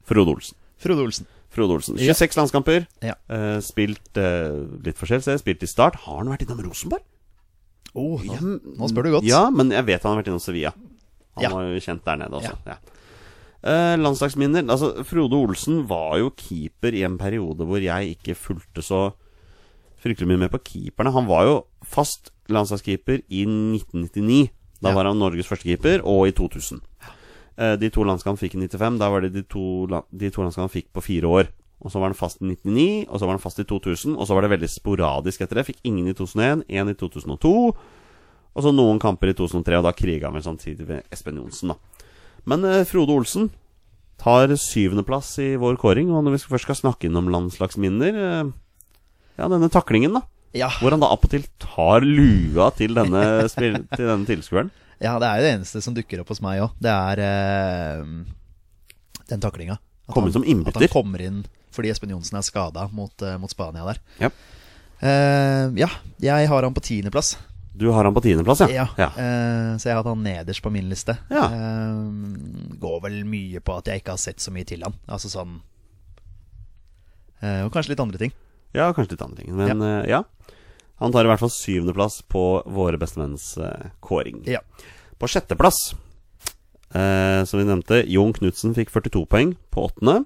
Frode 0.05 0.35
Olsen. 0.35 0.57
Frode 0.77 1.01
Olsen. 1.01 1.25
Frode 1.49 1.73
Olsen. 1.79 1.97
26 1.97 2.37
landskamper. 2.37 2.85
Ja. 3.01 3.15
Uh, 3.27 3.57
spilt 3.65 4.13
uh, 4.21 4.67
litt 4.85 4.97
forskjell, 4.99 5.23
ser 5.25 5.39
Spilt 5.41 5.63
i 5.65 5.69
Start. 5.69 5.95
Har 6.05 6.21
han 6.21 6.29
vært 6.29 6.45
innom 6.45 6.61
Rosenborg? 6.61 7.01
Oh, 7.97 8.21
nå, 8.21 8.35
Ja, 8.37 8.39
nå 8.77 8.87
spør 8.91 9.07
du 9.07 9.11
godt. 9.17 9.25
Ja, 9.25 9.47
men 9.49 9.71
jeg 9.73 9.87
vet 9.87 10.03
han 10.05 10.13
har 10.13 10.21
vært 10.21 10.29
innom 10.29 10.43
Sevilla. 10.43 10.75
Han 11.33 11.43
Ja. 11.43 11.49
var 11.49 11.63
jo 11.73 11.79
kjent 11.81 12.05
der 12.05 12.19
nede 12.21 12.37
også. 12.37 12.53
Ja. 12.69 12.77
Eh, 13.63 13.95
landslagsminner 13.99 14.63
Altså, 14.71 15.03
Frode 15.03 15.35
Olsen 15.35 15.81
var 15.89 16.17
jo 16.21 16.29
keeper 16.31 16.95
i 16.95 17.03
en 17.03 17.17
periode 17.19 17.65
hvor 17.67 17.81
jeg 17.83 18.15
ikke 18.15 18.35
fulgte 18.39 18.81
så 18.85 19.09
fryktelig 19.99 20.29
mye 20.31 20.39
med 20.45 20.51
på 20.53 20.61
keeperne. 20.63 21.11
Han 21.11 21.27
var 21.27 21.43
jo 21.43 21.55
fast 21.83 22.31
landslagskeeper 22.47 23.19
i 23.29 23.43
1999. 23.45 24.49
Da 24.81 24.89
Ja. 24.89 24.95
var 24.95 25.05
han 25.11 25.19
Norges 25.19 25.47
første 25.47 25.67
keeper, 25.67 25.99
og 26.07 26.27
i 26.27 26.31
2000. 26.31 26.79
Eh, 27.57 27.75
de 27.75 27.89
to 27.89 28.03
landskampene 28.07 28.39
han 28.39 28.49
fikk 28.49 28.55
i 28.55 28.67
95. 28.67 28.97
Da 28.97 29.09
var 29.09 29.21
det 29.21 29.33
de 29.33 29.41
to, 29.43 29.85
de 29.87 30.29
to 30.31 30.41
landskampene 30.41 30.69
han 30.71 30.81
fikk 30.81 30.93
på 30.93 31.03
fire 31.03 31.27
år. 31.27 31.47
Og 31.83 31.91
så 31.91 31.99
var 31.99 32.07
han 32.07 32.13
fast 32.15 32.41
i 32.41 32.45
99, 32.45 33.05
og 33.09 33.19
så 33.19 33.25
var 33.27 33.35
han 33.35 33.39
fast 33.43 33.59
i 33.59 33.63
2000, 33.63 34.15
og 34.17 34.25
så 34.27 34.33
var 34.35 34.41
det 34.47 34.51
veldig 34.59 34.69
sporadisk 34.69 35.41
etter 35.41 35.55
det. 35.59 35.65
Fikk 35.67 35.79
ingen 35.83 36.07
i 36.07 36.13
2001, 36.13 36.63
én 36.69 36.89
i 36.89 36.93
2002, 36.93 37.75
og 38.55 38.63
så 38.63 38.71
noen 38.73 38.99
kamper 38.99 39.29
i 39.29 39.33
2003, 39.33 39.77
og 39.77 39.83
da 39.83 39.91
kriga 39.91 40.27
han 40.27 40.33
vel 40.33 40.43
samtidig 40.43 40.87
med 40.87 41.03
Espen 41.11 41.35
Johnsen, 41.35 41.69
da. 41.69 41.75
Men 42.49 42.65
eh, 42.67 42.81
Frode 42.89 43.13
Olsen 43.15 43.49
tar 44.19 44.51
syvendeplass 44.59 45.31
i 45.43 45.53
vår 45.59 45.77
kåring, 45.79 46.09
og 46.11 46.25
når 46.25 46.35
vi 46.35 46.41
først 46.49 46.67
skal 46.67 46.79
snakke 46.81 47.07
innom 47.07 47.29
landslagsminner 47.31 48.17
eh, 48.19 48.51
Ja, 49.39 49.47
denne 49.47 49.69
taklingen, 49.71 50.17
da. 50.17 50.25
Ja. 50.57 50.71
Hvor 50.81 50.91
han 50.95 51.03
da 51.03 51.11
appåtil 51.13 51.45
tar 51.61 52.03
lua 52.03 52.71
til 52.75 52.97
denne, 52.97 53.21
til 53.59 53.77
denne 53.93 54.25
tilskueren. 54.27 54.73
ja, 54.99 55.13
det 55.21 55.29
er 55.29 55.39
jo 55.39 55.45
det 55.45 55.53
eneste 55.59 55.81
som 55.85 55.95
dukker 55.95 56.23
opp 56.23 56.33
hos 56.33 56.41
meg 56.43 56.63
òg. 56.65 56.73
Det 56.81 56.91
er 56.91 57.21
eh, 57.23 58.03
den 59.29 59.45
taklinga. 59.45 59.77
At 60.09 60.17
han-. 60.17 60.65
At 60.65 60.81
han 60.81 60.91
kommer 60.91 61.21
inn 61.21 61.43
fordi 61.69 61.91
Espen 61.93 62.09
Johnsen 62.09 62.39
er 62.39 62.43
skada 62.43 62.87
mot, 62.91 63.13
eh, 63.21 63.37
mot 63.39 63.51
Spania 63.53 63.85
der. 63.85 63.99
Ja. 64.19 64.31
Eh, 64.99 65.69
ja, 65.79 65.87
jeg 66.19 66.49
har 66.49 66.65
han 66.65 66.75
på 66.75 66.83
tiendeplass. 66.83 67.35
Du 67.73 67.87
har 67.87 68.03
han 68.03 68.13
på 68.13 68.21
tiendeplass, 68.21 68.59
ja? 68.59 68.87
Ja. 68.97 69.09
Uh, 69.13 69.77
så 69.77 69.89
jeg 69.89 69.93
har 69.93 70.01
hatt 70.01 70.09
han 70.09 70.23
nederst 70.25 70.63
på 70.65 70.71
min 70.73 70.89
liste. 70.89 71.15
Ja. 71.31 71.45
Uh, 71.53 72.09
går 72.81 72.97
vel 73.05 73.21
mye 73.29 73.61
på 73.63 73.77
at 73.77 73.87
jeg 73.87 74.01
ikke 74.01 74.15
har 74.17 74.21
sett 74.21 74.41
så 74.43 74.51
mye 74.51 74.67
til 74.67 74.83
han. 74.83 74.97
Altså 75.07 75.31
sånn 75.31 75.59
uh, 77.43 77.61
Og 77.67 77.71
kanskje 77.71 77.93
litt 77.93 78.03
andre 78.03 78.19
ting. 78.21 78.33
Ja, 78.75 78.89
kanskje 78.93 79.15
litt 79.15 79.23
andre 79.25 79.43
ting. 79.43 79.53
Men 79.55 79.81
ja. 80.09 80.23
Han 80.99 81.13
tar 81.15 81.23
i 81.23 81.31
hvert 81.31 81.41
fall 81.41 81.53
syvendeplass 81.53 82.19
på 82.27 82.43
våre 82.67 82.99
bestemenns 82.99 83.53
kåring. 84.03 84.43
Ja. 84.49 84.59
På 85.17 85.29
sjetteplass, 85.31 85.77
som 86.91 87.55
vi 87.55 87.63
nevnte, 87.65 88.01
Jon 88.11 88.35
Knutsen 88.35 88.75
fikk 88.75 88.91
42 88.91 89.23
poeng 89.31 89.55
på 89.71 89.87
åttende. 89.87 90.19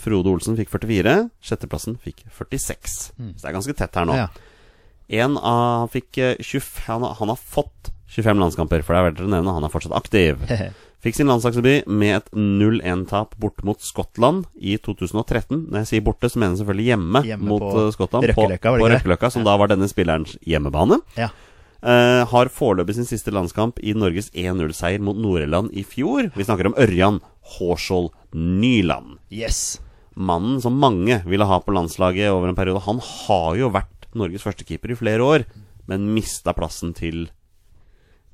Frode 0.00 0.30
Olsen 0.30 0.56
fikk 0.56 0.70
44. 0.72 1.16
Sjetteplassen 1.44 1.98
fikk 2.00 2.22
46. 2.30 2.96
Så 3.10 3.28
det 3.42 3.50
er 3.50 3.56
ganske 3.58 3.76
tett 3.76 3.98
her 3.98 4.08
nå. 4.08 4.16
Ja. 4.22 4.30
En 5.08 5.36
av, 5.36 5.80
han, 5.84 5.88
fikk, 5.92 6.18
eh, 6.18 6.36
25, 6.40 6.84
han, 6.86 7.02
har- 7.02 7.14
han 7.20 7.28
har 7.28 7.36
fått 7.36 7.90
25 8.14 8.38
landskamper, 8.38 8.82
for 8.82 8.94
det 8.94 9.00
er 9.00 9.06
verdt 9.10 9.20
å 9.26 9.30
nevne. 9.30 9.54
Han 9.54 9.64
er 9.64 9.72
fortsatt 9.72 9.96
aktiv. 9.96 10.38
Fikk 11.04 11.18
sin 11.18 11.28
landslagsdebut 11.28 11.86
med 11.92 12.14
et 12.16 12.28
0-1-tap 12.32 13.34
borte 13.36 13.64
mot 13.68 13.80
Skottland 13.84 14.46
i 14.56 14.78
2013. 14.80 15.66
Når 15.68 15.82
jeg 15.82 15.90
sier 15.90 16.04
borte, 16.06 16.30
så 16.32 16.38
mener 16.40 16.54
jeg 16.54 16.62
selvfølgelig 16.62 16.86
hjemme, 16.88 17.20
Hjemme 17.28 17.50
mot 17.50 17.60
på 17.66 17.82
eh, 17.82 17.90
Skottland. 17.92 18.28
Røkkeløkka, 18.30 18.70
på, 18.72 18.80
på? 18.80 18.88
Røkkeløkka, 18.94 19.30
som 19.34 19.44
da 19.44 19.56
var 19.60 19.68
denne 19.74 19.88
spillerens 19.90 20.36
hjemmebane. 20.48 21.00
ja. 21.20 21.28
Uh, 21.84 22.24
har 22.30 22.48
foreløpig 22.48 22.94
sin 22.96 23.04
siste 23.04 23.28
landskamp 23.28 23.76
i 23.84 23.92
Norges 23.92 24.30
1-0-seier 24.32 25.02
mot 25.04 25.18
Nord-Irland 25.20 25.68
i 25.76 25.82
fjor. 25.84 26.30
Vi 26.32 26.46
snakker 26.46 26.70
om 26.70 26.76
Ørjan 26.80 27.18
Hårskjold 27.58 28.08
Nyland. 28.32 29.18
Yes. 29.28 29.58
Mannen 30.16 30.62
som 30.64 30.78
mange 30.80 31.18
ville 31.28 31.44
ha 31.44 31.58
på 31.60 31.74
landslaget 31.76 32.30
over 32.32 32.48
en 32.48 32.56
periode. 32.56 32.80
Han 32.86 33.02
har 33.04 33.58
jo 33.60 33.68
vært 33.74 33.92
Norges 34.18 34.44
førstekeeper 34.46 34.94
i 34.94 34.98
flere 34.98 35.24
år, 35.24 35.46
men 35.90 36.10
mista 36.14 36.54
plassen 36.56 36.94
til 36.96 37.26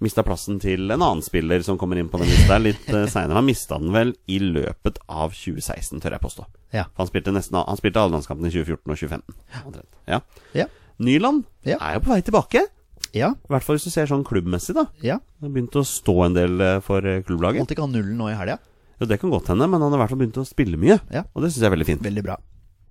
Mista 0.01 0.23
plassen 0.25 0.57
til 0.57 0.87
en 0.89 1.03
annen 1.05 1.21
spiller 1.21 1.61
som 1.61 1.77
kommer 1.77 1.99
inn 2.01 2.07
på 2.09 2.17
den 2.23 2.31
lista 2.31 2.57
litt 2.57 2.87
uh, 2.89 3.03
seinere. 3.05 3.37
Han 3.37 3.45
mista 3.45 3.77
den 3.77 3.91
vel 3.93 4.15
i 4.33 4.39
løpet 4.41 4.97
av 5.13 5.35
2016, 5.37 6.01
tør 6.01 6.17
jeg 6.17 6.23
påstå. 6.23 6.47
Ja. 6.73 6.87
Han 6.97 7.11
spilte, 7.11 7.35
nesten, 7.37 7.59
han 7.61 7.77
spilte 7.77 8.01
alle 8.01 8.17
landskampene 8.17 8.49
i 8.49 8.55
2014 8.55 8.81
og 8.81 8.97
2015. 8.97 9.85
Ja. 10.09 10.23
Ja. 10.57 10.67
Nyland 11.05 11.45
er 11.69 11.99
jo 11.99 12.03
på 12.07 12.15
vei 12.15 12.23
tilbake. 12.25 12.65
Ja. 13.13 13.35
I 13.35 13.53
hvert 13.53 13.67
fall 13.67 13.77
hvis 13.77 13.91
du 13.91 13.93
ser 13.93 14.09
sånn 14.09 14.25
klubbmessig, 14.25 14.73
da. 14.79 14.87
ja. 15.05 15.19
Han 15.21 15.51
har 15.51 15.55
begynt 15.59 15.77
å 15.77 15.85
stå 15.85 16.17
en 16.31 16.37
del 16.37 16.65
eh, 16.65 16.81
for 16.85 17.05
eh, 17.05 17.21
klubblaget. 17.27 17.65
Måtte 17.65 17.77
ikke 17.77 17.85
ha 17.85 17.93
nullen 17.93 18.17
nå 18.21 18.31
i 18.33 18.37
helga. 18.39 18.57
Jo, 19.01 19.09
det 19.09 19.21
kan 19.21 19.33
godt 19.33 19.53
hende, 19.53 19.69
men 19.69 19.85
han 19.85 19.93
har 19.93 19.99
i 19.99 20.03
hvert 20.03 20.15
fall 20.15 20.21
begynt 20.21 20.41
å 20.41 20.49
spille 20.49 20.81
mye. 20.81 20.97
Ja. 21.13 21.27
Og 21.35 21.45
det 21.45 21.53
syns 21.53 21.65
jeg 21.65 21.71
er 21.71 21.77
veldig 21.77 21.89
fint. 21.89 22.05
Veldig 22.05 22.25
bra. 22.25 22.41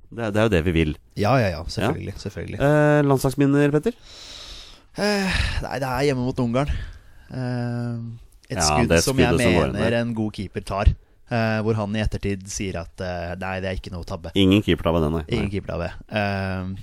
Det, 0.10 0.24
er- 0.26 0.32
det 0.34 0.40
er 0.42 0.48
jo 0.48 0.54
det 0.56 0.64
vi 0.66 0.72
vil. 0.74 0.96
Ja, 1.20 1.36
ja, 1.38 1.50
ja. 1.54 1.64
Selvfølgelig. 1.70 2.16
selvfølgelig. 2.18 2.60
Eh, 2.60 3.02
landslagsminner, 3.06 3.72
Petter? 3.76 3.94
Eh, 4.98 5.36
nei, 5.64 5.76
det 5.80 5.88
er 5.90 6.08
hjemme 6.10 6.26
mot 6.26 6.40
Ungarn. 6.42 6.72
Eh, 7.30 8.00
et 8.50 8.58
Ja, 8.58 8.66
skudd 8.66 8.96
som 9.06 9.20
jeg 9.22 9.30
som 9.38 9.72
mener 9.74 9.94
en 10.00 10.14
god 10.18 10.34
keeper 10.34 10.66
tar. 10.66 10.90
Eh, 11.30 11.60
hvor 11.62 11.76
han 11.78 11.94
i 11.96 12.02
ettertid 12.02 12.48
sier 12.50 12.80
at 12.82 13.04
eh, 13.06 13.36
nei, 13.38 13.60
det 13.62 13.70
er 13.70 13.78
ikke 13.78 13.92
noe 13.94 14.04
tabbe. 14.10 14.32
Ingen 14.34 14.64
keepertabbe 14.66 15.04
den, 15.04 15.14
nei. 15.20 15.26
Ingen 15.30 15.52
keepertabbe. 15.54 15.92
Uh, 16.10 16.74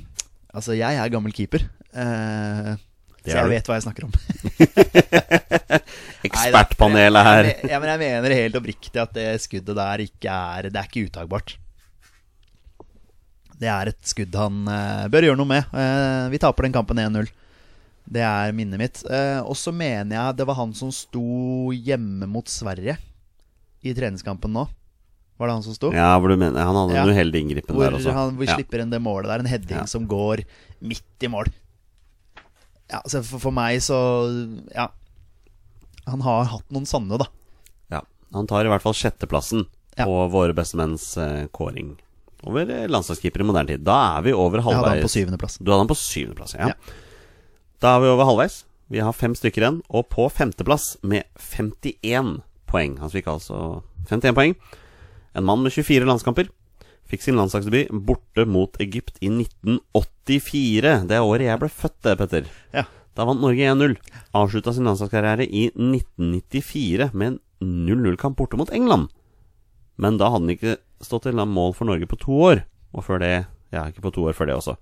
altså, 0.55 0.77
jeg 0.79 0.95
er 1.03 1.11
gammel 1.11 1.35
keeper. 1.35 1.65
eh, 1.93 2.77
så 3.27 3.41
jeg 3.41 3.51
vet 3.51 3.67
hva 3.67 3.75
jeg 3.81 3.83
snakker 3.89 4.05
om. 4.07 4.13
Ekspertpanelet 6.27 7.25
her. 7.27 7.43
men- 7.49 7.71
jeg, 7.71 7.81
men 7.83 7.91
jeg 7.91 7.99
mener 8.05 8.35
helt 8.39 8.59
oppriktig 8.61 9.03
at 9.03 9.13
det 9.17 9.27
skuddet 9.43 9.75
der 9.77 9.99
ikke 10.07 10.31
er 10.31 10.63
Det 10.71 10.77
er 10.79 10.87
ikke 10.87 11.07
utagbart. 11.11 11.57
Det 13.57 13.69
er 13.73 13.89
et 13.89 14.03
skudd 14.05 14.35
han 14.37 14.67
eh, 14.69 15.07
bør 15.13 15.29
gjøre 15.31 15.39
noe 15.41 15.49
med. 15.49 15.65
Eh, 15.73 16.29
vi 16.33 16.41
taper 16.43 16.67
den 16.67 16.75
kampen 16.77 16.99
1-0. 17.01 17.29
Det 18.07 18.23
er 18.23 18.53
minnet 18.55 18.79
mitt. 18.79 19.01
Eh, 19.11 19.41
og 19.43 19.57
så 19.59 19.73
mener 19.75 20.13
jeg 20.19 20.37
det 20.39 20.47
var 20.47 20.59
han 20.61 20.75
som 20.77 20.93
sto 20.95 21.23
hjemme 21.73 22.29
mot 22.31 22.47
Sverige 22.53 22.99
i 23.87 23.95
treningskampen 23.97 24.53
nå. 24.55 24.67
Var 25.37 25.49
det 25.51 25.55
han 25.59 25.65
som 25.67 25.75
sto? 25.77 25.91
Ja, 25.93 26.15
hvor 26.21 26.33
du 26.33 26.37
mener 26.41 26.65
Han 26.65 26.77
hadde 26.79 26.95
Ja. 26.97 27.03
en 27.05 27.11
uheldig 27.13 27.41
inngripen 27.45 27.75
Hvor 27.77 27.91
der 27.91 27.97
også. 27.99 28.13
han, 28.17 28.37
vi 28.39 28.47
ja. 28.47 28.55
slipper 28.57 28.81
inn 28.81 28.91
det 28.93 29.03
målet 29.05 29.29
der. 29.29 29.43
En 29.45 29.51
heading 29.51 29.83
Ja. 29.83 29.87
som 29.87 30.07
går 30.09 30.45
midt 30.81 31.23
i 31.23 31.29
mål. 31.29 31.51
Ja, 32.89 33.03
så 33.11 33.21
for, 33.27 33.39
for 33.43 33.53
meg 33.53 33.81
så 33.85 33.99
Ja. 34.75 34.89
Han 36.07 36.21
har 36.23 36.45
hatt 36.53 36.69
noen 36.71 36.87
sanne, 36.87 37.19
da. 37.19 37.27
ja. 37.91 38.01
Han 38.33 38.47
tar 38.47 38.65
i 38.65 38.69
hvert 38.71 38.83
fall 38.85 38.95
sjetteplassen 38.95 39.65
på 39.99 40.17
våre 40.31 40.55
bestemenns 40.55 41.17
eh, 41.19 41.47
kåring 41.51 41.97
over 42.47 42.71
eh, 42.71 42.87
landslagskeeper 42.91 43.43
i 43.43 43.49
moderne 43.49 43.75
tid. 43.75 43.85
Da 43.87 43.97
er 44.17 44.27
vi 44.27 44.35
over 44.37 44.63
halvveis. 44.65 44.77
Jeg 44.77 44.85
hadde 44.85 44.95
han 44.95 45.09
på 45.09 45.13
syvendeplass. 45.15 45.59
Du 45.61 45.71
hadde 45.73 45.83
han 45.85 45.93
på 45.93 45.99
syvendeplass, 46.01 46.57
ja. 46.59 46.73
Ja. 46.73 46.97
Da 47.83 47.97
er 47.97 48.05
vi 48.05 48.13
over 48.13 48.31
halvveis. 48.31 48.61
Vi 48.93 49.03
har 49.03 49.17
fem 49.17 49.35
stykker 49.37 49.65
igjen. 49.65 49.81
Og 49.91 50.07
på 50.13 50.29
femteplass 50.33 50.95
med 51.03 51.27
51 51.43 52.37
poeng. 52.71 52.99
Han 53.03 53.13
fikk 53.13 53.31
altså 53.33 53.83
51 54.11 54.37
poeng. 54.39 54.55
En 55.37 55.47
mann 55.47 55.65
med 55.65 55.75
24 55.75 56.07
landskamper. 56.09 56.49
Fikk 57.07 57.23
sin 57.23 57.37
landslagsdebut 57.39 57.93
borte 58.07 58.47
mot 58.51 58.79
Egypt 58.83 59.19
i 59.23 59.31
1984. 59.31 60.95
Det 61.07 61.19
er 61.19 61.27
året 61.27 61.47
jeg 61.47 61.61
ble 61.63 61.71
født, 61.71 61.99
det, 62.03 62.17
Petter. 62.19 62.49
Ja. 62.75 62.87
Da 63.17 63.25
vant 63.29 63.41
Norge 63.41 63.69
1-0. 63.73 63.95
Avslutta 64.37 64.75
sin 64.75 64.89
landslagskarriere 64.89 65.47
i 65.47 65.69
1994 65.71 67.13
med 67.15 67.37
en 67.37 67.39
0-0-kamp 67.87 68.37
borte 68.39 68.59
mot 68.59 68.73
England. 68.75 69.09
Men 69.97 70.19
da 70.21 70.29
hadde 70.33 70.45
han 70.45 70.57
ikke 70.57 70.77
stått 71.05 71.27
i 71.27 71.35
land 71.35 71.53
mål 71.53 71.75
for 71.77 71.89
Norge 71.89 72.07
på 72.09 72.19
to 72.21 72.33
år. 72.53 72.65
Og 72.97 73.05
før 73.05 73.21
det 73.21 73.33
Ja, 73.75 73.83
ikke 73.91 74.01
på 74.05 74.13
to 74.15 74.23
år 74.29 74.33
før 74.37 74.47
det 74.47 74.55
også. 74.57 74.77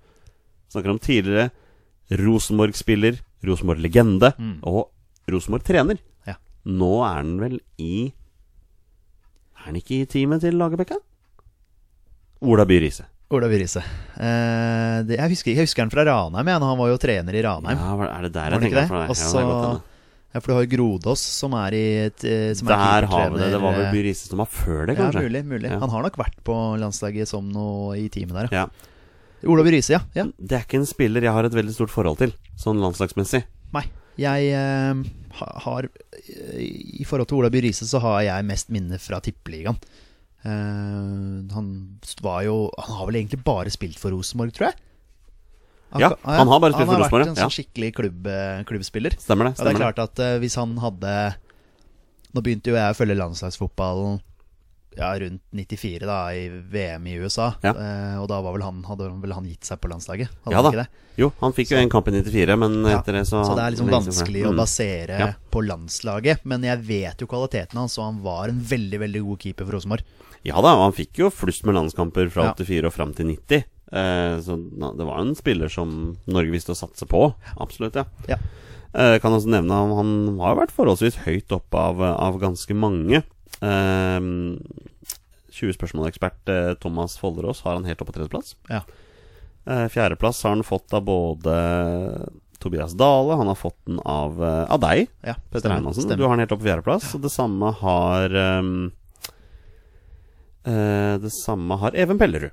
Snakker 0.71 0.91
om 0.93 0.99
tidligere 1.01 1.49
Rosenborg-spiller, 2.11 3.17
Rosenborg-legende 3.43 4.29
og 4.63 4.91
Rosenborg-trener. 5.31 5.97
Ja. 6.29 6.37
Nå 6.65 6.91
er 7.03 7.17
han 7.17 7.33
vel 7.41 7.59
i 7.81 8.13
Er 9.57 9.65
han 9.71 9.75
ikke 9.79 10.03
i 10.03 10.05
teamet 10.05 10.41
til 10.45 10.53
Lagerbäcka? 10.61 10.99
Ola 12.45 12.65
By 12.69 12.77
Riise. 12.83 13.07
Ola 13.33 13.47
Virise. 13.49 13.81
Eh, 14.21 14.99
jeg, 15.09 15.29
husker, 15.31 15.55
jeg 15.55 15.65
husker 15.65 15.81
han 15.81 15.89
fra 15.89 16.03
Ranheim. 16.05 16.45
jeg. 16.45 16.61
han 16.61 16.77
var 16.77 16.91
jo 16.91 16.97
trener 17.01 17.33
i 17.33 17.41
Ranheim. 17.41 17.79
Ja, 17.81 18.09
er 18.19 18.27
det 18.27 18.33
der 18.35 18.53
jeg 18.53 18.61
tenker 18.61 18.81
det? 18.83 18.87
fra? 18.91 18.99
Ja, 19.09 19.15
det 19.15 19.41
er 19.41 19.49
godt. 19.49 19.91
Ja, 20.35 20.41
For 20.43 20.51
du 20.51 20.55
har 20.57 20.65
jo 20.65 20.71
Grodås, 20.73 21.21
som 21.23 21.53
er 21.55 21.75
i 21.77 21.83
et, 22.09 22.23
eh, 22.27 22.49
som 22.59 22.67
er 22.67 22.75
Der 22.75 23.07
har 23.07 23.29
vi 23.31 23.39
det. 23.39 23.51
Det 23.53 23.61
var 23.63 23.77
vel 23.77 23.85
Byrise 23.85 23.95
By 23.95 24.01
Riise 24.03 24.27
som 24.27 24.41
var 24.43 24.49
før 24.51 24.81
det, 24.89 24.97
kanskje. 24.97 25.21
Ja, 25.23 25.29
mulig. 25.29 25.43
mulig 25.47 25.69
Ja. 25.71 25.79
Han 25.79 25.93
har 25.93 26.03
nok 26.03 26.17
vært 26.19 26.41
på 26.43 26.55
landslaget 26.81 27.31
som 27.31 27.47
noe 27.47 27.95
i 27.95 28.09
teamet 28.11 28.35
der. 28.41 28.49
Ja. 28.51 28.65
Ola 29.47 29.63
Byrise, 29.63 29.93
ja. 29.95 30.01
ja. 30.17 30.25
Det 30.35 30.57
er 30.57 30.65
ikke 30.67 30.81
en 30.81 30.89
spiller 30.89 31.23
jeg 31.23 31.31
har 31.31 31.47
et 31.47 31.55
veldig 31.55 31.75
stort 31.77 31.93
forhold 31.93 32.19
til, 32.19 32.33
sånn 32.59 32.83
landslagsmessig. 32.83 33.45
Nei. 33.77 33.85
Jeg 34.19 34.51
eh, 34.55 34.99
har 35.65 35.87
eh, 35.87 36.59
I 36.99 37.07
forhold 37.07 37.27
til 37.31 37.39
Ola 37.39 37.51
By 37.51 37.63
Riise 37.63 37.87
så 37.87 37.99
har 38.03 38.21
jeg 38.27 38.47
mest 38.47 38.75
minner 38.75 38.99
fra 38.99 39.21
Tippeligaen. 39.23 39.79
Eh, 40.43 41.55
han 41.55 41.71
var 42.21 42.43
jo 42.43 42.57
Han 42.75 42.99
har 42.99 43.07
vel 43.07 43.21
egentlig 43.21 43.43
bare 43.47 43.71
spilt 43.71 43.99
for 44.03 44.11
Rosenborg, 44.11 44.51
tror 44.55 44.73
jeg. 44.73 44.81
Ja, 45.97 46.09
han 46.25 46.47
har 46.47 46.59
bare 46.59 46.73
spilt 46.73 46.87
for 46.89 46.95
Han 46.95 47.01
har 47.05 47.11
vært 47.13 47.27
en 47.27 47.35
sånn 47.35 47.53
skikkelig 47.55 47.93
klubb, 47.95 48.27
eh, 48.27 48.63
klubbspiller. 48.67 49.15
Stemmer 49.21 49.45
det? 49.51 49.57
Ja, 49.59 49.63
det 49.63 49.73
er 49.75 49.79
klart 49.79 49.99
at 49.99 50.19
uh, 50.19 50.39
hvis 50.39 50.55
han 50.59 50.77
hadde 50.77 51.35
Nå 52.35 52.41
begynte 52.43 52.67
jo 52.67 52.75
jeg 52.75 52.91
å 52.91 52.97
følge 52.97 53.15
landslagsfotballen 53.15 54.17
ja, 54.95 55.09
rundt 55.19 55.41
94, 55.51 56.05
da, 56.07 56.17
i 56.31 56.45
VM 56.71 57.07
i 57.11 57.15
USA. 57.19 57.49
Ja. 57.63 57.73
Uh, 57.75 58.21
og 58.23 58.29
da 58.31 58.37
var 58.43 58.53
vel 58.55 58.63
han, 58.63 58.77
hadde 58.87 59.09
vel 59.23 59.33
han 59.35 59.43
gitt 59.47 59.67
seg 59.67 59.79
på 59.83 59.89
landslaget? 59.91 60.29
Hadde 60.45 60.55
Ja 60.55 60.61
han 60.61 60.63
da. 60.63 60.71
ikke 60.71 60.83
det? 60.85 61.01
Jo, 61.19 61.27
han 61.41 61.55
fikk 61.55 61.71
jo 61.73 61.79
en 61.81 61.89
kamp 61.91 62.07
i 62.07 62.13
94, 62.15 62.55
men 62.59 62.77
Ja, 62.87 62.99
etter 63.01 63.17
det 63.19 63.25
så 63.27 63.41
Så 63.43 63.55
det 63.57 63.63
er 63.65 63.71
liksom 63.75 63.91
vanskelig 63.91 64.45
å 64.47 64.53
Mm. 64.53 64.59
basere 64.61 65.17
Ja. 65.19 65.27
på 65.51 65.63
landslaget. 65.67 66.39
Men 66.45 66.63
jeg 66.63 66.79
vet 66.87 67.19
jo 67.19 67.27
kvaliteten 67.27 67.75
hans, 67.75 67.97
og 67.99 68.05
han 68.05 68.21
var 68.23 68.47
en 68.49 68.59
veldig 68.59 68.99
veldig 68.99 69.21
god 69.27 69.39
keeper 69.39 69.65
for 69.65 69.73
Rosenborg. 69.75 70.03
Ja 70.43 70.61
da, 70.61 70.75
han 70.79 70.93
fikk 70.93 71.13
jo 71.23 71.29
flust 71.29 71.65
med 71.65 71.75
landskamper 71.75 72.29
fra 72.31 72.43
Ja. 72.45 72.53
84 72.53 72.85
og 72.87 72.93
fram 72.93 73.13
til 73.13 73.25
90. 73.27 73.63
Eh, 73.91 74.37
så 74.41 74.55
na- 74.77 74.93
det 74.97 75.05
var 75.05 75.19
en 75.21 75.35
spiller 75.35 75.69
som 75.69 76.17
Norge 76.25 76.51
visste 76.51 76.71
å 76.73 76.75
satse 76.79 77.05
på. 77.05 77.33
Absolutt, 77.57 77.95
ja. 77.95 78.05
Ja. 78.27 78.37
Eh, 78.93 79.19
kan 79.19 79.33
også 79.35 79.47
nevne 79.51 79.71
at 79.75 79.95
han 79.97 80.39
har 80.39 80.55
vært 80.55 80.71
forholdsvis 80.71 81.17
høyt 81.25 81.51
oppe 81.51 81.75
av, 81.77 82.01
av 82.01 82.39
ganske 82.41 82.73
mange. 82.75 83.23
Eh, 83.61 84.19
20 85.55 85.75
spørsmål-ekspert 85.77 86.49
eh, 86.51 86.73
Thomas 86.83 87.17
Folderås 87.19 87.61
har 87.63 87.75
han 87.77 87.85
helt 87.87 88.01
oppe 88.01 88.11
på 88.11 88.17
tredjeplass. 88.19 88.55
Ja. 88.69 88.81
Eh, 89.67 89.87
Fjerdeplass 89.89 90.41
har 90.43 90.51
han 90.55 90.63
fått 90.67 90.93
av 90.93 91.05
både 91.07 91.55
Tobias 92.59 92.93
Dale, 92.97 93.35
han 93.37 93.47
har 93.47 93.55
fått 93.59 93.77
den 93.85 93.99
av, 94.05 94.41
eh, 94.43 94.65
av 94.71 94.79
deg, 94.81 95.07
Ja, 95.23 95.35
Petter 95.51 95.69
Einarsen. 95.75 96.09
Du 96.17 96.23
har 96.23 96.35
den 96.35 96.39
helt 96.43 96.51
oppe 96.51 96.63
på 96.63 96.69
fjerdeplass. 96.71 97.13
Og 97.15 97.21
det 97.21 97.31
samme 97.31 97.71
har 97.79 98.35
eh, 100.65 101.17
Det 101.21 101.31
samme 101.31 101.77
har 101.77 101.95
Even 101.95 102.17
Pellerud. 102.19 102.51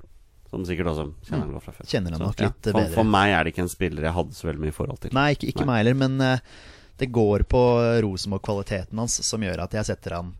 Som 0.53 0.67
sikkert 0.69 0.91
også 0.91 1.07
kjenner 1.25 1.47
han 1.47 1.55
godt 1.55 1.65
fra 1.65 1.73
før. 1.73 1.89
Kjenner 1.89 2.13
han 2.13 2.21
Så, 2.21 2.27
nok 2.27 2.41
ja, 2.43 2.51
litt 2.51 2.67
for, 2.67 2.77
bedre. 2.77 2.93
For 2.93 3.09
meg 3.15 3.33
er 3.33 3.43
det 3.43 3.53
ikke 3.55 3.63
en 3.65 3.71
spiller 3.71 4.05
jeg 4.05 4.15
hadde 4.19 4.37
så 4.37 4.49
veldig 4.51 4.61
mye 4.61 4.75
forhold 4.75 5.01
til. 5.01 5.13
Nei, 5.17 5.27
ikke, 5.33 5.49
ikke 5.49 5.65
Nei. 5.65 5.69
meg 5.71 5.81
heller, 5.81 5.97
men 6.03 6.21
uh, 6.21 6.53
det 7.01 7.09
går 7.15 7.45
på 7.49 7.63
Rosenborg-kvaliteten 8.05 9.01
hans 9.01 9.17
som 9.25 9.45
gjør 9.45 9.65
at 9.65 9.73
jeg 9.79 9.89
setter 9.89 10.17
han 10.19 10.31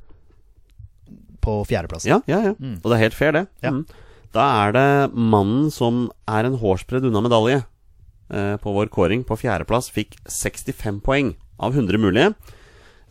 på 1.44 1.58
fjerdeplass. 1.68 2.06
Ja, 2.08 2.22
ja, 2.30 2.40
ja. 2.52 2.54
Mm. 2.56 2.78
Og 2.80 2.88
det 2.88 2.98
er 2.98 3.04
helt 3.08 3.18
fair, 3.18 3.34
det. 3.36 3.46
Ja. 3.66 3.74
Mm. 3.74 3.84
Da 4.34 4.48
er 4.64 4.74
det 4.78 4.88
mannen 5.14 5.70
som 5.74 6.08
er 6.30 6.48
en 6.48 6.58
hårsbredd 6.62 7.10
unna 7.10 7.22
medalje 7.26 7.64
uh, 7.64 8.56
på 8.62 8.76
vår 8.78 8.94
kåring 8.94 9.26
på 9.28 9.38
fjerdeplass 9.42 9.90
fikk 9.94 10.16
65 10.30 11.02
poeng 11.06 11.34
av 11.58 11.74
100 11.74 12.02
mulige. 12.02 12.32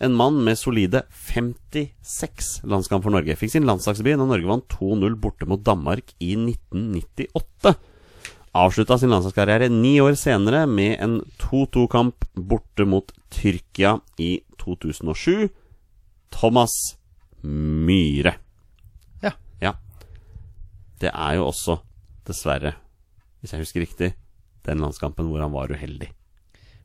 En 0.03 0.15
mann 0.19 0.41
med 0.43 0.59
solide 0.59 1.05
56 1.15 2.65
landskamp 2.67 3.05
for 3.05 3.15
Norge 3.15 3.37
fikk 3.39 3.53
sin 3.53 3.67
landslagsdebut 3.69 4.19
da 4.19 4.27
Norge 4.27 4.49
vant 4.49 4.67
2-0 4.75 5.15
borte 5.23 5.47
mot 5.47 5.63
Danmark 5.63 6.11
i 6.19 6.33
1998. 6.35 7.77
Avslutta 8.59 8.99
sin 8.99 9.13
landslagskarriere 9.15 9.69
ni 9.71 9.95
år 10.03 10.17
senere 10.19 10.65
med 10.67 10.97
en 10.99 11.21
2-2-kamp 11.41 12.27
borte 12.35 12.85
mot 12.89 13.15
Tyrkia 13.31 13.95
i 14.19 14.41
2007. 14.61 15.47
Thomas 16.35 16.75
Myhre. 17.43 18.35
Ja. 19.23 19.33
Ja. 19.63 19.77
Det 20.99 21.13
er 21.15 21.39
jo 21.39 21.47
også, 21.47 21.79
dessverre, 22.27 22.75
hvis 23.41 23.55
jeg 23.55 23.63
husker 23.63 23.87
riktig, 23.87 24.11
den 24.67 24.83
landskampen 24.83 25.31
hvor 25.31 25.43
han 25.43 25.55
var 25.55 25.71
uheldig. 25.71 26.11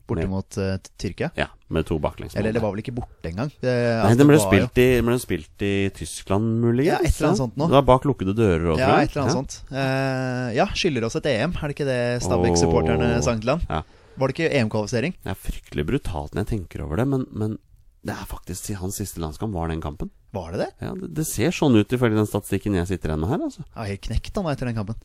Borte 0.08 0.24
Med- 0.24 0.32
mot 0.32 0.58
uh, 0.58 0.74
Tyrkia. 1.00 1.28
Ja, 1.36 1.50
med 1.68 1.84
to 1.88 1.98
baklengsmål. 2.00 2.40
Eller 2.40 2.56
det 2.56 2.62
var 2.64 2.72
vel 2.72 2.80
ikke 2.80 2.94
borte 2.96 3.28
engang. 3.28 3.50
Det, 3.60 3.68
Nei, 3.68 3.98
altså, 4.00 4.20
den 4.22 4.30
ble 4.30 4.38
det 4.38 4.44
spilt, 4.46 4.80
i, 4.80 4.86
ble 5.04 5.18
spilt 5.20 5.64
i 5.68 5.72
Tyskland, 5.98 6.48
muligens? 6.64 6.88
Ja, 6.94 6.98
et 7.04 7.12
eller 7.12 7.30
annet 7.30 7.42
sånt 7.42 7.60
nå. 7.60 7.68
Det 7.68 7.76
var 7.76 7.86
bak 7.90 8.08
lukkede 8.08 8.34
dører 8.38 8.72
òg, 8.72 8.80
Ja, 8.80 8.94
et 9.02 9.12
eller 9.12 9.26
annet 9.26 9.36
sånt. 9.36 9.58
Uh, 9.68 10.48
ja, 10.56 10.68
skylder 10.72 11.08
oss 11.10 11.18
et 11.20 11.28
EM. 11.28 11.52
Er 11.52 11.68
det 11.68 11.76
ikke 11.76 11.88
det 11.88 12.00
Stabæk-supporterne 12.24 13.12
oh, 13.18 13.22
sang 13.26 13.44
til 13.44 13.52
han? 13.54 13.64
Ja. 13.68 13.82
Var 14.18 14.30
det 14.30 14.34
ikke 14.34 14.50
EM-kvalifisering? 14.58 15.18
Det 15.22 15.30
er 15.30 15.38
fryktelig 15.38 15.84
brutalt 15.92 16.32
når 16.34 16.46
jeg 16.46 16.50
tenker 16.56 16.82
over 16.86 16.98
det, 16.98 17.06
men, 17.12 17.28
men 17.30 17.58
det 18.06 18.16
er 18.16 18.30
faktisk 18.30 18.72
hans 18.80 18.96
siste 18.98 19.20
landskamp 19.22 19.54
var 19.54 19.68
den 19.70 19.84
kampen. 19.84 20.10
Var 20.34 20.54
det 20.54 20.64
det? 20.64 20.70
Ja, 20.86 20.94
det, 20.96 21.12
det 21.20 21.26
ser 21.28 21.54
sånn 21.54 21.76
ut 21.76 21.92
ifølge 21.92 22.18
den 22.18 22.28
statistikken 22.28 22.76
jeg 22.78 22.88
sitter 22.90 23.12
igjen 23.12 23.22
med 23.22 23.32
her, 23.32 23.44
altså. 23.48 23.64
Ja, 23.74 23.86
helt 23.90 24.04
knekt 24.08 24.36
han 24.38 24.48
da 24.48 24.56
etter 24.56 24.70
den 24.70 24.78
kampen. 24.78 24.98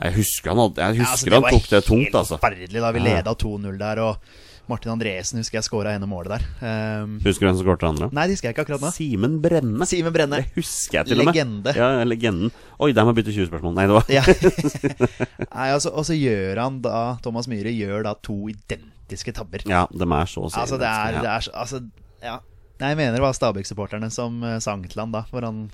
Jeg 0.00 0.16
husker 0.16 0.54
han, 0.54 0.62
jeg 0.80 1.02
husker 1.02 1.34
Ja, 1.34 1.40
altså, 1.40 1.48
han 1.50 1.58
tok 1.58 1.66
det 1.70 1.82
tungt, 1.84 2.14
altså. 2.14 2.38
Helt 2.38 2.44
forferdelig 2.46 2.84
da 2.84 2.92
vi 2.96 3.02
leda 3.04 3.34
2-0 3.42 3.80
der, 3.82 4.02
og 4.06 4.30
Martin 4.70 4.92
Andresen 4.94 5.40
husker 5.42 5.58
jeg 5.58 5.66
scora 5.66 5.92
ene 5.98 6.06
målet 6.08 6.36
der. 6.38 6.44
Um, 7.02 7.16
Husker 7.24 7.44
du 7.44 7.48
hvem 7.50 7.58
som 7.58 7.64
skåret 7.66 7.82
det 7.82 7.88
andre? 7.90 8.08
nei, 8.16 8.24
det 8.30 8.36
husker 8.36 8.48
jeg 8.48 8.56
ikke 8.56 8.64
akkurat 8.66 8.84
nå. 8.86 8.92
Simen 8.94 9.36
Brenne. 9.44 9.88
Simen 9.90 10.14
Brenne. 10.14 10.40
Det 10.44 10.54
husker 10.56 11.00
jeg 11.00 11.10
til 11.10 11.20
og 11.20 11.28
med. 11.28 11.34
Legende. 11.34 11.74
Ja, 11.76 11.88
legenden. 12.06 12.52
Oi, 12.78 12.92
der 12.96 13.06
må 13.06 13.12
jeg 13.12 13.20
bytte 13.20 13.34
20 13.36 13.50
spørsmål. 13.50 13.74
Nei, 13.76 13.88
det 13.90 13.96
var 13.98 14.12
Ja. 14.14 14.24
Nei, 15.58 15.68
altså, 15.74 15.90
og 15.92 16.06
så 16.08 16.16
gjør 16.16 16.60
han 16.62 16.78
da 16.84 17.00
Thomas 17.24 17.48
Myhre 17.50 17.72
gjør 17.74 18.06
da 18.06 18.14
to 18.24 18.38
identiske 18.52 19.34
tabber. 19.36 19.66
Ja, 19.68 19.84
de 19.90 20.06
er 20.06 20.30
så 20.30 20.46
Altså, 20.48 20.78
det 20.80 20.88
er, 20.88 21.18
ja. 21.18 21.24
det 21.26 21.34
er 21.34 21.50
Altså, 21.64 21.82
ja. 22.22 22.38
Nei, 22.80 22.94
jeg 22.94 22.96
mener 23.02 23.18
det 23.18 23.24
var 23.26 23.34
Stabæk-supporterne 23.36 24.08
som 24.14 24.38
eh, 24.46 24.56
sang 24.64 24.86
til 24.88 25.02
han 25.02 25.12
da, 25.12 25.26
hvor 25.28 25.44
han 25.44 25.66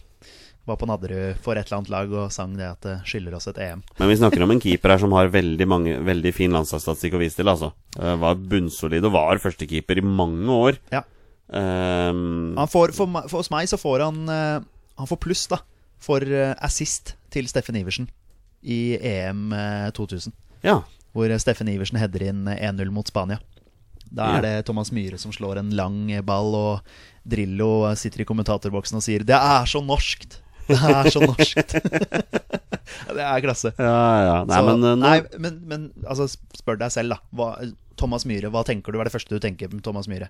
var 0.66 0.76
på 0.80 0.86
Nadderud 0.90 1.38
for 1.44 1.54
et 1.58 1.66
eller 1.68 1.78
annet 1.78 1.90
lag 1.94 2.12
og 2.12 2.32
sang 2.34 2.56
det 2.58 2.66
at 2.66 2.80
det 2.86 2.94
skylder 3.06 3.36
oss 3.38 3.46
et 3.50 3.58
EM. 3.62 3.82
Men 4.00 4.08
vi 4.10 4.16
snakker 4.18 4.42
om 4.42 4.50
en 4.50 4.60
keeper 4.62 4.90
her 4.94 4.98
som 5.02 5.12
har 5.14 5.30
veldig, 5.30 5.66
mange, 5.70 5.94
veldig 6.02 6.32
fin 6.34 6.50
landslagsstatistikk 6.56 7.14
å 7.14 7.22
vise 7.22 7.38
til. 7.38 7.50
Altså. 7.52 7.72
Eh, 8.00 8.16
Var 8.22 8.40
bunnsolid 8.50 9.06
og 9.06 9.14
var 9.14 9.38
førstekeeper 9.42 10.00
i 10.02 10.06
mange 10.06 10.50
år. 10.50 10.80
Ja. 10.94 11.04
Um, 11.46 12.56
Han 12.58 12.68
får, 12.68 12.90
for, 12.96 13.06
for 13.30 13.38
hos 13.38 13.52
meg 13.54 13.68
så 13.70 13.78
får 13.78 14.02
han 14.02 14.16
eh, 14.34 14.64
Han 14.98 15.06
får 15.06 15.20
pluss 15.22 15.44
da 15.52 15.60
for 16.02 16.24
eh, 16.26 16.54
assist 16.66 17.14
til 17.30 17.46
Steffen 17.46 17.78
Iversen 17.78 18.08
i 18.66 18.96
EM 18.98 19.52
eh, 19.54 19.90
2000. 19.94 20.34
ja. 20.66 20.80
Hvor 21.16 21.30
Steffen 21.40 21.70
Iversen 21.72 21.96
header 21.96 22.26
inn 22.26 22.42
eh, 22.50 22.58
1-0 22.68 22.90
mot 22.92 23.06
Spania. 23.08 23.38
Da 24.12 24.26
er 24.36 24.42
det 24.44 24.50
Thomas 24.68 24.90
Myhre 24.94 25.16
som 25.18 25.32
slår 25.34 25.58
en 25.62 25.70
lang 25.74 26.10
ball, 26.26 26.52
og 26.54 26.90
Drillo 27.26 27.88
sitter 27.98 28.22
i 28.22 28.26
kommentatorboksen 28.28 28.98
og 29.00 29.02
sier 29.02 29.24
'Det 29.24 29.34
er 29.34 29.64
så 29.66 29.80
norskt'. 29.82 30.36
Det 30.66 30.76
er 30.76 31.10
så 31.14 31.20
norskt. 31.22 31.74
det 33.16 33.22
er 33.26 33.42
klasse. 33.44 33.72
Ja, 33.78 33.98
ja. 34.26 34.36
Nei, 34.48 34.56
Så- 34.60 34.66
men 34.70 34.84
eh, 34.90 34.96
nei, 35.02 35.16
men, 35.42 35.60
men 35.70 35.86
altså, 36.06 36.26
spør 36.58 36.78
deg 36.80 36.92
selv, 36.94 37.16
da. 37.16 37.20
Hva, 37.36 37.50
Thomas 37.96 38.26
Myhre, 38.28 38.50
hva 38.52 38.64
tenker 38.66 38.92
du? 38.92 38.98
Hva 38.98 39.06
er 39.06 39.10
det 39.10 39.14
første 39.16 39.36
du 39.36 39.40
tenker 39.42 39.72
om 39.72 39.80
Thomas 39.84 40.08
Myhre? 40.10 40.28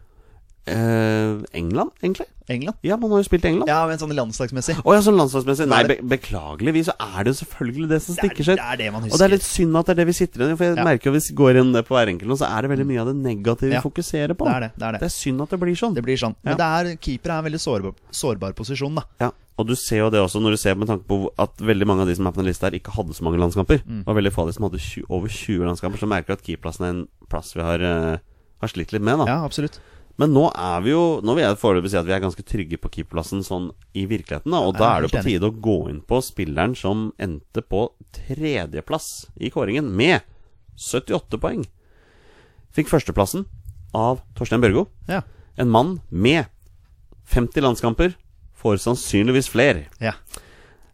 Eh, 0.66 1.42
England, 1.54 1.90
egentlig? 2.02 2.26
England? 2.48 2.76
Ja, 2.86 2.96
man 2.96 3.10
har 3.10 3.18
jo 3.22 3.26
spilt 3.26 3.44
i 3.44 3.48
England. 3.50 3.68
Ja, 3.70 3.80
men 3.88 3.98
sånn 3.98 4.12
landslagsmessig. 4.14 4.76
ja, 4.78 5.00
sånn 5.02 5.16
landslagsmessig. 5.18 5.66
Nei, 5.70 5.80
be 5.88 5.96
beklageligvis 6.14 6.86
så 6.90 6.94
er 7.02 7.24
det 7.26 7.32
jo 7.34 7.38
selvfølgelig 7.44 7.88
det 7.90 7.98
som 8.04 8.14
Det 8.14 8.22
er, 8.22 8.28
stikker 8.28 8.44
seg 8.46 8.56
det 8.60 8.66
er 8.66 8.76
det 8.82 8.88
man 8.92 9.02
Og 9.02 9.08
det 9.08 9.12
husker. 9.16 9.24
er 9.26 9.34
litt 9.34 9.46
synd 9.46 9.76
at 9.80 9.86
det 9.86 9.94
er 9.96 10.00
det 10.02 10.06
vi 10.06 10.12
sitter 10.20 10.40
igjen 10.44 10.52
i. 10.52 10.56
For 10.56 10.64
jeg 10.68 10.76
Ja. 10.76 10.84
merker 10.84 11.10
jo 11.10 11.12
hvis 11.16 11.28
vi 11.30 11.36
går 11.42 11.56
inn 11.62 11.72
på 11.74 11.94
hver 11.96 12.06
enkelt 12.12 12.28
nå, 12.30 12.36
så 12.38 12.46
er 12.50 12.62
det 12.62 12.70
veldig 12.70 12.86
mye 12.86 13.00
av 13.00 13.06
det 13.10 13.16
negative 13.16 13.72
Ja. 13.72 13.80
vi 13.80 13.88
fokuserer 13.90 14.34
på. 14.38 14.44
Det 14.46 14.54
er 14.54 14.60
det, 14.60 14.70
det 14.78 14.82
er 14.86 14.92
det. 14.92 15.00
Det 15.00 15.06
er 15.10 15.16
synd 15.16 15.40
at 15.42 15.48
det 15.50 15.58
blir 15.60 15.74
sånn. 15.74 15.94
Det 15.94 16.04
blir 16.04 16.16
sånn. 16.16 16.34
Men 16.44 16.56
det 16.56 16.66
er, 16.66 16.96
keeper 17.02 17.30
er 17.30 17.38
en 17.38 17.44
veldig 17.50 17.60
sårbar, 17.66 17.94
sårbar 18.12 18.52
posisjon, 18.54 18.94
da. 18.94 19.02
Ja, 19.20 19.30
og 19.58 19.66
du 19.66 19.74
ser 19.74 19.98
jo 20.06 20.10
det 20.10 20.20
også 20.22 20.38
når 20.40 20.50
du 20.54 20.56
ser 20.56 20.74
med 20.76 20.86
tanke 20.86 21.04
på 21.08 21.30
at 21.38 21.56
veldig 21.56 21.86
mange 21.86 22.02
av 22.02 22.06
de 22.06 22.14
som 22.14 22.26
er 22.26 22.30
på 22.30 22.36
den 22.42 22.46
lista 22.46 22.70
her, 22.70 22.78
ikke 22.78 22.92
hadde 22.94 23.10
så 23.16 23.22
mange 23.24 23.38
landskamper. 23.42 23.82
Mm. 23.82 24.04
Det 24.04 24.06
var 24.06 24.14
veldig 24.22 24.32
få 24.32 24.42
av 24.42 24.46
de 24.48 24.52
som 24.54 24.64
hadde 24.70 24.78
20, 24.78 25.04
over 25.10 25.28
20 25.28 25.64
landskamper, 25.66 25.98
så 25.98 26.06
merker 26.06 26.26
du 26.28 26.32
at 26.34 26.42
keeperplassen 26.46 26.84
er 26.84 26.88
en 26.94 27.08
plass 27.28 27.54
vi 27.56 27.62
har, 27.62 27.80
eh, 27.82 28.18
har 28.60 28.68
slitt 28.68 28.92
litt 28.92 29.02
med. 29.02 29.18
da 29.18 29.24
Ja, 29.26 29.44
absolutt. 29.44 29.80
Men 30.16 30.32
nå 30.32 30.46
er 30.56 30.80
vi 30.84 30.94
jo 30.94 31.20
Nå 31.24 31.34
vil 31.36 31.44
jeg 31.44 31.58
foreløpig 31.60 31.90
si 31.92 31.98
at 32.00 32.06
vi 32.08 32.14
er 32.16 32.22
ganske 32.24 32.44
trygge 32.46 32.78
på 32.80 32.90
keeperplassen 32.94 33.42
sånn 33.44 33.70
i 33.92 34.06
virkeligheten. 34.08 34.52
da 34.52 34.62
Og 34.64 34.78
da 34.78 34.94
er 34.94 35.04
det 35.04 35.12
på 35.12 35.24
tide 35.26 35.50
å 35.50 35.52
gå 35.52 35.76
inn 35.92 36.00
på 36.00 36.22
spilleren 36.24 36.76
som 36.78 37.10
endte 37.20 37.60
på 37.62 37.90
tredjeplass 38.16 39.26
i 39.36 39.52
kåringen 39.52 39.90
med 39.92 40.24
78 40.76 41.40
poeng. 41.40 41.64
Fikk 42.76 42.88
førsteplassen 42.92 43.46
av 43.96 44.20
Torstein 44.36 44.64
Børgo. 44.64 44.86
Ja. 45.08 45.22
En 45.56 45.72
mann 45.72 46.00
med 46.10 46.48
50 47.32 47.64
landskamper 47.64 48.16
får 48.56 48.82
sannsynligvis 48.84 49.48
flere. 49.52 49.86
ja. 50.00 50.16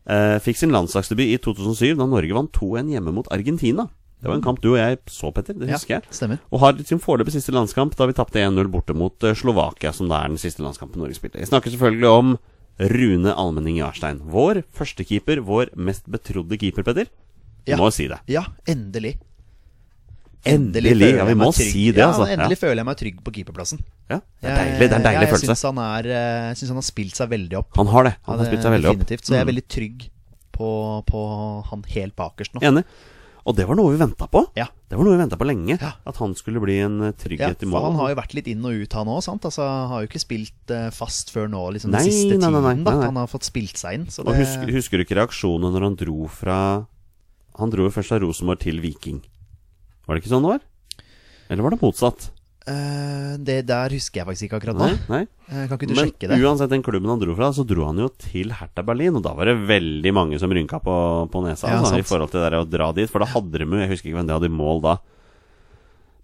Eh, 0.03 0.41
fikk 0.43 0.59
sin 0.59 0.73
landslagsdebut 0.75 1.31
i 1.31 1.39
2007 1.39 1.95
da 1.95 2.09
Norge 2.11 2.35
vant 2.35 2.51
2-1 2.57 2.89
hjemme 2.91 3.13
mot 3.15 3.29
Argentina. 3.31 3.85
Det 4.23 4.29
var 4.31 4.37
en 4.39 4.43
kamp 4.45 4.61
du 4.63 4.69
og 4.73 4.79
jeg 4.79 4.99
så, 5.11 5.33
Petter. 5.35 5.55
Det 5.59 5.67
ja. 5.69 5.75
husker 5.75 5.97
jeg. 5.97 6.03
Stemmer. 6.15 6.39
Og 6.55 6.61
har 6.63 6.77
sin 6.87 7.01
foreløpig 7.03 7.33
siste 7.35 7.51
landskamp 7.55 7.97
da 7.99 8.07
vi 8.07 8.15
tapte 8.15 8.39
1-0 8.39 8.69
borte 8.71 8.95
mot 8.95 9.25
eh, 9.27 9.35
Slovakia, 9.35 9.91
som 9.93 10.07
da 10.09 10.21
er 10.23 10.29
den 10.31 10.39
siste 10.39 10.63
landskampen 10.63 11.03
Norge 11.03 11.19
spilte. 11.19 11.41
Jeg 11.43 11.51
snakker 11.51 11.75
selvfølgelig 11.75 12.09
om 12.09 12.37
Rune 12.79 13.35
Almenning 13.35 13.81
Jarstein. 13.83 14.21
Vår 14.31 14.63
førstekeeper, 14.79 15.43
vår 15.45 15.75
mest 15.77 16.07
betrodde 16.11 16.57
keeper, 16.63 16.87
Petter. 16.87 17.11
Du 17.67 17.73
Ja. 17.73 17.77
må 17.77 17.91
si 17.93 18.07
det. 18.09 18.19
Ja, 18.31 18.45
endelig. 18.67 19.17
Endelig, 20.45 20.91
endelig 20.97 21.11
ja, 21.21 21.25
vi 21.29 21.35
må 21.39 21.53
si 21.55 21.85
det, 21.95 22.03
altså. 22.03 22.25
Ja, 22.27 22.35
endelig 22.35 22.57
Ja. 22.59 22.63
føler 22.67 22.81
jeg 22.83 22.87
meg 22.89 22.97
trygg 22.99 23.19
på 23.23 23.31
keeperplassen. 23.37 23.79
Ja, 24.11 24.17
det 24.43 24.51
er 24.51 24.57
deilig. 24.57 24.79
Det 24.81 24.91
er 24.91 24.97
en 24.97 25.03
deilig 25.07 25.21
jeg, 25.21 25.23
jeg 25.29 25.31
følelse. 25.35 25.55
Syns 25.55 25.63
han, 25.69 25.79
er, 25.79 26.07
eh, 26.11 26.49
jeg 26.51 26.57
syns 26.59 26.69
han 26.73 26.81
har 26.81 26.87
spilt 26.89 27.15
seg 27.15 27.29
veldig 27.31 27.59
opp. 27.61 27.69
Han 27.77 27.87
har 27.93 28.05
det. 28.09 28.15
Han 28.27 28.39
har 28.39 28.47
spilt 28.51 28.63
seg 28.67 28.73
veldig 28.75 28.89
opp. 28.91 28.99
Definitivt. 28.99 29.23
Så 29.27 29.35
jeg 29.35 29.41
er 29.41 29.45
Mm. 29.47 29.53
veldig 29.55 29.67
trygg 29.71 30.11
på, 30.53 30.71
på 31.07 31.21
han 31.71 31.83
helt 31.95 32.17
bakerst 32.17 32.55
nå. 32.55 32.61
Enig. 32.63 32.85
Og 33.43 33.57
det 33.59 33.65
var 33.67 33.75
noe 33.75 33.91
vi 33.91 33.99
venta 33.99 34.29
på. 34.31 34.45
Ja. 34.55 34.69
Det 34.87 34.95
var 34.99 35.03
noe 35.09 35.17
vi 35.17 35.23
venta 35.25 35.37
på 35.41 35.47
lenge. 35.49 35.75
Ja. 35.81 35.93
At 36.07 36.19
han 36.23 36.35
skulle 36.39 36.61
bli 36.63 36.77
en 36.85 36.99
trygghet 37.19 37.59
Ja, 37.63 37.67
i 37.67 37.71
mål. 37.71 37.83
han 37.89 37.97
har 37.99 38.13
jo 38.13 38.19
vært 38.21 38.35
litt 38.39 38.47
inn 38.53 38.63
og 38.69 38.77
ut, 38.85 38.93
han 38.95 39.11
òg. 39.11 39.19
Altså, 39.33 39.67
har 39.91 40.05
jo 40.05 40.11
ikke 40.11 40.23
spilt 40.23 40.71
eh, 40.71 40.91
fast 40.95 41.33
før 41.35 41.49
nå, 41.51 41.63
liksom 41.75 41.91
Nei, 41.91 42.05
den 42.05 42.13
siste 42.13 42.39
nei, 42.39 42.51
nei, 42.55 42.63
tiden. 42.77 42.85
da. 42.87 42.95
Han 43.03 43.19
har 43.19 43.27
fått 43.33 43.49
spilt 43.49 43.81
seg 43.81 43.99
inn. 43.99 44.07
Så 44.15 44.23
Og 44.23 44.31
det, 44.31 44.45
husker, 44.45 44.71
husker 44.77 44.99
du 45.03 45.05
ikke 45.07 45.19
reaksjonen 45.19 45.75
når 45.75 45.89
han 45.89 45.97
dro 45.99 46.29
fra 46.31 46.59
Han 47.59 47.71
dro 47.75 47.85
jo 47.89 47.91
først 47.93 48.09
fra 48.15 48.21
Rosenborg 48.23 48.63
til 48.63 48.79
Viking. 48.81 49.19
Var 50.07 50.15
det 50.15 50.23
ikke 50.23 50.33
sånn 50.33 50.47
det 50.47 50.55
var? 50.55 50.63
Eller 51.51 51.63
var 51.67 51.75
det 51.75 51.83
motsatt? 51.83 52.31
Eh, 52.71 53.33
det 53.43 53.59
der 53.69 53.95
husker 53.95 54.21
jeg 54.21 54.29
faktisk 54.29 54.47
ikke 54.49 54.59
akkurat 54.61 54.79
nå. 54.79 54.89
Nei, 54.89 54.99
nei. 55.11 55.23
Uh, 55.53 55.65
kan 55.69 55.77
ikke 55.77 55.89
du 55.91 55.95
Men 55.99 56.13
det? 56.17 56.39
uansett 56.41 56.73
den 56.73 56.85
klubben 56.85 57.11
han 57.13 57.21
dro 57.21 57.35
fra, 57.37 57.51
så 57.53 57.65
dro 57.69 57.87
han 57.89 58.01
jo 58.01 58.09
til 58.23 58.55
Hertha 58.57 58.85
Berlin. 58.87 59.17
Og 59.19 59.25
da 59.25 59.35
var 59.37 59.51
det 59.51 59.57
veldig 59.69 60.13
mange 60.17 60.41
som 60.43 60.53
rynka 60.53 60.81
på, 60.85 60.97
på 61.33 61.45
nesa 61.47 61.71
Ja, 61.71 61.81
altså, 61.83 62.01
i 62.01 62.07
forhold 62.07 62.33
til 62.33 62.45
det 62.45 62.61
å 62.61 62.69
dra 62.69 62.91
dit. 62.97 63.11
For 63.11 63.25
da 63.25 63.31
hadde 63.35 63.59
de 63.59 63.67
jo 63.67 63.83
Jeg 63.83 63.93
husker 63.95 64.11
ikke 64.11 64.21
hvem 64.21 64.31
de 64.31 64.37
hadde 64.39 64.51
i 64.51 64.57
mål 64.63 64.85
da. 64.87 64.97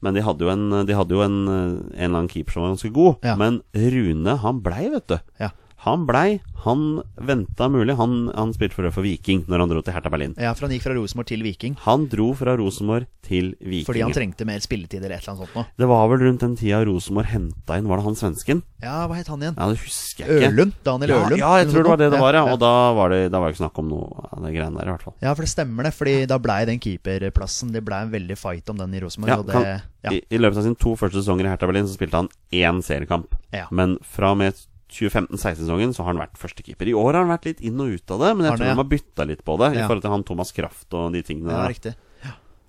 Men 0.05 0.14
de 0.14 0.22
hadde 0.22 0.47
jo 0.47 0.51
en, 0.53 0.66
de 0.86 0.95
hadde 0.95 1.16
jo 1.16 1.24
en, 1.24 1.39
en 1.51 1.78
eller 1.91 2.20
annen 2.20 2.30
keeper 2.30 2.55
som 2.55 2.64
var 2.64 2.76
ganske 2.76 2.93
god. 2.95 3.24
Ja. 3.26 3.34
Men 3.41 3.62
Rune, 3.74 4.36
han 4.45 4.61
blei, 4.62 4.84
vet 4.95 5.09
du. 5.11 5.18
Ja. 5.43 5.51
Han 5.87 6.07
blei. 6.09 6.41
Han 6.64 7.03
venta 7.22 7.68
mulig. 7.70 7.95
Han, 7.97 8.31
han 8.35 8.51
spilte 8.53 8.74
for, 8.74 8.89
for 8.91 9.05
Viking 9.07 9.45
når 9.47 9.62
han 9.62 9.70
dro 9.70 9.83
til 9.87 9.95
Hertha 9.95 10.11
Berlin. 10.11 10.33
Ja, 10.37 10.51
for 10.59 10.66
han 10.66 10.72
gikk 10.74 10.83
fra 10.89 10.95
Rosenborg 10.97 11.29
til 11.31 11.45
Viking. 11.47 11.76
Han 11.85 12.09
dro 12.11 12.33
fra 12.35 12.57
Rosenborg 12.59 13.07
til 13.22 13.53
Viking. 13.62 13.87
Fordi 13.87 14.03
han 14.03 14.14
trengte 14.16 14.47
mer 14.49 14.59
spilletid 14.64 14.99
eller 15.05 15.14
et 15.14 15.22
eller 15.22 15.37
annet 15.37 15.45
sånt 15.47 15.55
noe. 15.55 15.68
Det 15.79 15.89
var 15.91 16.09
vel 16.11 16.24
rundt 16.26 16.43
den 16.43 16.57
tida 16.59 16.81
Rosenborg 16.89 17.31
henta 17.31 17.79
inn 17.79 17.87
Var 17.89 18.01
det 18.03 18.07
han 18.09 18.18
svensken? 18.18 18.62
Ja, 18.83 18.97
hva 19.07 19.18
het 19.20 19.31
han 19.31 19.43
igjen? 19.47 19.55
Ja, 19.59 19.68
det 19.70 19.79
husker 19.85 20.24
jeg 20.26 20.41
ikke. 20.41 20.51
Ørlund? 20.51 20.74
Daniel 20.89 21.12
Ja, 21.14 21.20
Ørlund? 21.22 21.43
ja, 21.45 21.53
jeg 21.62 21.70
tror 21.70 21.87
det 21.87 21.93
var 21.95 22.03
det 22.03 22.11
det 22.16 22.20
var, 22.24 22.39
ja. 22.41 22.45
Og 22.53 22.59
da 22.62 22.72
var 22.99 23.14
det, 23.14 23.20
da 23.35 23.43
var 23.45 23.55
ikke 23.55 23.62
snakk 23.62 23.79
om 23.85 23.89
noe 23.95 24.26
av 24.33 24.43
de 24.49 24.53
greiene 24.57 24.81
der, 24.83 24.91
i 24.91 24.95
hvert 24.97 25.07
fall. 25.07 25.16
Ja, 25.22 25.35
for 25.39 25.47
det 25.47 25.53
stemmer 25.55 25.87
det. 25.89 25.95
Fordi 25.99 26.16
da 26.31 26.39
blei 26.43 26.59
den 26.68 26.83
keeperplassen 26.83 27.70
Det 27.74 27.85
blei 27.87 28.03
en 28.07 28.12
veldig 28.12 28.37
fight 28.39 28.68
om 28.74 28.83
den 28.83 28.95
i 28.99 29.01
Rosenborg. 29.07 29.31
Ja, 29.31 29.39
og 29.39 29.47
det, 29.47 29.55
kan- 29.55 29.87
ja. 30.09 30.11
I, 30.14 30.20
I 30.35 30.39
løpet 30.43 30.59
av 30.61 30.66
sine 30.66 30.79
to 30.79 30.97
første 30.99 31.22
sesonger 31.22 31.47
i 31.47 31.53
Hertha 31.55 31.66
Berlin 31.70 31.87
så 31.87 31.95
spilte 31.99 32.18
han 32.22 32.29
én 32.55 32.83
seriekamp. 32.87 33.35
Ja. 33.55 33.66
Men 33.74 33.97
fra 34.03 34.35
og 34.35 34.39
med 34.43 34.59
2015-16-sesongen 34.89 35.95
så 35.95 36.03
har 36.05 36.12
han 36.14 36.22
vært 36.24 36.39
førstekeeper. 36.41 36.89
I 36.91 36.97
år 36.97 37.12
har 37.14 37.22
han 37.24 37.32
vært 37.34 37.49
litt 37.51 37.61
inn 37.64 37.80
og 37.80 37.95
ut 37.95 38.11
av 38.14 38.20
det, 38.24 38.34
men 38.36 38.47
jeg 38.49 38.57
tror 38.57 38.64
det, 38.64 38.72
de 38.74 38.82
har 38.82 38.93
bytta 38.97 39.26
litt 39.28 39.45
på 39.45 39.57
det. 39.61 39.72
I 39.76 39.82
forhold 39.86 40.03
til 40.05 40.11
han 40.16 40.24
Thomas 40.28 40.53
Kraft 40.57 40.95
og 40.99 41.12
de 41.12 41.22
tingene 41.22 41.53
ja, 41.53 41.66
riktig. 41.68 41.95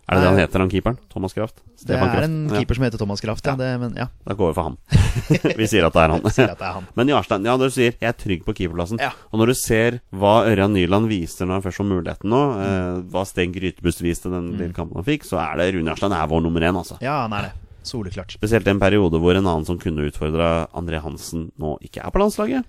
Er 0.09 0.17
det 0.17 0.21
det 0.23 0.29
han 0.31 0.39
heter, 0.41 0.61
han 0.63 0.69
keeperen? 0.73 0.95
Thomas 1.13 1.35
Kraft? 1.37 1.59
Det 1.77 1.83
Stefan 1.83 2.07
er 2.09 2.13
Kraft? 2.15 2.25
en 2.25 2.37
Ja, 2.49 2.55
keeper 2.57 2.73
som 2.79 2.83
heter 2.87 2.97
Thomas 2.97 3.21
Kraft, 3.21 3.45
ja. 3.45 3.53
Det, 3.59 3.67
men 3.77 3.91
ja, 3.93 4.07
da 4.25 4.33
går 4.33 4.49
vi 4.49 4.55
for 4.57 4.63
ham. 4.65 4.77
vi 5.59 5.67
sier 5.69 5.85
at 5.85 5.93
det 5.93 6.01
er 6.01 6.09
han. 6.15 6.23
sier 6.33 6.49
at 6.49 6.57
det 6.57 6.65
er 6.65 6.73
han. 6.79 6.87
Men 6.97 7.11
Jarstein, 7.13 7.45
ja, 7.45 7.53
du 7.61 7.67
sier 7.69 7.93
'jeg 7.93 8.09
er 8.09 8.17
trygg 8.17 8.41
på 8.43 8.55
keeperplassen'. 8.57 8.97
Ja. 8.99 9.11
Og 9.29 9.37
når 9.37 9.53
du 9.53 9.53
ser 9.53 9.99
hva 10.09 10.33
Ørjan 10.49 10.73
Nyland 10.73 11.05
viser 11.13 11.45
når 11.45 11.59
han 11.61 11.61
først 11.61 11.77
får 11.77 11.89
muligheten 11.93 12.25
nå, 12.33 12.41
Mm. 12.57 12.65
eh, 12.65 13.01
hva 13.13 13.21
Sten 13.29 13.53
Grytebust 13.53 14.01
viste 14.01 14.31
den 14.33 14.57
lille 14.57 14.73
kampen 14.73 14.95
han 14.97 15.05
fikk, 15.05 15.29
så 15.29 15.37
er 15.45 15.57
det 15.61 15.75
Rune 15.75 15.93
Jarstein 15.93 16.11
er 16.17 16.25
vår 16.27 16.41
nummer 16.41 16.61
én, 16.65 16.73
altså. 16.75 16.97
Ja, 17.05 17.21
han 17.29 17.33
er 17.33 17.41
det. 17.43 17.51
Soleklart. 17.89 18.37
Spesielt 18.37 18.67
i 18.69 18.73
en 18.75 18.81
periode 18.81 19.19
hvor 19.21 19.35
en 19.37 19.45
annen 19.49 19.65
som 19.67 19.79
kunne 19.81 20.05
utfordra 20.09 20.67
André 20.77 21.01
Hansen, 21.03 21.49
nå 21.59 21.75
ikke 21.85 22.05
er 22.05 22.13
på 22.13 22.21
landslaget. 22.21 22.63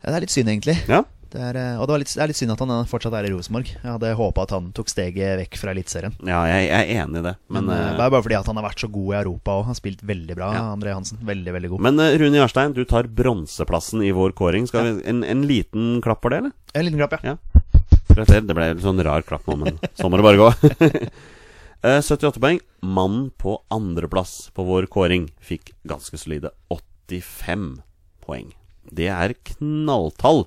Ja, 0.00 0.10
det 0.10 0.16
er 0.18 0.24
litt 0.24 0.32
synd, 0.34 0.48
egentlig. 0.52 0.76
Ja, 0.88 1.02
Det 1.30 1.38
er, 1.38 1.54
eh, 1.60 1.74
og 1.78 1.84
det, 1.86 1.92
var 1.94 2.00
litt, 2.02 2.10
det 2.16 2.22
er 2.24 2.30
litt 2.32 2.38
synd 2.40 2.50
at 2.56 2.62
han 2.64 2.70
eh, 2.74 2.86
fortsatt 2.90 3.14
er 3.14 3.26
i 3.28 3.30
Rosenborg. 3.30 3.68
Jeg 3.70 3.86
hadde 3.86 4.08
håpa 4.18 4.46
at 4.48 4.54
han 4.56 4.70
tok 4.74 4.88
steget 4.90 5.36
vekk 5.38 5.58
fra 5.60 5.70
Eliteserien. 5.70 6.16
ja 6.26 6.40
jeg, 6.48 6.64
jeg 6.66 6.88
er 6.96 7.02
enig 7.04 7.20
i 7.20 7.26
det. 7.28 7.34
Men, 7.46 7.68
Men, 7.68 7.74
eh, 7.76 7.92
det 7.94 8.02
er 8.06 8.14
bare 8.16 8.24
fordi 8.24 8.38
at 8.40 8.50
han 8.50 8.58
har 8.58 8.66
vært 8.66 8.82
så 8.82 8.88
god 8.90 9.12
i 9.12 9.18
Europa 9.20 9.54
òg. 9.60 9.64
har 9.68 9.78
spilt 9.78 10.02
veldig 10.02 10.36
bra. 10.40 10.48
Ja. 10.56 10.64
André 10.74 10.96
Hansen, 10.96 11.20
veldig, 11.22 11.54
veldig 11.54 11.70
god. 11.74 11.84
men 11.86 12.02
uh, 12.02 12.10
Rune 12.18 12.40
Jarstein, 12.40 12.74
du 12.74 12.82
tar 12.88 13.06
bronseplassen 13.06 14.02
i 14.02 14.10
vår 14.16 14.34
kåring. 14.40 14.66
Skal 14.66 14.88
vi, 14.88 14.96
en, 15.12 15.22
en 15.22 15.46
liten 15.46 16.00
klapp 16.02 16.24
for 16.24 16.34
det, 16.34 16.42
eller? 16.42 16.56
En 16.74 16.88
liten 16.88 16.98
klapp, 16.98 17.14
ja. 17.22 17.36
Ja. 17.36 17.70
Det 18.10 18.56
ble 18.56 18.72
litt 18.72 18.82
sånn 18.82 18.98
rar 19.06 19.22
klapp 19.22 19.46
nå, 19.46 19.54
men 19.60 19.78
sånn 19.94 20.10
må 20.10 20.18
det 20.18 20.26
bare 20.26 20.40
gå. 20.40 20.50
Eh, 21.80 22.00
78 22.02 22.40
poeng. 22.40 22.60
Mannen 22.84 23.30
på 23.40 23.56
andreplass 23.72 24.50
på 24.52 24.64
vår 24.68 24.88
kåring 24.92 25.30
fikk 25.40 25.72
ganske 25.88 26.18
solide 26.20 26.52
85 26.68 27.80
poeng. 28.20 28.50
Det 28.84 29.08
er 29.08 29.34
knalltall. 29.54 30.44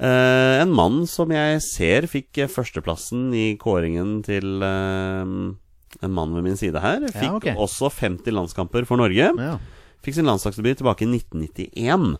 Eh, 0.00 0.60
en 0.60 0.72
mann 0.72 1.02
som 1.08 1.32
jeg 1.32 1.60
ser 1.64 2.08
fikk 2.08 2.40
eh, 2.40 2.48
førsteplassen 2.52 3.30
i 3.36 3.52
kåringen 3.60 4.20
til 4.24 4.64
eh, 4.64 5.34
en 6.00 6.14
mann 6.16 6.36
ved 6.36 6.46
min 6.46 6.60
side 6.60 6.80
her. 6.80 7.04
Fikk 7.12 7.40
ok. 7.40 7.50
også 7.56 7.92
50 7.92 8.36
landskamper 8.36 8.88
for 8.88 9.00
Norge. 9.00 9.32
ja. 9.36 9.58
Fikk 10.00 10.16
sin 10.16 10.24
landslagsdebut 10.24 10.78
tilbake 10.80 11.04
i 11.04 11.10
1991. 11.12 12.14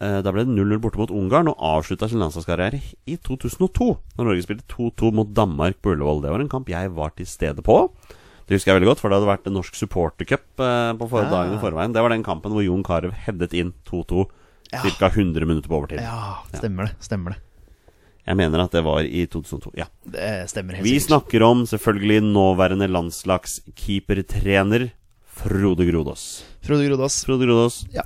Eh, 0.00 0.20
Da 0.22 0.30
ble 0.30 0.44
det 0.44 0.54
0-0 0.54 0.78
borte 0.80 0.96
mot 1.00 1.10
Ungarn, 1.10 1.48
og 1.48 1.56
avslutta 1.58 2.08
sin 2.08 2.20
landslagskarriere 2.22 2.80
i 3.06 3.16
2002. 3.16 3.98
Når 4.16 4.24
Norge 4.28 4.42
spilte 4.46 4.66
2-2 4.70 5.12
mot 5.12 5.32
Danmark 5.34 5.80
på 5.82 5.90
Ullevål. 5.96 6.22
Det 6.22 6.30
var 6.30 6.40
en 6.44 6.48
kamp 6.48 6.68
jeg 6.70 6.90
var 6.94 7.10
til 7.16 7.26
stede 7.26 7.62
på. 7.66 7.90
Det 8.46 8.54
husker 8.56 8.72
jeg 8.72 8.80
veldig 8.80 8.88
godt, 8.94 9.00
for 9.00 9.08
det 9.10 9.18
hadde 9.18 9.28
vært 9.32 9.46
en 9.50 9.56
norsk 9.58 9.74
supportercup 9.76 10.60
eh, 10.64 10.92
på 10.96 11.08
for 11.10 11.22
dagen 11.28 11.52
i 11.58 11.60
forveien. 11.60 11.92
Det 11.92 12.00
var 12.00 12.08
den 12.14 12.22
kampen 12.24 12.52
hvor 12.54 12.64
Jon 12.64 12.84
Carew 12.86 13.10
headet 13.12 13.52
inn 13.54 13.74
2-2 13.84 14.26
Ja. 14.72 14.82
ca. 14.84 15.08
100 15.08 15.44
minutter 15.46 15.68
på 15.68 15.76
overtid. 15.80 16.00
ja, 16.00 16.36
stemmer 16.54 16.86
det. 16.86 16.94
Stemmer 17.00 17.30
det. 17.34 17.38
Jeg 18.28 18.36
mener 18.36 18.60
at 18.60 18.70
det 18.72 18.82
var 18.84 19.00
i 19.00 19.26
2002. 19.26 19.70
Ja. 19.74 19.86
Det 20.04 20.48
stemmer 20.52 20.74
helt 20.76 20.84
Vi 20.84 20.98
sikkert. 21.00 21.08
snakker 21.08 21.42
om 21.46 21.62
selvfølgelig 21.64 22.20
nåværende 22.28 22.88
landslagskeepertrener 22.92 24.90
Frode 25.38 25.86
Grodås. 25.90 26.44
Frode 26.62 26.88
Grodås. 26.88 27.24
Frode 27.24 27.46
Grodås. 27.46 27.86
Ja. 27.94 28.02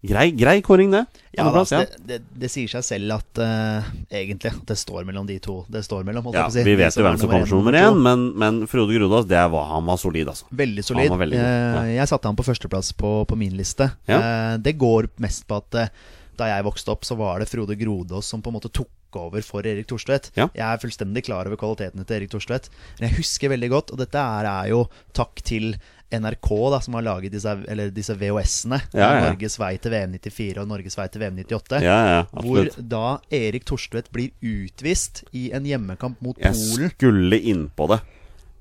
Grei, 0.00 0.30
grei 0.30 0.60
kåring, 0.62 0.92
det. 0.94 1.00
Ja, 1.34 1.48
plass, 1.50 1.72
ja. 1.74 1.80
det, 1.82 1.98
det, 2.06 2.18
det 2.38 2.48
sier 2.52 2.70
seg 2.70 2.84
selv 2.86 3.16
at 3.16 3.40
uh, 3.42 3.88
egentlig 4.14 4.52
det 4.68 4.76
står 4.78 5.02
mellom 5.08 5.26
de 5.26 5.40
to. 5.42 5.56
Det 5.66 5.82
står 5.82 6.04
mellom, 6.06 6.28
Ja, 6.34 6.44
si. 6.54 6.62
Vi 6.66 6.76
vet 6.78 6.94
jo 6.94 7.02
hvem 7.02 7.18
som 7.18 7.30
kommer 7.32 7.50
som 7.50 7.58
nummer 7.58 7.74
én, 7.74 7.98
men, 8.04 8.28
men 8.38 8.60
Frode 8.70 8.94
Grodås, 8.94 9.26
det 9.26 9.42
var, 9.50 9.66
han 9.72 9.88
var 9.90 9.98
solid, 9.98 10.30
altså. 10.30 10.46
Veldig 10.54 10.84
solid. 10.86 11.10
veldig 11.10 11.40
god, 11.40 11.48
ja. 11.48 11.82
Eh, 11.82 11.96
Jeg 11.96 12.12
satte 12.12 12.30
han 12.30 12.38
på 12.38 12.46
førsteplass 12.46 12.92
på, 12.98 13.10
på 13.26 13.40
min 13.40 13.58
liste. 13.58 13.90
Ja. 14.06 14.20
Uh, 14.22 14.54
Det 14.62 14.76
går 14.78 15.10
mest 15.24 15.48
på 15.50 15.58
at 15.58 15.80
uh, 15.82 16.14
da 16.38 16.52
jeg 16.52 16.66
vokste 16.68 16.94
opp, 16.94 17.02
så 17.02 17.18
var 17.18 17.42
det 17.42 17.50
Frode 17.50 17.74
Grodås 17.74 18.30
som 18.30 18.42
på 18.42 18.52
en 18.52 18.58
måte 18.60 18.70
tok 18.70 19.18
over 19.18 19.42
for 19.42 19.66
Erik 19.66 19.88
Thorstvedt. 19.90 20.30
Ja. 20.38 20.46
Jeg 20.54 20.62
er 20.68 20.80
fullstendig 20.82 21.24
klar 21.26 21.48
over 21.48 21.58
kvalitetene 21.58 22.04
til 22.06 22.20
Erik 22.20 22.30
Thorstvedt, 22.30 22.68
men 23.00 23.08
jeg 23.08 23.18
husker 23.18 23.50
veldig 23.50 23.70
godt, 23.72 23.92
og 23.94 24.02
dette 24.02 24.20
er, 24.20 24.46
er 24.46 24.70
jo 24.70 24.84
takk 25.16 25.42
til 25.48 25.72
NRK, 26.10 26.48
da, 26.72 26.78
som 26.80 26.94
har 26.96 27.02
laget 27.04 27.32
disse, 27.34 27.52
eller 27.68 27.90
disse 27.92 28.14
VHS-ene. 28.16 28.78
Ja, 28.96 29.08
ja. 29.18 29.24
Norges 29.28 29.58
vei 29.60 29.74
til 29.82 29.92
VM 29.92 30.14
94 30.16 30.62
og 30.62 30.68
Norges 30.70 30.96
vei 30.96 31.04
til 31.12 31.20
VM 31.20 31.36
98. 31.42 31.82
Ja, 31.84 32.22
Hvor 32.32 32.70
da 32.80 33.02
Erik 33.30 33.66
Torstvedt 33.68 34.08
blir 34.14 34.30
utvist 34.40 35.24
i 35.36 35.50
en 35.56 35.68
hjemmekamp 35.68 36.22
mot 36.24 36.38
Jeg 36.40 36.56
Polen. 36.56 36.90
skulle 36.94 37.40
innpå 37.52 37.90
det. 37.92 38.00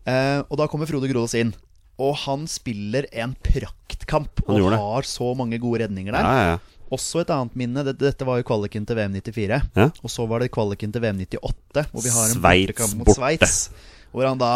Eh, 0.08 0.42
og 0.50 0.58
da 0.60 0.68
kommer 0.68 0.88
Frode 0.90 1.08
Grodås 1.12 1.36
inn. 1.40 1.54
Og 1.98 2.14
han 2.28 2.44
spiller 2.52 3.08
en 3.12 3.32
praktkamp 3.42 4.44
Han 4.48 4.62
og 4.62 4.72
det. 4.72 4.78
har 4.84 5.08
så 5.10 5.32
mange 5.36 5.58
gode 5.60 5.86
redninger 5.86 6.12
der. 6.14 6.22
ja, 6.28 6.50
ja. 6.54 6.58
Også 6.88 7.20
et 7.20 7.30
annet 7.36 7.52
minne. 7.60 7.82
Dette, 7.84 8.00
dette 8.00 8.24
var 8.24 8.38
jo 8.40 8.46
kvaliken 8.48 8.86
til 8.88 8.96
VM 8.96 9.12
94. 9.20 9.58
Ja. 9.76 9.90
Og 10.04 10.10
så 10.14 10.24
var 10.30 10.40
det 10.40 10.52
kvaliken 10.56 10.94
til 10.96 11.02
VM 11.04 11.18
98, 11.20 11.84
hvor 11.92 12.04
vi 12.06 12.10
har 12.16 12.30
en 12.32 12.40
bortekamp 12.46 12.94
mot. 13.02 13.10
Sveits. 13.12 13.70
Hvor 14.18 14.26
han 14.32 14.40
da 14.42 14.52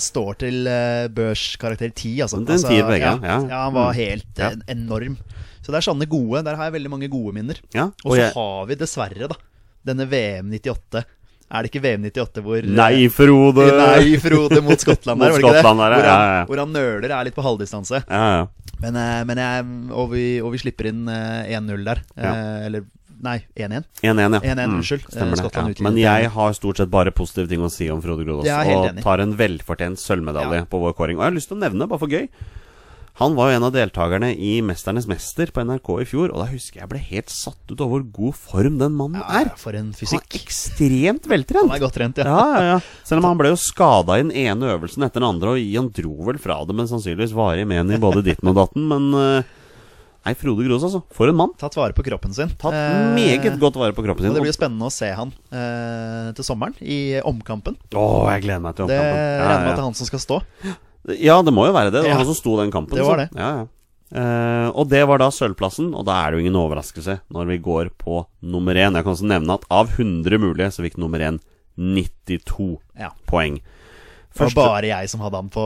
står 0.00 0.38
til 0.40 0.62
uh, 0.64 1.06
børskarakter 1.12 1.92
10. 1.92 2.12
Altså. 2.24 2.40
Den 2.48 2.62
tier 2.64 2.86
begge, 2.88 3.12
ja, 3.12 3.18
ja. 3.20 3.38
ja, 3.50 3.62
han 3.66 3.74
var 3.76 3.90
Mm. 3.92 3.98
helt 4.00 4.38
Ja. 4.40 4.50
eh, 4.54 4.72
enorm. 4.72 5.18
Så 5.62 5.70
det 5.70 5.78
er 5.82 5.84
sånne 5.92 6.08
gode. 6.08 6.40
Der 6.46 6.56
har 6.56 6.70
jeg 6.70 6.78
veldig 6.80 6.90
mange 6.90 7.08
gode 7.12 7.34
minner. 7.36 7.60
ja. 7.76 7.90
Og 8.02 8.12
Og 8.12 8.16
så 8.16 8.22
jeg 8.22 8.32
har 8.34 8.66
vi 8.66 8.74
dessverre, 8.80 9.28
da, 9.28 9.36
denne 9.84 10.06
VM 10.08 10.48
98. 10.50 11.04
Er 11.52 11.62
det 11.66 11.68
ikke 11.70 11.82
VM 11.84 12.02
98 12.08 12.40
hvor 12.40 12.64
Nei, 12.64 13.08
Frode! 13.12 13.66
Nei, 13.76 14.16
Frode 14.16 14.62
mot 14.64 14.80
Skottland 14.84 15.20
Mot 15.20 15.28
der, 15.28 15.36
det? 15.36 15.42
Skottland 15.44 15.78
der, 15.84 15.92
ja, 15.92 15.98
hvor, 16.00 16.08
han, 16.08 16.22
ja, 16.24 16.38
ja. 16.40 16.44
hvor 16.48 16.58
han 16.62 16.72
nøler 16.72 17.10
er 17.12 17.24
litt 17.28 17.34
på 17.36 17.44
halvdistanse. 17.44 18.00
Ja, 18.08 18.22
ja. 18.38 18.46
Men, 18.80 18.96
eh, 18.96 19.18
men 19.28 19.36
jeg, 19.44 19.66
og, 19.92 20.08
vi, 20.16 20.24
og 20.40 20.54
vi 20.56 20.62
slipper 20.64 20.88
inn 20.88 21.04
eh, 21.12 21.52
1-0 21.60 21.84
der. 21.84 22.00
Ja. 22.16 22.32
Eh, 22.32 22.66
eller 22.70 22.86
nei, 23.22 23.38
1-1. 23.56 23.84
1-1, 24.02 24.34
ja. 24.42 24.54
1-1, 24.54 24.68
Mm, 24.68 24.76
unnskyld. 24.80 25.04
Stemmer 25.08 25.38
Eh, 25.38 25.48
det. 25.48 25.78
Ja. 25.78 25.82
Men 25.88 25.96
jeg 25.96 26.30
har 26.30 26.52
stort 26.58 26.76
sett 26.82 26.90
bare 26.90 27.10
positive 27.10 27.48
ting 27.48 27.60
å 27.60 27.70
si 27.70 27.88
om 27.90 28.02
Frode 28.02 28.24
Grodås. 28.26 28.46
Og 28.46 29.02
tar 29.02 29.18
en 29.20 29.36
velfortjent 29.36 29.98
sølvmedalje 30.02 30.62
Ja. 30.62 30.64
på 30.64 30.80
vår 30.80 30.94
kåring. 30.94 31.16
Og 31.18 31.22
jeg 31.24 31.30
har 31.32 31.38
lyst 31.38 31.48
til 31.48 31.56
å 31.56 31.62
nevne, 31.62 31.88
bare 31.88 31.98
for 31.98 32.08
gøy 32.08 32.28
Han 33.20 33.34
var 33.36 33.50
jo 33.50 33.56
en 33.56 33.64
av 33.64 33.72
deltakerne 33.74 34.30
i 34.40 34.62
'Mesternes 34.62 35.04
mester' 35.06 35.52
på 35.52 35.60
NRK 35.60 36.00
i 36.00 36.04
fjor. 36.08 36.30
Og 36.32 36.38
da 36.40 36.46
husker 36.50 36.80
jeg 36.80 36.88
ble 36.88 36.98
helt 36.98 37.28
satt 37.28 37.58
ut 37.70 37.78
over 37.82 38.00
hvor 38.00 38.10
god 38.10 38.34
form 38.34 38.78
den 38.78 38.96
mannen 38.96 39.20
Ja, 39.20 39.40
er. 39.42 39.52
for 39.54 39.72
en 39.76 39.92
fysikk. 39.92 40.22
Han 40.22 40.32
er 40.32 40.38
ekstremt 40.40 41.26
veltrent. 41.28 41.68
Han 41.68 41.76
er 41.76 41.84
godt 41.86 41.92
trent, 41.92 42.16
ja. 42.16 42.24
Ja, 42.24 42.54
ja, 42.56 42.62
ja. 42.72 42.80
Selv 43.04 43.18
om 43.18 43.24
han 43.24 43.36
ble 43.36 43.48
jo 43.50 43.56
skada 43.56 44.16
i 44.18 44.22
den 44.22 44.32
ene 44.32 44.64
øvelsen 44.78 45.04
etter 45.04 45.20
den 45.20 45.28
andre, 45.28 45.48
og 45.50 45.74
han 45.76 45.90
dro 45.92 46.24
vel 46.24 46.38
fra 46.38 46.64
det, 46.64 46.74
men 46.74 46.86
sannsynligvis 46.88 47.34
varig 47.34 47.66
med 47.66 47.90
i 47.92 47.98
både 47.98 48.24
ditten 48.24 48.48
og 48.48 48.54
datten. 48.56 48.88
Men 48.88 49.12
eh, 49.14 49.42
Nei, 50.24 50.34
Frode 50.38 50.62
Gros, 50.68 50.84
altså. 50.86 51.00
For 51.10 51.26
en 51.26 51.34
mann. 51.34 51.50
Tatt 51.58 51.74
vare 51.74 51.92
på 51.96 52.04
kroppen 52.06 52.32
sin. 52.36 52.48
Tatt 52.60 52.72
Eh, 52.78 53.08
meget 53.16 53.58
godt 53.58 53.74
vare 53.80 53.92
på 53.96 54.04
kroppen 54.06 54.22
sin. 54.22 54.30
Og 54.30 54.36
det 54.38 54.44
blir 54.44 54.54
spennende 54.54 54.86
å 54.86 54.92
se 54.94 55.08
han 55.18 55.32
eh, 55.50 56.30
til 56.38 56.44
sommeren, 56.46 56.76
i 56.80 57.18
omkampen. 57.26 57.74
Å, 57.90 58.04
jeg 58.30 58.44
gleder 58.44 58.62
meg 58.62 58.76
til 58.78 58.86
omkampen. 58.86 59.18
Det 59.18 59.42
regner 59.42 59.42
Ja, 59.42 59.58
med 59.58 59.68
at 59.72 59.76
det 59.76 59.82
er 59.82 59.88
han 59.88 59.98
som 59.98 60.06
skal 60.06 60.22
stå. 60.22 60.40
ja, 61.18 61.40
det 61.42 61.52
må 61.56 61.66
jo 61.66 61.72
være 61.74 61.90
det. 61.90 61.98
Det 61.98 62.02
var 62.06 62.12
Ja. 62.14 62.20
han 62.22 62.30
som 62.30 62.38
sto 62.38 62.56
den 62.60 62.70
kampen. 62.70 62.94
Det 62.94 63.04
var 63.04 63.16
det. 63.24 63.28
Ja, 63.34 63.50
ja. 63.64 63.66
Eh, 64.12 64.68
og 64.76 64.88
det 64.92 65.02
var 65.08 65.18
da 65.18 65.30
sølvplassen, 65.32 65.94
og 65.96 66.04
da 66.04 66.12
er 66.22 66.30
det 66.30 66.38
jo 66.38 66.44
ingen 66.46 66.60
overraskelse 66.60 67.20
når 67.32 67.46
vi 67.48 67.58
går 67.64 67.90
på 67.98 68.26
nummer 68.44 68.74
én. 68.76 68.92
Jeg 68.94 69.02
kan 69.06 69.14
også 69.16 69.24
nevne 69.26 69.54
at 69.58 69.64
av 69.72 69.88
100 69.96 70.38
mulige 70.38 70.68
så 70.70 70.84
fikk 70.84 70.98
nummer 71.00 71.18
én 71.18 71.40
92 71.76 72.78
Ja. 73.00 73.10
poeng. 73.26 73.58
Det 74.36 74.54
var 74.54 74.78
bare 74.78 74.86
jeg 74.86 75.08
som 75.10 75.20
hadde 75.20 75.34
han 75.40 75.48
på 75.50 75.64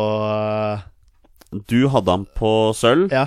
du 1.69 1.89
hadde 1.89 2.11
han 2.11 2.27
på 2.37 2.73
sølv. 2.75 3.11
Ja, 3.13 3.27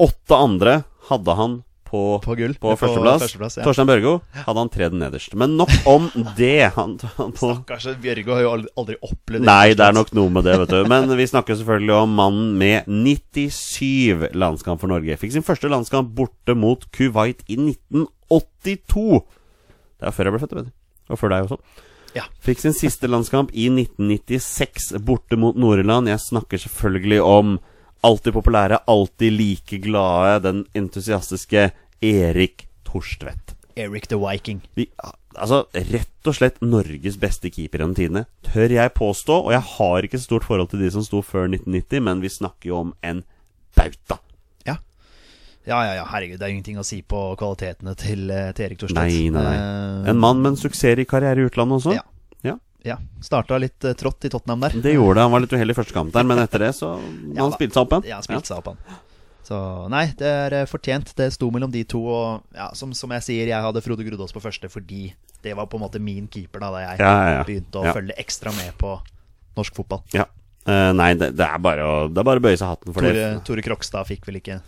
Åtte 0.00 0.36
andre 0.36 0.80
hadde 1.10 1.34
han 1.36 1.58
på, 1.90 2.20
på 2.24 2.34
gull. 2.38 2.54
på 2.54 2.72
førsteplass. 2.78 3.24
førsteplass 3.24 3.56
ja. 3.58 3.64
Torstein 3.66 3.88
Børgo 3.88 4.12
hadde 4.46 4.62
han 4.62 4.70
tredje 4.70 4.98
nederst. 4.98 5.34
Men 5.38 5.56
nok 5.58 5.72
om 5.90 6.06
det. 6.38 6.70
Han, 6.76 6.94
han 7.16 7.34
på, 7.34 7.50
Stakkars 7.56 7.88
Bjørgo 8.02 8.36
har 8.36 8.44
jo 8.44 8.52
aldri, 8.54 8.70
opplevd 8.78 9.10
opplevd 9.10 9.48
Nei, 9.48 9.74
det 9.74 9.88
er 9.88 9.96
nok 9.96 10.12
noe 10.16 10.30
med 10.32 10.46
det, 10.46 10.54
vet 10.62 10.74
du. 10.74 10.78
Men 10.90 11.10
vi 11.18 11.26
snakker 11.30 11.58
selvfølgelig 11.58 11.96
om 11.96 12.14
mannen 12.20 12.54
med 12.60 12.86
97 12.86 14.30
landskamp 14.38 14.82
for 14.82 14.92
Norge. 14.92 15.18
Fikk 15.20 15.34
sin 15.34 15.46
første 15.46 15.70
landskamp 15.72 16.14
borte 16.16 16.54
mot 16.58 16.86
Kuwait 16.94 17.42
i 17.50 17.58
1982. 17.58 19.22
Det 20.00 20.08
er 20.08 20.14
før 20.14 20.30
jeg 20.30 20.36
ble 20.36 20.42
født, 20.44 20.58
vet 20.60 20.70
du. 20.70 20.74
Og 21.10 21.18
før 21.18 21.34
deg 21.34 21.48
også. 21.48 21.58
Ja. 22.14 22.26
Fikk 22.42 22.62
sin 22.62 22.74
siste 22.74 23.10
landskamp 23.10 23.50
i 23.50 23.66
1996 23.70 24.92
borte 25.06 25.38
mot 25.38 25.58
Nord-Irland. 25.58 26.10
Jeg 26.10 26.22
snakker 26.22 26.62
selvfølgelig 26.62 27.20
om 27.26 27.58
alltid 28.06 28.32
populære, 28.36 28.78
alltid 28.88 29.32
like 29.36 29.78
glade, 29.84 30.42
den 30.46 30.64
entusiastiske 30.74 31.70
Erik 32.02 32.66
Torstvedt. 32.88 33.54
Eric 33.76 34.08
the 34.10 34.16
Viking. 34.18 34.60
Vi, 34.76 34.88
altså, 35.38 35.62
rett 35.72 36.28
og 36.28 36.34
slett 36.36 36.58
Norges 36.64 37.16
beste 37.20 37.50
keeper 37.52 37.80
gjennom 37.80 37.94
tidene, 37.96 38.24
tør 38.44 38.72
jeg 38.74 38.92
påstå. 38.96 39.36
Og 39.46 39.52
jeg 39.54 39.62
har 39.76 40.06
ikke 40.08 40.18
så 40.20 40.26
stort 40.30 40.44
forhold 40.48 40.72
til 40.72 40.82
de 40.84 40.90
som 40.92 41.04
sto 41.06 41.22
før 41.24 41.46
1990, 41.48 42.02
men 42.08 42.20
vi 42.24 42.32
snakker 42.32 42.72
jo 42.72 42.80
om 42.82 42.92
en 43.06 43.22
bauta. 43.78 44.18
Ja. 44.68 44.76
Ja, 45.68 45.78
ja, 45.86 45.94
ja, 46.00 46.04
herregud, 46.10 46.40
det 46.40 46.48
er 46.48 46.54
ingenting 46.56 46.80
å 46.80 46.84
si 46.86 47.00
på 47.06 47.22
kvalitetene 47.40 47.94
til, 48.00 48.26
eh, 48.32 48.50
til 48.56 48.66
Erik 48.66 48.80
Torstvedt. 48.82 49.00
Nei, 49.00 49.28
nei, 49.32 49.44
nei. 49.44 49.56
Eh, 49.60 50.10
En 50.10 50.18
mann 50.20 50.40
med 50.42 50.54
en 50.54 50.60
suksessrik 50.60 51.08
karriere 51.08 51.44
i 51.44 51.48
utlandet 51.48 51.78
også. 51.82 51.94
Ja. 52.00 52.02
Ja. 52.84 52.94
Ja, 52.94 52.96
Starta 53.22 53.58
litt 53.60 53.84
uh, 53.84 53.92
trått 53.98 54.24
i 54.24 54.30
Tottenham 54.32 54.60
der. 54.64 54.74
Det 54.82 54.94
gjorde 54.94 55.18
det. 55.18 55.24
Han 55.26 55.34
var 55.34 55.44
litt 55.44 55.52
uheldig 55.52 55.74
i 55.76 55.78
første 55.82 55.96
kamp 55.96 56.12
der, 56.14 56.24
men 56.24 56.40
etter 56.40 56.62
det 56.64 56.72
så 56.78 56.94
Ja 57.36 57.44
Han 57.44 57.52
spilte 57.56 57.76
seg 57.76 57.84
opp 57.84 57.94
igjen. 57.98 58.08
Ja, 58.10 58.20
han 58.20 58.26
spilte 58.26 58.48
seg 58.52 58.62
opp, 58.62 58.72
igjen. 58.72 59.00
Så 59.50 59.58
nei, 59.90 60.04
det 60.18 60.28
er 60.30 60.54
eh, 60.60 60.66
fortjent. 60.70 61.10
Det 61.18 61.26
sto 61.34 61.48
mellom 61.50 61.72
de 61.74 61.82
to. 61.88 62.00
Og 62.06 62.56
ja, 62.56 62.68
som, 62.78 62.92
som 62.94 63.10
jeg 63.16 63.26
sier, 63.26 63.48
jeg 63.50 63.64
hadde 63.66 63.82
Frode 63.82 64.04
Grudås 64.06 64.34
på 64.36 64.42
første 64.44 64.70
fordi 64.70 65.08
det 65.42 65.56
var 65.58 65.66
på 65.72 65.78
en 65.80 65.82
måte 65.86 65.98
min 66.02 66.28
keeper 66.30 66.62
da, 66.62 66.68
da 66.74 66.82
jeg 66.84 67.00
Ja, 67.00 67.08
ja, 67.10 67.32
ja. 67.38 67.46
begynte 67.48 67.80
å 67.80 67.86
Ja. 67.88 67.94
følge 67.96 68.14
ekstra 68.20 68.52
med 68.54 68.76
på 68.78 68.94
norsk 69.58 69.74
fotball. 69.80 70.04
Ja. 70.14 70.28
Uh, 70.68 70.92
nei, 70.92 71.14
det, 71.16 71.32
det, 71.40 71.46
er 71.48 71.58
bare 71.58 71.82
å, 71.88 71.94
det 72.12 72.20
er 72.20 72.26
bare 72.28 72.38
å 72.38 72.44
bøye 72.44 72.58
seg 72.60 72.68
hatten 72.68 72.92
for 72.92 73.00
Tore, 73.02 73.16
det. 73.16 73.28
Tore 73.48 73.62
Krokstad 73.64 74.06
fikk 74.06 74.28
vel 74.28 74.38
ikke 74.42 74.58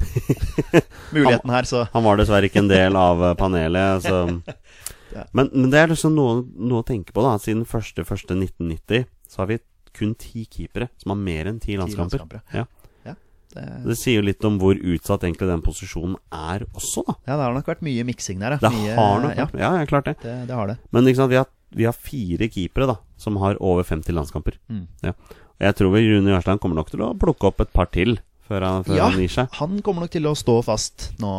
muligheten 1.14 1.52
her, 1.52 1.68
så 1.68 1.84
Han 1.92 2.06
var 2.06 2.16
dessverre 2.18 2.48
ikke 2.48 2.62
en 2.64 2.70
del 2.72 2.96
av 2.96 3.22
panelet. 3.38 4.08
Så. 4.08 4.24
Ja. 5.14 5.24
Men, 5.32 5.50
men 5.52 5.70
det 5.72 5.78
er 5.82 5.88
liksom 5.92 6.14
noe, 6.16 6.42
noe 6.56 6.82
å 6.82 6.86
tenke 6.88 7.12
på. 7.12 7.22
da 7.24 7.34
Siden 7.42 7.64
1.1.1990 7.66 9.04
så 9.28 9.42
har 9.42 9.50
vi 9.52 9.58
kun 9.96 10.14
ti 10.16 10.46
keepere 10.48 10.88
som 11.00 11.12
har 11.12 11.18
mer 11.20 11.50
enn 11.50 11.58
ti 11.60 11.76
landskamper. 11.76 12.22
landskamper. 12.22 12.42
Ja. 12.56 12.64
Ja, 13.04 13.14
det, 13.52 13.64
Det 13.84 13.96
sier 14.00 14.20
jo 14.20 14.24
litt 14.24 14.44
om 14.48 14.58
hvor 14.62 14.72
utsatt 14.78 15.26
egentlig 15.26 15.50
den 15.50 15.60
posisjonen 15.64 16.16
er 16.32 16.64
også, 16.72 17.04
da. 17.06 17.14
ja, 17.28 17.36
det 17.36 17.44
har 17.44 17.52
nok 17.58 17.68
vært 17.68 17.82
mye 17.84 18.04
miksing 18.08 18.40
der. 18.40 18.56
Det 18.62 18.70
mye, 18.72 18.94
har 18.96 19.20
nok 19.26 19.36
ja, 19.36 19.44
vært 19.50 19.60
Ja, 19.60 19.72
ja, 19.82 19.86
klart 19.90 20.08
det. 20.08 20.16
det, 20.24 20.36
det 20.48 20.56
har 20.56 20.72
det. 20.72 20.78
Men 20.96 21.04
ikke 21.10 21.20
sant, 21.20 21.30
vi 21.34 21.40
har, 21.42 21.48
vi 21.76 21.84
har 21.88 21.92
fire 21.96 22.48
keepere 22.48 22.88
da 22.94 22.96
som 23.20 23.36
har 23.42 23.60
over 23.60 23.84
50 23.84 24.16
landskamper. 24.16 24.56
Mm. 24.72 24.86
Ja. 25.04 25.12
Og 25.12 25.66
jeg 25.68 25.76
tror 25.78 25.92
Rune 25.94 26.32
Jarstein 26.32 26.58
kommer 26.58 26.80
nok 26.80 26.88
til 26.90 27.04
å 27.04 27.12
plukke 27.14 27.50
opp 27.52 27.60
et 27.62 27.72
par 27.76 27.92
til 27.92 28.16
før 28.48 28.64
han, 28.66 28.84
før 28.88 28.96
Ja. 28.96 29.10
han 29.12 29.20
gir 29.20 29.30
seg. 29.30 29.52
Han 29.60 29.76
kommer 29.84 30.06
nok 30.06 30.10
til 30.16 30.24
å 30.26 30.32
stå 30.36 30.56
fast 30.64 31.10
nå 31.22 31.36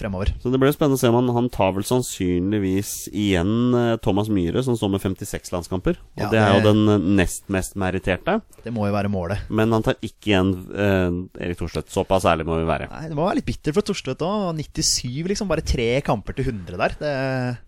fremover. 0.00 0.30
Så 0.42 0.50
det 0.52 0.58
blir 0.62 0.72
spennende 0.74 0.98
å 0.98 1.00
se 1.02 1.08
om 1.10 1.30
han, 1.36 1.48
tar 1.52 1.72
vel 1.76 1.84
sannsynligvis 1.88 2.90
igjen 3.14 3.74
eh, 3.76 3.96
Thomas 4.04 4.28
Myhre, 4.32 4.62
som 4.66 4.76
står 4.78 4.92
med 4.96 5.02
56 5.04 5.52
landskamper. 5.54 5.98
Og 6.16 6.22
Ja, 6.24 6.30
det 6.32 6.40
er 6.42 6.56
jo 6.58 6.64
den 6.66 6.82
eh, 6.92 7.08
nest 7.22 7.46
mest 7.52 7.76
meritterte. 7.80 8.38
Det 8.64 8.72
må 8.74 8.86
jo 8.88 8.94
være 8.96 9.10
målet. 9.12 9.46
Men 9.48 9.72
han 9.74 9.84
tar 9.86 9.98
ikke 10.04 10.32
igjen 10.32 10.52
eh, 10.74 11.18
Erik 11.46 11.60
Thorstvedt. 11.60 11.92
Såpass 11.94 12.26
ærlig 12.28 12.46
må 12.48 12.58
vi 12.60 12.68
være. 12.68 12.88
Nei, 12.92 13.08
Det 13.10 13.18
må 13.18 13.26
være 13.28 13.40
litt 13.40 13.48
bitter 13.50 13.76
for 13.76 13.86
Thorstvedt 13.86 14.24
òg. 14.26 14.48
97, 14.60 15.26
liksom. 15.32 15.50
Bare 15.50 15.64
tre 15.66 15.90
kamper 16.06 16.36
til 16.38 16.50
100 16.52 16.80
der. 16.82 16.96
Det, 17.00 17.12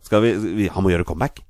Skal 0.08 0.24
vi, 0.24 0.34
vi 0.62 0.68
Han 0.74 0.84
må 0.86 0.92
gjøre 0.94 1.06
comeback. 1.08 1.42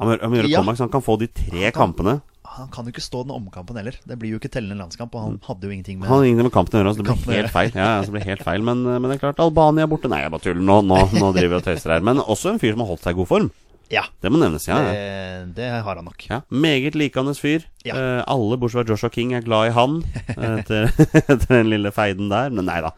Han 0.00 0.08
må, 0.10 0.16
han 0.20 0.30
må 0.32 0.40
gjøre 0.40 0.50
Ja. 0.50 0.60
comeback 0.62 0.78
Så 0.80 0.86
han 0.88 0.94
kan 0.94 1.04
få 1.06 1.18
de 1.20 1.28
tre 1.30 1.70
kampene. 1.74 2.20
Han 2.54 2.68
kan 2.74 2.86
jo 2.86 2.92
ikke 2.94 3.02
stå 3.04 3.22
den 3.26 3.34
omkampen 3.34 3.76
heller. 3.80 3.96
Det 4.06 4.16
blir 4.20 4.34
jo 4.34 4.38
ikke 4.40 4.50
tellende 4.54 4.76
landskamp, 4.78 5.14
og 5.16 5.24
han 5.26 5.36
hadde 5.46 5.66
jo 5.68 5.74
ingenting 5.74 5.98
med 6.00 6.08
Han 6.08 6.18
hadde 6.20 6.28
ingenting 6.30 6.48
med 6.48 6.54
kampen 6.54 6.78
å 6.78 6.82
gjøre, 6.82 6.94
så 6.94 7.02
det 7.02 7.16
blir 7.26 7.38
helt 7.40 7.54
feil. 7.54 7.70
Ja, 7.74 7.90
så 8.00 8.10
det 8.10 8.16
blir 8.18 8.28
helt 8.30 8.44
feil 8.46 8.64
men, 8.66 8.82
men 8.86 9.08
det 9.10 9.16
er 9.18 9.22
klart, 9.26 9.42
Albania 9.42 9.84
er 9.88 9.90
borte. 9.90 10.10
Nei, 10.12 10.22
jeg 10.22 10.32
bare 10.34 10.44
tuller. 10.46 10.64
Nå, 10.70 10.80
nå, 10.86 11.00
nå 11.18 11.30
driver 11.36 11.56
vi 11.56 11.60
og 11.60 11.66
tøyser 11.68 11.94
her. 11.96 12.04
Men 12.06 12.22
også 12.22 12.52
en 12.54 12.60
fyr 12.62 12.76
som 12.76 12.84
har 12.84 12.90
holdt 12.94 13.04
seg 13.06 13.16
i 13.16 13.20
god 13.22 13.30
form. 13.32 13.50
Ja, 13.92 14.06
Det 14.22 14.30
må 14.32 14.38
nevnes. 14.40 14.64
Ja, 14.66 14.78
det, 14.80 15.54
det 15.58 15.66
har 15.84 15.98
han 16.00 16.06
nok. 16.08 16.22
ja 16.30 16.38
Meget 16.48 16.94
likandes 16.96 17.38
fyr. 17.42 17.66
Ja. 17.84 17.94
Eh, 17.98 18.20
alle 18.32 18.56
bortsett 18.58 18.86
fra 18.86 18.94
Joshua 18.94 19.10
King 19.12 19.34
er 19.36 19.44
glad 19.44 19.68
i 19.68 19.74
han 19.76 19.98
etter, 20.34 20.88
etter 21.20 21.50
den 21.58 21.68
lille 21.74 21.92
feiden 21.94 22.30
der. 22.32 22.48
Men 22.54 22.64
nei 22.70 22.78
da. 22.86 22.94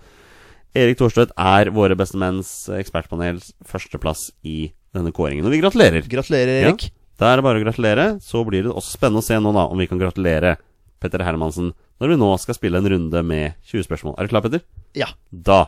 Erik 0.77 0.99
Thorstvedt 1.01 1.33
er 1.41 1.73
våre 1.75 1.97
beste 1.99 2.21
menns 2.21 2.53
ekspertpanels 2.77 3.51
førsteplass 3.67 4.29
i 4.47 4.71
denne 4.95 5.13
kåringen. 5.17 5.47
Og 5.49 5.53
vi 5.55 5.61
gratulerer. 5.63 6.05
Gratulerer. 6.09 6.69
Erik. 6.69 6.91
Da 7.17 7.31
er 7.33 7.41
det 7.41 7.47
bare 7.47 7.61
å 7.61 7.65
gratulere. 7.65 8.07
Så 8.21 8.45
blir 8.45 8.67
det 8.67 8.73
også 8.73 8.99
spennende 8.99 9.23
å 9.25 9.27
se 9.27 9.39
nå 9.41 9.53
da 9.57 9.67
om 9.71 9.81
vi 9.81 9.89
kan 9.89 10.01
gratulere 10.01 10.57
Petter 11.01 11.25
Hermansen 11.25 11.73
når 12.01 12.13
vi 12.13 12.17
nå 12.21 12.29
skal 12.41 12.57
spille 12.59 12.81
en 12.81 12.89
runde 12.93 13.23
med 13.25 13.57
20 13.71 13.87
spørsmål. 13.89 14.17
Er 14.19 14.27
du 14.27 14.35
klar, 14.35 14.45
Petter? 14.45 14.65
Ja. 14.97 15.09
Da 15.31 15.67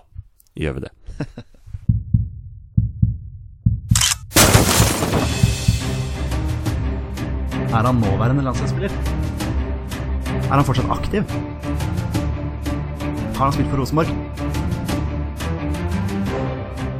gjør 0.58 0.76
vi 0.78 0.88
det. 0.88 0.92
Er 7.68 7.84
han 7.84 7.98
nåværende 8.00 8.42
landslagsspiller? 8.42 8.90
Er 10.48 10.54
han 10.56 10.64
fortsatt 10.64 10.88
aktiv? 10.90 11.22
Har 13.36 13.44
han 13.44 13.52
spilt 13.52 13.68
for 13.68 13.78
Rosenborg? 13.78 14.08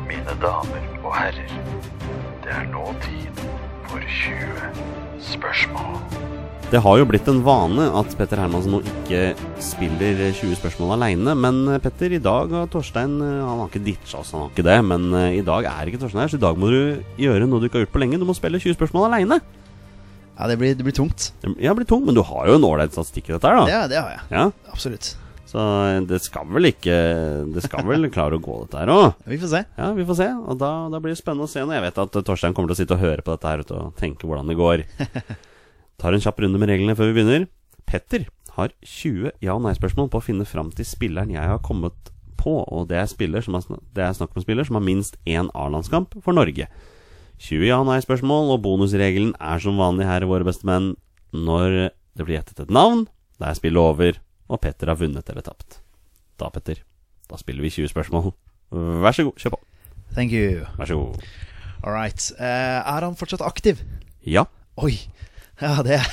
Mine 0.07 0.37
damer 0.45 0.85
og 1.03 1.17
herrer, 1.17 1.55
det 2.45 2.53
er 2.53 2.69
nå 2.71 2.85
tid 3.03 3.18
20 4.09 4.73
spørsmål. 5.21 5.99
Det 6.69 6.81
har 6.85 6.99
jo 7.01 7.07
blitt 7.09 7.29
en 7.29 7.41
vane 7.45 7.85
at 7.97 8.13
Petter 8.17 8.41
Hermansen 8.43 8.75
nå 8.75 8.81
ikke 8.85 9.21
spiller 9.65 10.19
20 10.37 10.57
spørsmål 10.59 10.95
aleine. 10.99 11.33
Men 11.37 11.61
eh, 11.73 11.79
Petter, 11.81 12.13
i 12.13 12.21
dag 12.21 12.53
har 12.53 12.69
Torstein 12.73 13.15
eh, 13.25 13.39
Han 13.45 13.63
har 13.63 13.71
ikke 13.71 13.85
ditcha 13.87 14.21
oss, 14.21 14.35
han 14.37 14.45
har 14.45 14.51
ikke 14.53 14.67
det. 14.67 14.79
Men 14.85 15.07
eh, 15.17 15.39
i 15.39 15.45
dag 15.45 15.69
er 15.71 15.89
ikke 15.89 16.03
Torstein 16.03 16.25
her, 16.25 16.33
så 16.33 16.41
i 16.41 16.45
dag 16.45 16.61
må 16.61 16.73
du 16.73 16.81
gjøre 17.21 17.49
noe 17.49 17.61
du 17.61 17.69
ikke 17.69 17.81
har 17.81 17.87
gjort 17.87 17.97
på 17.97 18.03
lenge. 18.05 18.21
Du 18.21 18.27
må 18.29 18.37
spille 18.37 18.61
20 18.61 18.77
spørsmål 18.77 19.09
aleine. 19.09 19.41
Ja, 20.39 20.51
det 20.51 20.59
blir, 20.61 20.77
det 20.77 20.85
blir 20.87 20.97
tungt. 20.97 21.31
Det 21.43 21.57
blir 21.57 21.89
tungt, 21.89 22.07
men 22.09 22.17
du 22.17 22.25
har 22.25 22.49
jo 22.49 22.59
en 22.61 22.69
ålreit 22.69 22.93
statistikk 22.95 23.33
i 23.33 23.37
dette 23.37 23.49
her, 23.49 23.59
da. 23.59 23.65
Det, 23.69 23.81
det 23.97 24.03
har 24.05 24.13
jeg. 24.15 24.27
Ja, 24.37 24.45
Absolutt. 24.73 25.15
Så 25.59 25.65
eh, 25.91 26.01
det 26.07 26.21
skal 26.23 26.47
vel 26.55 26.69
ikke 26.71 26.97
Det 27.51 27.65
skal 27.65 27.87
vel 27.89 28.07
klare 28.15 28.39
å 28.39 28.43
gå, 28.43 28.61
dette 28.65 28.79
her 28.79 28.93
òg. 28.95 29.25
Vi 29.27 29.39
får 29.43 29.51
se. 29.51 29.63
Ja, 29.81 29.91
vi 29.97 30.07
får 30.07 30.19
se. 30.21 30.29
Og 30.47 30.59
da, 30.61 30.71
da 30.93 31.01
blir 31.03 31.17
det 31.17 31.19
spennende 31.21 31.49
å 31.49 31.51
se. 31.51 31.65
Når 31.67 31.79
jeg 31.79 31.87
vet 31.89 32.03
at 32.05 32.19
Torstein 32.29 32.55
kommer 32.55 32.71
til 32.71 32.79
å 32.79 32.81
sitte 32.85 32.95
og 32.99 33.03
høre 33.03 33.25
på 33.27 33.35
dette 33.35 33.51
her 33.51 33.65
og 33.67 33.97
tenke 33.99 34.29
hvordan 34.29 34.53
det 34.53 34.59
går. 34.59 34.85
Tar 36.01 36.15
en 36.15 36.23
kjapp 36.23 36.39
runde 36.45 36.61
med 36.63 36.71
reglene 36.71 36.95
før 36.99 37.11
vi 37.11 37.17
begynner. 37.19 37.49
Petter 37.89 38.29
har 38.55 38.71
20 38.87 39.33
ja- 39.43 39.57
og 39.57 39.65
nei-spørsmål 39.67 40.13
på 40.13 40.21
å 40.21 40.25
finne 40.29 40.47
fram 40.47 40.71
til 40.75 40.87
spilleren 40.87 41.35
jeg 41.35 41.51
har 41.51 41.59
kommet 41.67 42.13
på. 42.39 42.55
Og 42.71 42.87
det 42.93 43.01
er, 43.01 43.11
spiller 43.11 43.43
som 43.43 43.59
har, 43.59 43.67
det 43.99 44.05
er 44.07 44.15
snakk 44.15 44.37
om 44.39 44.45
spiller 44.45 44.69
som 44.69 44.79
har 44.79 44.87
minst 44.87 45.19
én 45.27 45.51
A-landskamp 45.59 46.21
for 46.23 46.39
Norge. 46.39 46.71
20 47.43 47.67
ja- 47.67 47.81
og 47.83 47.91
nei-spørsmål, 47.91 48.55
og 48.55 48.63
bonusregelen 48.63 49.35
er 49.43 49.59
som 49.63 49.79
vanlig 49.79 50.07
her 50.07 50.23
i 50.23 50.31
Våre 50.31 50.47
beste 50.47 50.67
menn 50.71 50.93
når 51.35 51.91
det 52.19 52.25
blir 52.27 52.39
gjettet 52.39 52.65
et 52.65 52.73
navn, 52.75 53.05
da 53.39 53.51
er 53.51 53.59
spillet 53.59 53.79
over, 53.79 54.17
og 54.49 54.61
Petter 54.65 54.91
har 54.91 54.99
vunnet 54.99 55.29
eller 55.31 55.45
tapt. 55.45 55.81
Da, 56.41 56.49
Petter, 56.55 56.81
da 57.29 57.39
spiller 57.41 57.65
vi 57.65 57.73
20 57.75 57.93
spørsmål. 57.93 58.31
Vær 59.05 59.17
så 59.17 59.27
god, 59.29 59.41
kjør 59.41 59.55
på. 59.57 59.61
Thank 60.17 60.33
you. 60.33 60.65
Vær 60.79 60.89
så 60.89 60.97
god. 60.99 61.27
All 61.85 61.95
right. 61.95 62.21
Uh, 62.39 62.81
er 62.81 63.07
han 63.07 63.17
fortsatt 63.19 63.45
aktiv? 63.45 63.83
Ja. 64.27 64.47
Oi. 64.81 64.95
Ja, 65.59 65.79
det 65.83 65.99
er 65.99 66.07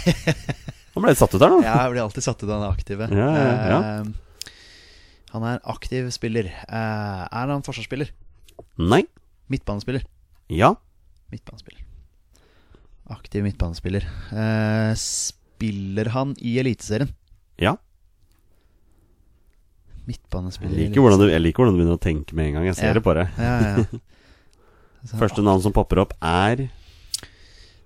Nå 0.95 1.03
ble 1.03 1.11
litt 1.11 1.19
satt 1.19 1.33
ut 1.35 1.41
her, 1.43 1.51
nå. 1.51 1.59
Ja, 1.61 1.75
jeg 1.83 1.91
blir 1.91 2.05
alltid 2.05 2.23
satt 2.23 2.39
ut 2.39 2.47
av 2.47 2.53
den 2.53 2.69
aktive. 2.69 3.07
Ja, 3.11 3.29
ja, 3.35 3.55
ja. 3.71 3.79
Uh, 4.05 4.51
han 5.33 5.47
er 5.49 5.63
aktiv 5.67 6.07
spiller. 6.15 6.47
Uh, 6.69 7.25
er 7.27 7.51
han 7.51 7.65
forsvarsspiller? 7.65 8.13
Nei. 8.79 9.03
Midtbanespiller? 9.51 10.05
Ja. 10.51 10.71
Midtbanespiller. 11.33 11.83
Aktiv 13.11 13.43
midtbanespiller. 13.45 14.07
Spiller 14.97 16.09
han 16.15 16.31
i 16.41 16.55
Eliteserien? 16.63 17.11
Ja. 17.61 17.75
Midtbanespiller 20.07 20.77
Jeg 20.77 20.89
liker, 20.89 21.01
hvordan 21.05 21.21
du, 21.23 21.27
jeg 21.31 21.41
liker 21.43 21.63
hvordan 21.63 21.75
du 21.77 21.81
begynner 21.83 21.99
å 21.99 22.03
tenke 22.05 22.35
med 22.37 22.51
en 22.51 22.57
gang. 22.59 22.65
Jeg 22.71 22.79
ser 22.81 22.91
Ja. 22.91 22.97
det 22.99 23.03
på 23.05 23.13
deg. 23.17 23.27
Ja, 23.37 23.55
ja. 23.65 24.01
Første 25.21 25.43
navn 25.45 25.61
som 25.61 25.73
popper 25.75 25.99
opp, 26.01 26.15
er 26.25 26.65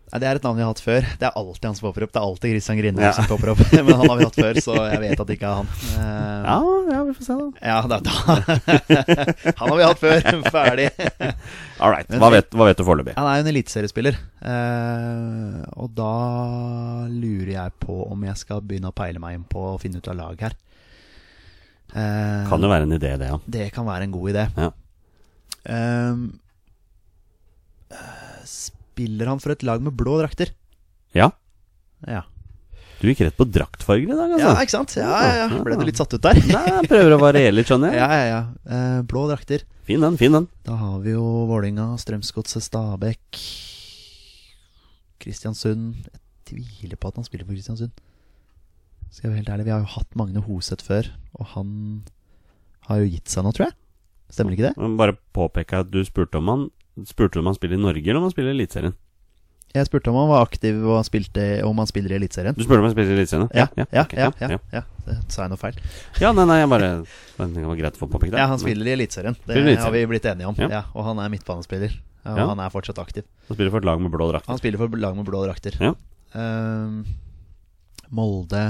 Det 0.10 0.26
er 0.26 0.38
et 0.40 0.46
navn 0.46 0.56
vi 0.58 0.64
har 0.64 0.70
hatt 0.72 0.80
før. 0.82 1.04
Det 1.20 1.26
er 1.28 1.36
alltid 1.38 1.66
han 1.68 1.76
som 1.78 1.86
popper 1.90 2.06
opp. 2.08 2.14
Det 2.16 2.18
er 2.22 2.26
alltid 2.26 2.54
Christian 2.56 2.80
Grindheim 2.80 3.12
som 3.14 3.28
popper 3.30 3.52
opp. 3.52 3.60
Men 3.76 3.92
han 4.00 4.08
har 4.10 4.18
vi 4.18 4.26
hatt 4.26 4.40
før, 4.40 4.60
så 4.64 4.78
jeg 4.88 5.02
vet 5.04 5.20
at 5.22 5.28
det 5.30 5.36
ikke 5.38 5.50
er 5.52 5.60
han. 5.60 5.68
Uh, 6.00 6.48
Ja, 6.50 6.56
ja, 6.96 7.02
vi 7.06 7.14
får 7.14 7.28
se, 7.28 7.36
da. 7.36 7.48
ja 7.62 7.82
da, 7.92 8.00
da. 8.00 8.14
Han 9.60 9.70
har 9.70 9.76
vi 9.78 9.84
hatt 9.86 10.00
før. 10.02 10.24
Ferdig. 10.50 10.88
All 11.78 11.92
right. 11.94 12.10
Hva 12.10 12.32
vet, 12.34 12.50
hva 12.58 12.66
vet 12.72 12.80
du 12.80 12.86
foreløpig? 12.88 13.14
Han 13.20 13.28
er 13.30 13.38
jo 13.38 13.44
en 13.46 13.52
eliteseriespiller. 13.52 14.18
Uh, 14.42 15.60
og 15.78 15.92
da 16.00 16.10
lurer 17.12 17.52
jeg 17.54 17.76
på 17.84 18.00
om 18.10 18.26
jeg 18.32 18.40
skal 18.42 18.64
begynne 18.66 18.90
å 18.90 18.96
peile 18.98 19.22
meg 19.22 19.38
inn 19.38 19.46
på 19.52 19.76
å 19.76 19.78
finne 19.84 20.00
ut 20.02 20.10
av 20.10 20.18
lag 20.24 20.42
her. 20.48 20.58
Eh, 21.90 22.44
Kan 22.50 22.62
jo 22.62 22.70
være 22.70 22.86
en 22.86 22.94
idé, 22.98 23.16
det, 23.18 23.30
ja. 23.32 23.38
Det 23.50 23.70
kan 23.74 23.88
være 23.88 24.06
en 24.08 24.14
god 24.14 24.30
idé. 24.34 24.44
Ja. 24.58 24.70
Ehm, 25.70 26.26
eh, 27.92 28.42
spiller 28.50 29.32
han 29.32 29.40
for 29.42 29.54
et 29.56 29.64
lag 29.66 29.82
med 29.82 29.96
blå 29.98 30.20
drakter? 30.22 30.52
Ja. 31.18 31.32
Ja. 32.08 32.24
Du 33.00 33.08
gikk 33.08 33.22
rett 33.24 33.38
på 33.40 33.48
draktfarger 33.48 34.12
i 34.12 34.16
dag, 34.18 34.34
altså. 34.36 34.44
ja, 34.44 34.54
ikke 34.66 34.74
sant? 34.76 34.94
Ja, 35.00 35.10
ja, 35.24 35.36
ja. 35.48 35.62
Ble 35.64 35.78
du 35.80 35.86
litt 35.88 36.00
satt 36.00 36.12
ut 36.14 36.22
der? 36.26 36.36
Nei, 36.52 36.64
jeg 36.68 36.90
prøver 36.92 37.16
å 37.16 37.20
variere 37.22 37.56
litt, 37.56 37.70
skjønner 37.72 37.96
jeg. 37.96 38.00
Ja, 38.04 38.10
ja, 38.12 38.26
ja. 38.28 38.42
Eh, 38.76 39.00
blå 39.08 39.24
drakter. 39.32 39.64
Fin 39.88 40.04
den, 40.04 40.18
fin 40.20 40.36
den. 40.36 40.50
Da 40.68 40.76
har 40.78 40.98
vi 41.02 41.16
jo 41.16 41.24
Vålinga, 41.50 41.94
Strømsgodset, 41.98 42.62
Stabæk 42.68 43.40
Kristiansund 45.20 45.96
Jeg 46.06 46.20
tviler 46.50 47.00
på 47.00 47.10
at 47.10 47.18
han 47.20 47.26
spiller 47.28 47.48
for 47.48 47.56
Kristiansund. 47.58 47.96
Skal 49.10 49.28
jeg 49.28 49.32
være 49.34 49.42
helt 49.42 49.50
ærlig, 49.56 49.66
Vi 49.66 49.74
har 49.74 49.84
jo 49.84 49.94
hatt 49.96 50.16
Magne 50.20 50.42
Hoseth 50.46 50.86
før, 50.86 51.10
og 51.40 51.46
han 51.56 51.70
har 52.90 53.02
jo 53.02 53.10
gitt 53.10 53.30
seg 53.30 53.46
nå, 53.46 53.52
tror 53.56 53.70
jeg. 53.70 53.76
Stemmer 54.30 54.54
ikke 54.54 54.68
det? 54.70 54.76
Men 54.78 54.98
Bare 55.00 55.18
påpeke 55.34 55.82
at 55.82 55.90
du 55.92 56.04
spurte 56.06 56.38
om 56.38 56.48
han 56.52 56.68
Spurte 57.08 57.40
om 57.40 57.48
han 57.48 57.56
spiller 57.56 57.78
i 57.78 57.82
Norge, 57.82 58.04
eller 58.04 58.20
om 58.20 58.26
han 58.28 58.34
spiller 58.34 58.52
i 58.52 58.58
Eliteserien? 58.58 58.92
Jeg 59.72 59.86
spurte 59.88 60.10
om 60.12 60.18
han 60.18 60.28
var 60.28 60.42
aktiv 60.44 60.82
og 60.84 60.98
spilte, 61.08 61.44
om 61.64 61.78
han 61.80 61.88
spiller 61.88 62.12
i 62.12 62.18
Eliteserien. 62.18 62.58
Du 62.58 62.64
spurte 62.66 62.82
om 62.82 62.88
han 62.90 62.92
spiller 62.96 63.14
i 63.14 63.16
Eliteserien? 63.22 63.46
Ja, 63.56 63.68
ja, 63.78 63.86
ja, 63.94 64.04
okay, 64.04 64.20
ja, 64.20 64.32
ja, 64.42 64.58
ja. 64.74 64.82
Det 65.06 65.16
sa 65.32 65.46
jeg 65.46 65.54
noe 65.54 65.62
feil. 65.62 65.78
Ja, 66.20 66.34
nei, 66.36 66.44
nei, 66.50 66.58
jeg 66.60 66.72
bare 66.74 66.90
Det 67.06 67.64
var 67.70 67.80
greit 67.80 67.96
å 67.96 68.02
få 68.02 68.10
påpekt 68.12 68.34
det. 68.34 68.42
Ja, 68.42 68.50
han 68.52 68.60
spiller 68.60 68.90
i 68.90 68.96
Eliteserien. 68.98 69.38
Det 69.48 69.78
har 69.80 69.94
vi 69.96 70.04
blitt 70.12 70.26
enige 70.28 70.50
om. 70.50 70.58
Ja. 70.60 70.70
Ja, 70.74 70.82
og 70.92 71.08
han 71.08 71.22
er 71.24 71.32
midtbanespiller. 71.32 71.96
Ja, 72.26 72.34
og 72.34 72.42
Ja. 72.42 72.48
han 72.50 72.60
er 72.66 72.74
fortsatt 72.74 73.00
aktiv. 73.00 73.24
Han 73.48 73.56
spiller 73.56 73.72
for 73.72 73.80
et 73.80 73.88
lag 73.88 74.02
med 74.02 74.12
blå 74.12 74.28
drakter. 74.34 74.50
Han 74.52 74.60
spiller 74.60 74.82
for 74.82 74.92
et 74.92 75.00
lag 75.06 75.16
med 75.16 75.30
blå 75.30 75.46
drakter. 75.46 75.78
Ja. 75.80 75.94
Uh, 76.36 77.06
Molde 78.12 78.66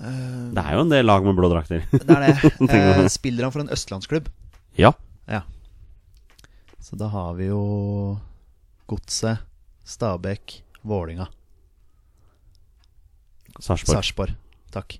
Det 0.00 0.62
er 0.62 0.76
jo 0.78 0.84
en 0.86 0.92
del 0.92 1.04
lag 1.04 1.24
med 1.26 1.36
blå 1.36 1.50
drakter. 1.52 1.82
Det 1.92 2.08
er 2.08 2.26
det. 2.30 2.52
Eh, 2.70 3.06
spiller 3.12 3.44
han 3.46 3.52
for 3.54 3.64
en 3.64 3.72
østlandsklubb? 3.74 4.30
ja. 4.78 4.94
Ja. 5.30 5.42
Så 6.80 6.96
da 6.98 7.06
har 7.12 7.34
vi 7.38 7.50
jo 7.50 7.60
Godset, 8.90 9.44
Stabæk, 9.86 10.56
Vålinga. 10.82 11.28
Sarpsborg. 13.60 14.00
Sarpsborg. 14.00 14.34
Takk. 14.74 14.96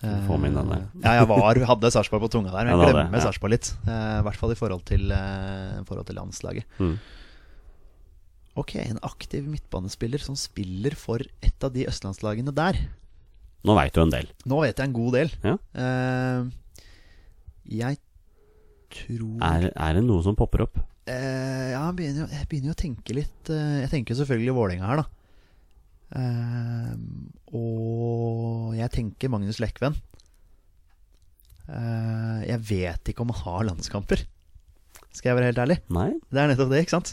Få 0.00 0.36
med 0.40 0.50
inn 0.50 0.56
den 0.58 0.70
der. 0.72 0.84
Ja, 1.04 1.14
jeg 1.20 1.28
var, 1.28 1.58
hadde 1.70 1.90
Sarpsborg 1.92 2.22
på 2.24 2.30
tunga 2.32 2.52
der, 2.54 2.68
men 2.68 2.72
jeg 2.72 2.92
glemmer 2.94 3.18
ja. 3.20 3.24
Sarpsborg 3.26 3.52
litt. 3.52 3.70
Eh, 3.84 4.18
I 4.20 4.22
hvert 4.26 4.38
fall 4.40 4.54
i 4.54 4.58
forhold 4.58 4.84
til, 4.88 5.10
eh, 5.12 5.80
forhold 5.88 6.08
til 6.08 6.16
landslaget. 6.16 6.78
Mm. 6.80 6.94
Ok, 8.60 8.74
en 8.82 9.00
aktiv 9.06 9.44
midtbanespiller 9.46 10.20
som 10.24 10.36
spiller 10.40 10.96
for 10.98 11.22
et 11.44 11.64
av 11.64 11.72
de 11.76 11.84
østlandslagene 11.88 12.52
der. 12.56 12.80
Nå 13.66 13.74
veit 13.76 13.92
du 13.96 14.00
en 14.02 14.12
del. 14.12 14.28
Nå 14.48 14.60
vet 14.64 14.78
jeg 14.80 14.88
en 14.88 14.96
god 14.96 15.16
del. 15.18 15.32
Ja. 15.44 15.54
Uh, 15.76 16.48
jeg 17.70 17.98
tror 18.90 19.42
Er, 19.46 19.68
er 19.70 19.98
det 19.98 20.02
noe 20.06 20.24
som 20.24 20.36
popper 20.38 20.64
opp? 20.64 20.80
Uh, 21.10 21.68
ja, 21.70 21.82
jeg 21.90 21.96
begynner, 21.98 22.22
jo, 22.24 22.28
jeg 22.38 22.48
begynner 22.50 22.72
jo 22.72 22.76
å 22.76 22.82
tenke 22.84 23.16
litt 23.16 23.50
Uh, 23.50 23.80
Jeg 23.82 23.90
tenker 23.92 24.14
selvfølgelig 24.18 24.54
Vålerenga 24.56 24.90
her, 24.90 25.00
da. 25.02 25.08
Og 27.54 28.74
jeg 28.78 28.90
tenker 28.94 29.30
Magnus 29.30 29.60
Lekven. 29.62 29.94
Jeg 31.70 32.58
vet 32.66 33.10
ikke 33.12 33.22
om 33.22 33.30
han 33.30 33.42
har 33.44 33.66
landskamper. 33.68 34.24
Skal 35.14 35.30
jeg 35.30 35.38
være 35.38 35.50
helt 35.50 35.62
ærlig? 35.62 35.76
Nei? 35.94 36.08
Det 36.30 36.42
er 36.42 36.50
nettopp 36.50 36.70
det, 36.72 36.80
ikke 36.84 36.96
sant? 36.96 37.12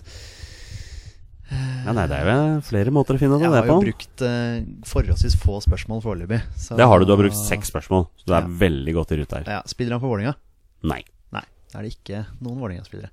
Ja, 1.50 1.94
nei, 1.96 2.04
det 2.12 2.18
er 2.20 2.28
jo 2.28 2.62
flere 2.68 2.92
måter 2.92 3.16
å 3.16 3.20
finne 3.22 3.38
det 3.40 3.48
på. 3.48 3.54
Jeg 3.56 3.64
har 3.64 3.70
jo 3.72 3.78
brukt 3.86 4.24
eh, 4.28 4.58
forholdsvis 4.90 5.38
få 5.40 5.60
spørsmål 5.64 6.02
foreløpig. 6.04 6.42
Det 6.76 6.88
har 6.92 7.00
du. 7.00 7.06
Du 7.08 7.14
har 7.16 7.22
brukt 7.22 7.38
seks 7.40 7.72
spørsmål, 7.72 8.10
så 8.20 8.28
du 8.28 8.34
er 8.36 8.42
Ja. 8.44 8.56
veldig 8.66 8.94
godt 8.98 9.14
i 9.16 9.20
rute 9.22 9.40
her. 9.40 9.46
Ja, 9.48 9.62
Spiller 9.66 9.96
han 9.96 10.02
for 10.04 10.12
Vålerenga? 10.12 10.36
Nei. 10.84 11.00
Nei, 11.32 11.44
da 11.72 11.80
er 11.80 11.88
det 11.88 11.94
ikke 11.96 12.26
noen 12.44 12.60
Vålerenga-spillere. 12.60 13.10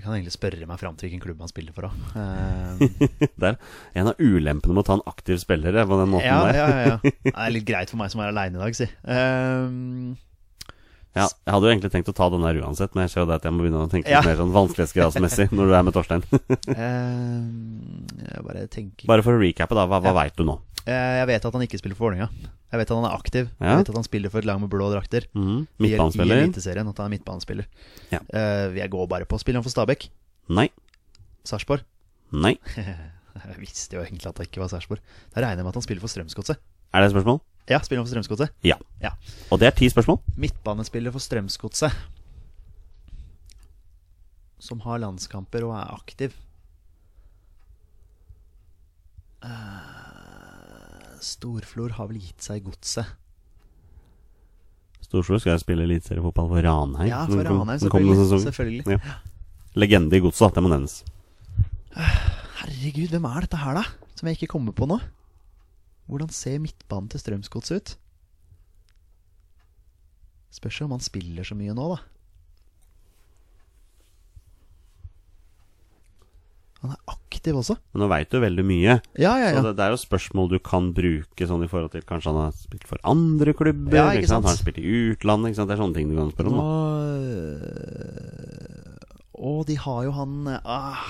Jeg 0.00 0.04
kan 0.06 0.14
egentlig 0.16 0.32
spørre 0.32 0.66
meg 0.66 0.78
fram 0.80 0.94
til 0.96 1.08
hvilken 1.10 1.20
klubb 1.20 1.40
han 1.42 1.50
spiller 1.50 1.74
for 1.76 1.86
òg. 1.90 1.94
Det 2.80 3.48
er 3.50 3.56
en 4.00 4.08
av 4.08 4.14
ulempene 4.22 4.72
med 4.74 4.82
å 4.82 4.86
ta 4.86 4.94
en 4.96 5.02
aktiv 5.10 5.36
spiller 5.42 5.76
på 5.84 5.98
den 6.00 6.10
måten 6.14 6.26
Ja, 6.30 6.38
der. 6.46 6.56
ja, 6.56 6.66
ja, 6.68 6.84
ja. 6.86 7.12
Det 7.26 7.34
er 7.36 7.50
litt 7.52 7.66
greit 7.68 7.90
for 7.92 8.00
meg 8.00 8.10
som 8.10 8.22
er 8.24 8.30
aleine 8.32 8.56
i 8.56 8.62
dag, 8.62 8.74
si. 8.78 8.86
Ehm, 9.04 10.16
Ja, 11.16 11.24
jeg 11.26 11.50
hadde 11.54 11.66
jo 11.66 11.72
egentlig 11.74 11.90
tenkt 11.90 12.08
å 12.12 12.14
ta 12.14 12.28
den 12.30 12.44
der 12.46 12.60
uansett, 12.62 12.92
men 12.94 13.02
jeg 13.06 13.10
ser 13.10 13.24
jo 13.24 13.28
det 13.30 13.40
at 13.40 13.46
jeg 13.48 13.52
må 13.56 13.64
begynne 13.64 13.80
å 13.82 13.90
tenke 13.90 14.10
Ja. 14.12 14.20
litt 14.22 14.30
mer 14.30 14.38
sånn 14.38 14.52
vanskelighetsgradsmessig 14.54 15.48
når 15.58 15.66
du 15.66 15.74
er 15.74 15.82
med 15.88 15.94
Torstein. 15.96 16.22
uh, 17.10 18.42
bare 18.46 18.66
Bare 19.10 19.24
for 19.26 19.34
å 19.34 19.40
recappe, 19.42 19.74
da. 19.74 19.86
Hva, 19.90 19.98
hva 20.00 20.12
Ja. 20.12 20.16
veit 20.22 20.36
du 20.38 20.44
nå? 20.46 20.60
Uh, 20.86 20.92
Jeg 21.20 21.26
vet 21.32 21.44
at 21.44 21.52
han 21.58 21.62
ikke 21.66 21.78
spiller 21.82 21.98
for 21.98 22.08
Vålerenga. 22.10 22.30
Jeg 22.70 22.78
vet 22.78 22.90
at 22.90 22.96
han 22.96 23.08
er 23.10 23.16
aktiv. 23.18 23.48
Ja. 23.58 23.66
Jeg 23.74 23.78
vet 23.82 23.90
at 23.90 23.98
han 23.98 24.06
spiller 24.06 24.30
for 24.30 24.38
et 24.38 24.46
lag 24.46 24.60
med 24.62 24.70
blå 24.70 24.86
drakter. 24.92 25.26
Mm. 25.34 25.66
Midtbanespiller. 25.82 26.36
I? 26.36 26.46
Eliteserien, 26.46 26.88
at 26.88 26.96
han 27.02 27.10
er 27.10 27.14
midtbanespiller. 27.18 27.66
Ja. 28.14 28.20
Uh, 28.30 28.70
jeg 28.78 28.90
går 28.94 29.08
bare 29.10 29.26
på. 29.26 29.38
Spiller 29.42 29.58
han 29.58 29.66
for 29.66 29.74
Stabæk? 29.74 30.06
Nei. 30.48 30.68
Sarpsborg? 31.44 31.82
Nei. 32.32 32.54
Jeg 33.40 33.56
visste 33.62 33.96
jo 33.96 34.02
egentlig 34.02 34.26
at 34.28 34.36
det 34.36 34.48
ikke 34.50 34.60
var 34.60 34.68
Sarpsborg. 34.68 35.00
Da 35.32 35.40
regner 35.40 35.62
jeg 35.62 35.64
med 35.64 35.70
at 35.72 35.76
han 35.78 35.84
spiller 35.86 36.02
for 36.02 36.10
Strømsgodset. 36.12 36.58
Er 36.92 37.00
det 37.00 37.06
et 37.08 37.12
spørsmål? 37.14 37.38
Ja, 37.70 37.78
spiller 37.86 38.02
for 38.02 38.10
Strømsgodset? 38.10 38.50
Ja. 38.66 38.76
Ja. 39.02 39.12
Og 39.50 39.60
det 39.62 39.68
er 39.70 39.76
ti 39.78 39.88
spørsmål. 39.92 40.18
Midtbanespiller 40.40 41.14
for 41.14 41.22
Strømsgodset. 41.22 41.94
Som 44.60 44.82
har 44.84 44.98
landskamper 45.00 45.64
og 45.68 45.76
er 45.78 45.94
aktiv. 45.94 46.34
Eh, 49.46 51.14
Storflor 51.24 51.94
har 51.96 52.10
vel 52.10 52.20
gitt 52.20 52.42
seg 52.44 52.66
godset. 52.66 53.14
Storflor 55.06 55.40
skal 55.42 55.62
spille 55.62 55.86
eliteseriefotball 55.86 56.50
for 56.50 56.66
Ranheim. 56.66 57.08
Ja, 57.10 57.22
for 57.26 57.46
Ranheim, 57.46 57.80
selvfølgelig. 57.82 58.42
selvfølgelig. 58.44 58.98
Ja. 58.98 59.16
Legende 59.78 60.18
i 60.18 60.22
godset, 60.22 60.54
det 60.54 60.62
må 60.66 60.70
nevnes. 60.72 61.00
Herregud, 61.94 63.08
hvem 63.14 63.30
er 63.30 63.46
dette 63.46 63.62
her, 63.62 63.80
da? 63.80 63.86
Som 64.18 64.28
jeg 64.28 64.38
ikke 64.38 64.52
kommer 64.58 64.74
på 64.76 64.90
nå. 64.90 65.00
Hvordan 66.10 66.32
ser 66.34 66.58
midtbanen 66.58 67.10
til 67.12 67.22
Strømsgods 67.22 67.70
ut? 67.70 67.92
Spørs 70.50 70.80
om 70.82 70.96
han 70.96 71.04
spiller 71.04 71.46
så 71.46 71.54
mye 71.54 71.74
nå, 71.76 71.84
da. 71.92 72.00
Han 76.80 76.94
er 76.96 77.00
aktiv 77.12 77.54
også. 77.60 77.76
Men 77.92 78.02
nå 78.02 78.08
veit 78.10 78.30
du 78.32 78.38
veldig 78.40 78.64
mye. 78.66 78.94
Ja, 79.20 79.34
ja, 79.38 79.52
Så 79.54 79.62
det, 79.68 79.74
det 79.78 79.84
er 79.84 79.92
jo 79.94 80.00
spørsmål 80.00 80.48
du 80.50 80.58
kan 80.64 80.90
bruke 80.96 81.46
sånn 81.46 81.62
i 81.66 81.68
forhold 81.70 81.92
til 81.92 82.02
Kanskje 82.08 82.32
han 82.32 82.40
har 82.46 82.54
spilt 82.56 82.86
for 82.88 82.98
andre 83.06 83.52
klubber? 83.54 83.98
Ja, 84.00 84.06
ikke 84.16 84.30
sant? 84.32 84.48
Har 84.48 84.56
han 84.56 84.62
spilt 84.62 84.80
i 84.80 84.86
utlandet? 85.12 85.52
Ikke 85.52 85.60
sant? 85.60 85.68
Det 85.70 85.76
er 85.76 85.82
sånne 85.84 85.98
ting 86.00 86.08
du 86.10 86.16
kan 86.18 86.32
spørre 86.32 86.50
om. 86.50 86.56
Nå 86.56 86.64
Da. 86.64 86.70
øh, 89.40 89.64
de 89.70 89.76
har 89.84 90.00
jo 90.08 90.12
han 90.16 90.32
ah, 90.64 91.04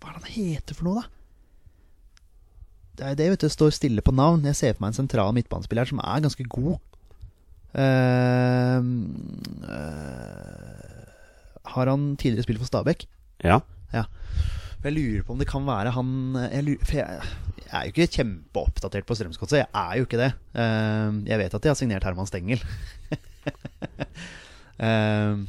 Hva 0.00 0.08
er 0.08 0.16
det 0.16 0.22
han 0.24 0.32
heter 0.32 0.74
for 0.80 0.88
noe, 0.88 1.04
da? 1.04 1.21
Det 2.98 3.06
er 3.08 3.18
det, 3.18 3.28
vet 3.32 3.44
du. 3.44 3.48
Står 3.52 3.74
stille 3.74 4.04
på 4.04 4.14
navn. 4.14 4.44
Jeg 4.50 4.58
ser 4.58 4.74
for 4.74 4.84
meg 4.84 4.92
en 4.92 5.00
sentral 5.02 5.32
midtbanespiller 5.36 5.88
som 5.88 6.02
er 6.04 6.24
ganske 6.24 6.46
god. 6.52 6.76
Uh, 7.72 8.80
uh, 9.64 11.02
har 11.72 11.88
han 11.88 12.10
tidligere 12.20 12.44
spilt 12.44 12.60
for 12.60 12.68
Stabæk? 12.68 13.06
Ja. 13.44 13.62
Ja. 13.94 14.04
Jeg 14.82 14.92
lurer 14.96 15.24
på 15.24 15.32
om 15.32 15.40
det 15.40 15.46
kan 15.48 15.64
være 15.64 15.92
han 15.94 16.08
jeg, 16.50 16.64
lurer, 16.66 16.84
for 16.84 16.98
jeg, 16.98 17.30
jeg 17.62 17.72
er 17.72 17.84
jo 17.86 17.92
ikke 17.94 18.14
kjempeoppdatert 18.18 19.06
på 19.08 19.16
Strømsgodset. 19.16 19.62
Jeg 19.62 19.68
er 19.72 19.96
jo 19.96 20.08
ikke 20.08 20.20
det. 20.20 20.32
Uh, 20.52 21.22
jeg 21.28 21.40
vet 21.40 21.54
at 21.54 21.64
de 21.64 21.72
har 21.72 21.78
signert 21.78 22.04
Herman 22.04 22.28
Stengel. 22.28 22.60
Ehm, 24.82 25.44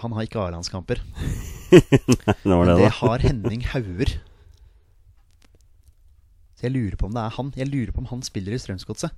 han 0.00 0.14
har 0.14 0.24
ikke 0.24 0.40
A-landskamper. 0.40 1.02
Det 1.68 1.84
det, 1.92 2.76
det 2.80 2.92
har 2.96 3.20
Henning 3.20 3.64
Hauger. 3.68 4.14
Så 6.58 6.66
jeg 6.66 6.74
lurer 6.74 6.96
på 6.98 7.06
om 7.06 7.14
det 7.14 7.22
er 7.22 7.34
han. 7.36 7.52
Jeg 7.56 7.70
lurer 7.70 7.92
på 7.94 8.02
om 8.02 8.08
han 8.10 8.24
spiller 8.26 8.56
i 8.56 8.58
Strømsgodset. 8.58 9.14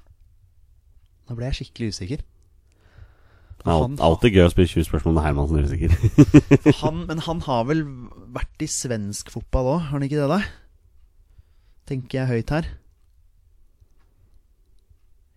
Nå 1.31 1.37
ble 1.39 1.49
jeg 1.49 1.61
skikkelig 1.61 1.95
usikker. 1.95 2.25
Det 3.61 3.69
er 3.69 3.77
han- 3.81 3.97
alltid 4.01 4.35
gøy 4.37 4.45
å 4.47 4.51
spille 4.53 4.69
20 4.73 4.85
spørsmål 4.89 5.15
med 5.17 5.25
Hermansen, 5.25 5.65
usikker. 5.65 6.77
Han, 6.83 7.03
men 7.09 7.19
han 7.27 7.41
har 7.45 7.65
vel 7.69 7.83
vært 8.33 8.63
i 8.65 8.69
svensk 8.73 9.29
fotball 9.33 9.67
òg, 9.75 9.81
har 9.85 9.99
han 9.99 10.05
ikke 10.07 10.17
det, 10.21 10.29
da? 10.33 10.39
Tenker 11.91 12.19
jeg 12.23 12.31
høyt 12.31 12.53
her. 12.57 12.69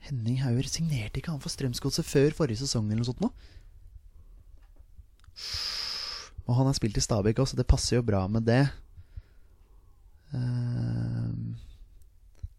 Henning 0.07 0.39
Hauger 0.43 0.67
signerte 0.67 1.19
ikke 1.19 1.31
han 1.31 1.39
for 1.43 1.51
Strømsgodset 1.51 2.07
før 2.07 2.31
forrige 2.35 2.59
sesong 2.63 2.87
eller 2.91 3.03
noe 3.03 3.07
sånt 3.11 3.21
nå? 3.23 3.29
Og 6.47 6.57
han 6.57 6.67
har 6.67 6.75
spilt 6.75 6.99
i 6.99 7.03
Stabæk 7.03 7.39
også, 7.39 7.55
så 7.55 7.59
det 7.61 7.67
passer 7.71 7.97
jo 7.99 8.03
bra 8.07 8.25
med 8.31 8.43
det. 8.47 8.61
Ehm, 10.35 11.53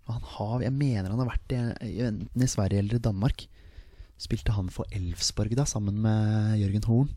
han 0.09 0.25
har 0.35 0.63
Jeg 0.67 0.75
mener 0.77 1.11
han 1.11 1.21
har 1.23 1.31
vært 1.31 1.55
i, 1.57 1.61
enten 2.05 2.45
i 2.45 2.51
Sverige 2.51 2.83
eller 2.83 2.99
i 2.99 3.05
Danmark. 3.05 3.47
Spilte 4.21 4.55
han 4.55 4.71
for 4.73 4.89
Elfsborg 4.95 5.57
da, 5.59 5.67
sammen 5.69 5.99
med 6.05 6.59
Jørgen 6.61 6.87
Horn? 6.89 7.13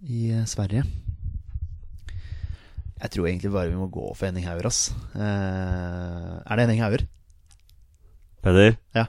I 0.00 0.30
eh, 0.32 0.46
Sverige. 0.48 0.84
Jeg 3.00 3.12
tror 3.14 3.26
egentlig 3.26 3.52
bare 3.52 3.72
vi 3.72 3.78
må 3.80 3.88
gå 3.92 4.06
for 4.14 4.28
Henning 4.28 4.46
Hauger, 4.46 4.68
ass. 4.70 4.90
Eh, 5.16 6.34
er 6.40 6.56
det 6.56 6.64
Henning 6.64 6.82
Hauger? 6.84 7.04
Peder? 8.44 8.76
Ja. 8.96 9.08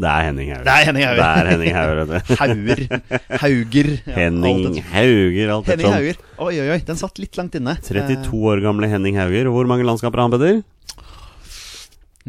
Det 0.00 0.08
er 0.08 0.26
Henning 0.30 0.48
Hauger. 0.54 0.64
Det 0.64 0.74
er 0.74 0.86
Henning 0.88 1.04
Hauger. 1.04 1.20
Det 1.20 1.28
er 1.28 1.50
Henning 1.50 1.74
Hauger. 1.76 2.06
Hauger. 2.40 2.80
Hauger. 3.42 3.90
Ja, 4.06 4.14
Henning 4.16 4.64
alt 4.64 4.80
Hauger, 4.94 5.52
alt 5.56 5.70
Henning 5.74 5.92
Hauger. 5.92 6.22
Oi, 6.40 6.54
oi, 6.54 6.68
oi. 6.72 6.80
Den 6.88 7.00
satt 7.00 7.20
litt 7.20 7.36
langt 7.40 7.58
inne. 7.60 7.76
32 7.84 8.32
år 8.54 8.64
gamle 8.64 8.88
Henning 8.90 9.20
Hauger. 9.20 9.52
Hvor 9.52 9.68
mange 9.68 9.84
landskamper 9.88 10.22
har 10.22 10.30
han, 10.30 10.36
Peder? 10.38 10.58
Eh, 10.60 11.06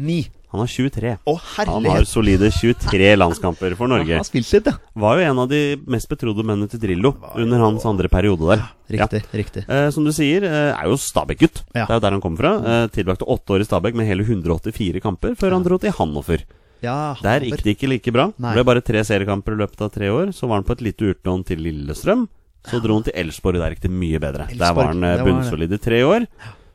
ni. 0.02 0.20
Han 0.52 0.60
har 0.60 0.68
23. 0.68 1.14
Å, 1.24 1.32
Han 1.64 1.86
har 1.88 2.04
solide 2.04 2.50
23 2.52 3.14
landskamper 3.16 3.72
for 3.78 3.88
Norge. 3.88 4.12
Han 4.18 4.20
har 4.20 4.28
spilt 4.28 4.50
litt, 4.52 4.68
ja. 4.68 4.74
Var 5.00 5.16
jo 5.16 5.28
en 5.30 5.40
av 5.46 5.48
de 5.48 5.60
mest 5.88 6.10
betrodde 6.10 6.44
mennene 6.44 6.68
til 6.68 6.82
Drillo 6.82 7.14
under 7.40 7.62
hans 7.64 7.86
andre 7.88 8.10
periode 8.12 8.50
der. 8.50 8.66
Riktig. 8.92 9.22
riktig. 9.32 9.62
Eh, 9.64 9.88
som 9.94 10.04
du 10.04 10.12
sier, 10.12 10.44
eh, 10.44 10.74
er 10.76 10.90
jo 10.90 10.98
Stabæk-gutt. 11.00 11.62
Ja. 11.72 11.86
Det 11.86 11.94
er 11.94 11.96
jo 11.96 12.04
der 12.04 12.16
han 12.18 12.20
kommer 12.20 12.42
fra. 12.44 12.52
Eh, 12.60 12.90
tilbrakte 12.92 13.24
åtte 13.32 13.56
år 13.56 13.64
i 13.64 13.68
Stabæk 13.70 13.96
med 13.96 14.10
hele 14.10 14.28
184 14.28 15.00
kamper, 15.00 15.32
før 15.40 15.56
han 15.56 15.64
dro 15.64 15.80
til 15.80 15.96
Hannover. 15.96 16.44
Ja, 16.82 17.14
Der 17.22 17.40
gikk 17.46 17.62
det 17.62 17.76
ikke 17.76 17.88
like 17.92 18.12
bra. 18.14 18.28
Nei. 18.38 18.52
Det 18.54 18.62
ble 18.62 18.68
bare 18.74 18.82
tre 18.84 19.02
seriekamper 19.06 19.54
i 19.54 19.60
løpet 19.62 19.84
av 19.86 19.92
tre 19.94 20.08
år. 20.10 20.32
Så 20.36 20.48
var 20.50 20.60
han 20.60 20.66
på 20.66 20.74
et 20.76 20.82
lite 20.88 21.12
utlån 21.14 21.44
til 21.46 21.62
Lillestrøm. 21.62 22.26
Så 22.68 22.78
dro 22.82 22.94
han 22.98 23.06
til 23.06 23.14
Elsborg, 23.18 23.58
der 23.58 23.74
gikk 23.74 23.86
det 23.88 23.90
mye 23.94 24.18
bedre. 24.22 24.46
Der 24.54 24.74
var 24.74 24.92
han 24.92 25.02
eh, 25.02 25.16
det 25.16 25.22
var 25.22 25.26
det. 25.26 25.32
bunnsolid 25.32 25.72
i 25.72 25.78
tre 25.82 26.02
år. 26.06 26.26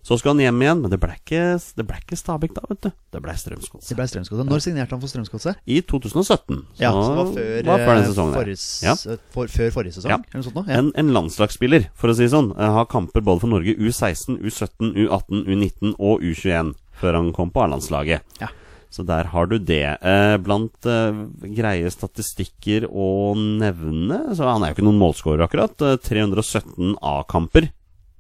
Så 0.07 0.15
skulle 0.15 0.37
han 0.37 0.39
hjem 0.39 0.61
igjen, 0.63 0.81
men 0.85 0.91
det 0.91 0.97
ble 1.03 1.11
ikke, 1.19 1.39
det 1.75 1.83
ble 1.83 1.97
ikke 1.99 2.15
Stabæk 2.15 2.53
da, 2.55 2.61
vet 2.69 2.79
du. 2.85 2.89
Det 3.11 3.19
ble 3.25 3.33
Strømsgodset. 3.35 3.89
Det 3.91 3.97
ble 3.97 4.05
Strømsgodset. 4.07 4.47
Når 4.47 4.61
signerte 4.63 4.95
han 4.95 5.01
for 5.03 5.11
Strømsgodset? 5.11 5.57
I 5.67 5.81
2017. 5.83 6.61
Så 6.77 6.79
Ja, 6.79 6.91
så 6.95 7.01
det 7.03 7.17
var 7.17 7.31
før, 7.33 7.65
var 7.67 7.83
før 7.83 7.91
den 7.91 8.03
eh, 8.03 8.07
sesongen 8.07 8.37
forrige, 8.37 8.61
Ja. 8.87 8.93
for, 9.35 9.51
før 9.51 9.73
forrige 9.75 9.97
sesong? 9.97 10.13
Ja. 10.13 10.19
Eller 10.31 10.39
noe 10.39 10.47
sånt 10.47 10.55
noe? 10.61 10.67
Ja. 10.71 10.77
En, 10.79 10.91
en 11.03 11.11
landslagsspiller, 11.11 11.89
for 11.93 12.07
å 12.07 12.15
si 12.15 12.23
det 12.23 12.31
sånn, 12.31 12.53
eh, 12.55 12.71
har 12.77 12.87
kamper 12.87 13.19
både 13.27 13.43
for 13.43 13.51
Norge 13.51 13.75
U16, 13.75 14.39
U17, 14.47 14.93
U18, 14.95 15.43
U19 15.43 15.95
og 15.99 16.23
U21 16.23 16.71
før 17.03 17.19
han 17.19 17.33
kom 17.35 17.51
på 17.51 17.65
A-landslaget. 17.67 18.23
Ja. 18.39 18.47
Så 18.93 19.03
der 19.05 19.27
har 19.33 19.49
du 19.51 19.57
det. 19.59 19.97
Eh, 20.01 20.35
blant 20.41 20.85
eh, 20.87 21.17
greie 21.53 21.89
statistikker 21.91 22.85
å 22.87 23.35
nevne 23.35 24.21
Så 24.37 24.47
han 24.47 24.63
er 24.63 24.71
jo 24.71 24.77
ikke 24.77 24.85
noen 24.87 25.01
målscorer, 25.01 25.43
akkurat. 25.45 25.75
Eh, 25.83 25.97
317 26.01 26.95
A-kamper 27.03 27.67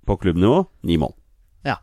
på 0.07 0.17
klubbnivå, 0.21 0.65
ni 0.87 0.97
mål. 1.01 1.13
Ja. 1.67 1.79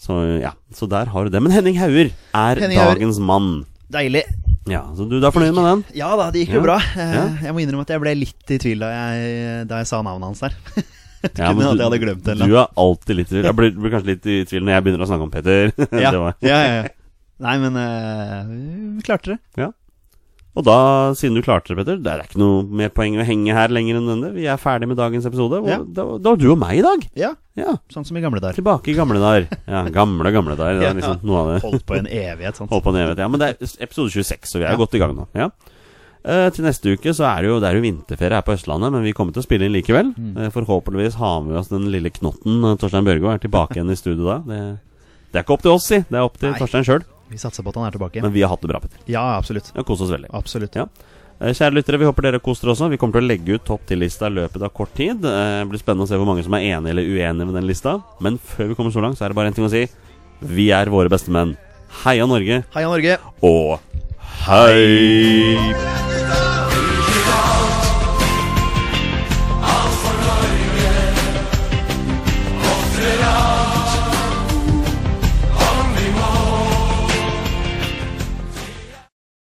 Så 0.00 0.16
ja, 0.42 0.50
så 0.74 0.88
der 0.90 1.08
har 1.12 1.24
du 1.24 1.30
det. 1.32 1.40
Men 1.44 1.52
Henning 1.54 1.78
Hauger 1.80 2.10
er 2.10 2.60
Henning 2.60 2.80
dagens 2.80 2.98
dagens 3.16 3.20
mann. 3.24 3.52
Deilig. 3.92 4.24
Ja, 4.68 4.80
Så 4.96 5.04
du, 5.08 5.18
du 5.20 5.26
er 5.28 5.32
fornøyd 5.32 5.52
med 5.56 5.64
den? 5.68 5.84
Ja 5.96 6.10
da, 6.16 6.30
det 6.32 6.42
gikk 6.46 6.54
jo 6.56 6.60
Ja. 6.62 6.64
bra. 6.64 6.76
Eh, 6.96 7.44
Jeg 7.44 7.52
må 7.54 7.60
innrømme 7.62 7.84
at 7.84 7.92
jeg 7.92 8.00
ble 8.00 8.14
litt 8.16 8.50
i 8.50 8.58
tvil 8.60 8.80
da 8.80 8.88
jeg, 8.92 9.66
da 9.68 9.80
jeg 9.82 9.88
sa 9.92 10.00
navnet 10.02 10.32
hans 10.32 10.40
der. 10.44 10.56
Ja, 11.24 11.48
at 11.48 11.56
jeg 11.56 11.80
hadde 11.80 11.98
glemt 12.02 12.26
det 12.26 12.34
Du 12.36 12.52
er 12.52 12.66
alltid 12.76 13.16
litt 13.16 13.30
i 13.30 13.32
tvil. 13.32 13.46
Jeg 13.48 13.56
blir, 13.56 13.70
blir 13.80 13.92
kanskje 13.94 14.10
litt 14.10 14.26
i 14.28 14.34
tvil 14.44 14.64
når 14.66 14.74
jeg 14.74 14.84
begynner 14.84 15.04
å 15.04 15.08
snakke 15.08 15.24
om 15.24 15.32
Petter. 15.32 15.72
Ja, 16.04 16.10
ja, 16.12 16.32
ja, 16.44 16.58
ja. 16.82 16.82
Nei, 17.42 17.56
men 17.58 17.74
eh, 17.80 18.52
vi 18.98 19.02
klarte 19.06 19.34
det. 19.34 19.38
Ja. 19.58 19.72
Og 20.54 20.62
da, 20.62 20.74
siden 21.18 21.34
du 21.34 21.42
klarte 21.42 21.72
det, 21.72 21.80
Petter, 21.80 21.96
det 21.98 22.10
er 22.12 22.20
ikke 22.28 22.38
noe 22.38 22.60
mer 22.78 22.92
poeng 22.94 23.16
å 23.18 23.24
henge 23.26 23.56
her 23.56 23.72
lenger 23.74 23.96
enn 23.98 24.06
denne. 24.06 24.28
Vi 24.36 24.44
er 24.46 24.60
ferdig 24.62 24.86
med 24.86 25.00
dagens 25.00 25.26
episode. 25.26 25.58
Og 25.64 25.66
Ja. 25.66 25.80
da, 25.82 26.04
da 26.22 26.30
var 26.30 26.38
du 26.38 26.46
og 26.52 26.60
meg 26.60 26.78
i 26.78 26.84
dag. 26.84 27.08
Ja, 27.18 27.32
Ja, 27.58 27.76
Sånn 27.90 28.06
som 28.06 28.16
i 28.18 28.20
gamle 28.22 28.40
dager. 28.42 28.54
Tilbake 28.58 28.90
i 28.90 28.94
gamle 28.98 29.18
dager. 29.22 29.48
Ja, 29.66 29.82
gamle, 29.94 30.30
gamle 30.34 30.54
dager. 30.58 30.78
Det 30.80 30.88
er 30.90 30.94
liksom 31.00 31.26
noe 31.26 31.40
av 31.42 31.50
det. 31.52 31.58
Holdt 31.66 31.84
på 31.86 31.98
en 31.98 32.06
evighet. 32.06 32.56
Sant? 32.58 32.70
Holdt 32.70 32.82
på 32.86 32.90
en 32.94 32.98
evighet. 33.02 33.18
Ja, 33.22 33.28
men 33.30 33.42
det 33.42 33.48
er 33.50 33.74
episode 33.86 34.10
26, 34.14 34.46
så 34.50 34.58
vi 34.62 34.66
er 34.70 34.78
godt 34.78 34.94
i 34.94 35.02
gang 35.02 35.14
nå. 35.18 35.26
Ja. 35.34 35.50
Uh, 36.24 36.48
til 36.54 36.64
neste 36.64 36.94
uke 36.96 37.12
så 37.12 37.26
er 37.28 37.42
det 37.44 37.50
jo, 37.50 37.58
det 37.60 37.68
er 37.68 37.76
jo 37.76 37.82
vinterferie 37.84 38.38
her 38.38 38.46
på 38.46 38.54
Østlandet, 38.56 38.94
men 38.94 39.02
vi 39.04 39.12
kommer 39.12 39.34
til 39.34 39.42
å 39.42 39.46
spille 39.46 39.66
inn 39.68 39.74
likevel. 39.74 40.14
Mm. 40.16 40.30
Uh, 40.38 40.48
forhåpentligvis 40.54 41.18
har 41.20 41.42
vi 41.42 41.50
med 41.52 41.58
oss 41.60 41.68
den 41.70 41.90
lille 41.92 42.10
knotten. 42.14 42.62
Torstein 42.80 43.04
Børgo 43.06 43.28
er 43.34 43.42
tilbake 43.42 43.76
igjen 43.78 43.90
i 43.92 43.98
studio 43.98 44.24
da. 44.30 44.38
Det, 44.48 44.60
det 45.34 45.42
er 45.42 45.44
ikke 45.44 45.58
opp 45.58 45.66
til 45.66 45.74
oss, 45.76 45.90
si. 45.90 45.98
Det 46.08 46.14
er 46.16 46.24
opp 46.24 46.38
til 46.40 46.54
Nei. 46.54 46.58
Torstein 46.62 46.86
sjøl. 46.88 47.04
Vi 47.34 47.40
satser 47.42 47.66
på 47.66 47.72
at 47.74 47.80
han 47.82 47.88
er 47.90 47.96
tilbake. 47.98 48.22
Men 48.22 48.32
vi 48.34 48.44
har 48.46 48.52
hatt 48.54 48.62
det 48.62 48.70
bra, 48.70 48.80
Petter. 48.84 49.02
Ja, 49.10 49.24
absolutt. 49.40 49.72
Vi 49.74 49.80
har 49.82 49.86
kost 49.88 50.04
oss 50.06 50.12
veldig. 50.14 50.30
Absolutt. 50.38 50.78
Ja. 50.78 50.86
Eh, 51.42 51.50
Kjære 51.50 51.74
lyttere, 51.80 51.98
vi 51.98 52.06
håper 52.06 52.28
dere 52.28 52.38
koser 52.44 52.70
også. 52.70 52.86
Vi 52.92 52.96
kommer 53.02 53.18
til 53.18 53.26
å 53.26 53.30
legge 53.32 53.56
ut 53.58 53.64
topp 53.66 53.82
ti-lista 53.90 54.30
i 54.30 54.36
løpet 54.36 54.62
av 54.62 54.70
kort 54.76 54.94
tid. 54.94 55.24
Eh, 55.26 55.58
Det 55.64 55.68
blir 55.72 55.82
spennende 55.82 56.06
å 56.06 56.10
se 56.12 56.14
hvor 56.20 56.28
mange 56.30 56.44
som 56.46 56.54
er 56.54 56.68
enige 56.70 56.94
eller 56.94 57.02
uenige 57.10 57.48
med 57.50 57.54
den 57.58 57.66
lista. 57.66 57.96
Men 58.22 58.38
før 58.38 58.70
vi 58.70 58.78
kommer 58.78 58.94
så 58.94 59.02
langt, 59.02 59.18
så 59.18 59.26
er 59.26 59.34
det 59.34 59.38
bare 59.40 59.50
én 59.50 59.54
ting 59.58 59.66
å 59.66 59.72
si. 59.74 59.84
Vi 60.40 60.70
er 60.70 60.86
våre 60.94 61.10
beste 61.10 61.34
menn. 61.34 61.56
Heia 62.04 62.26
Norge, 62.26 62.62
Heia 62.74 62.88
Norge! 62.90 63.18
og 63.42 63.80
hei! 64.46 66.13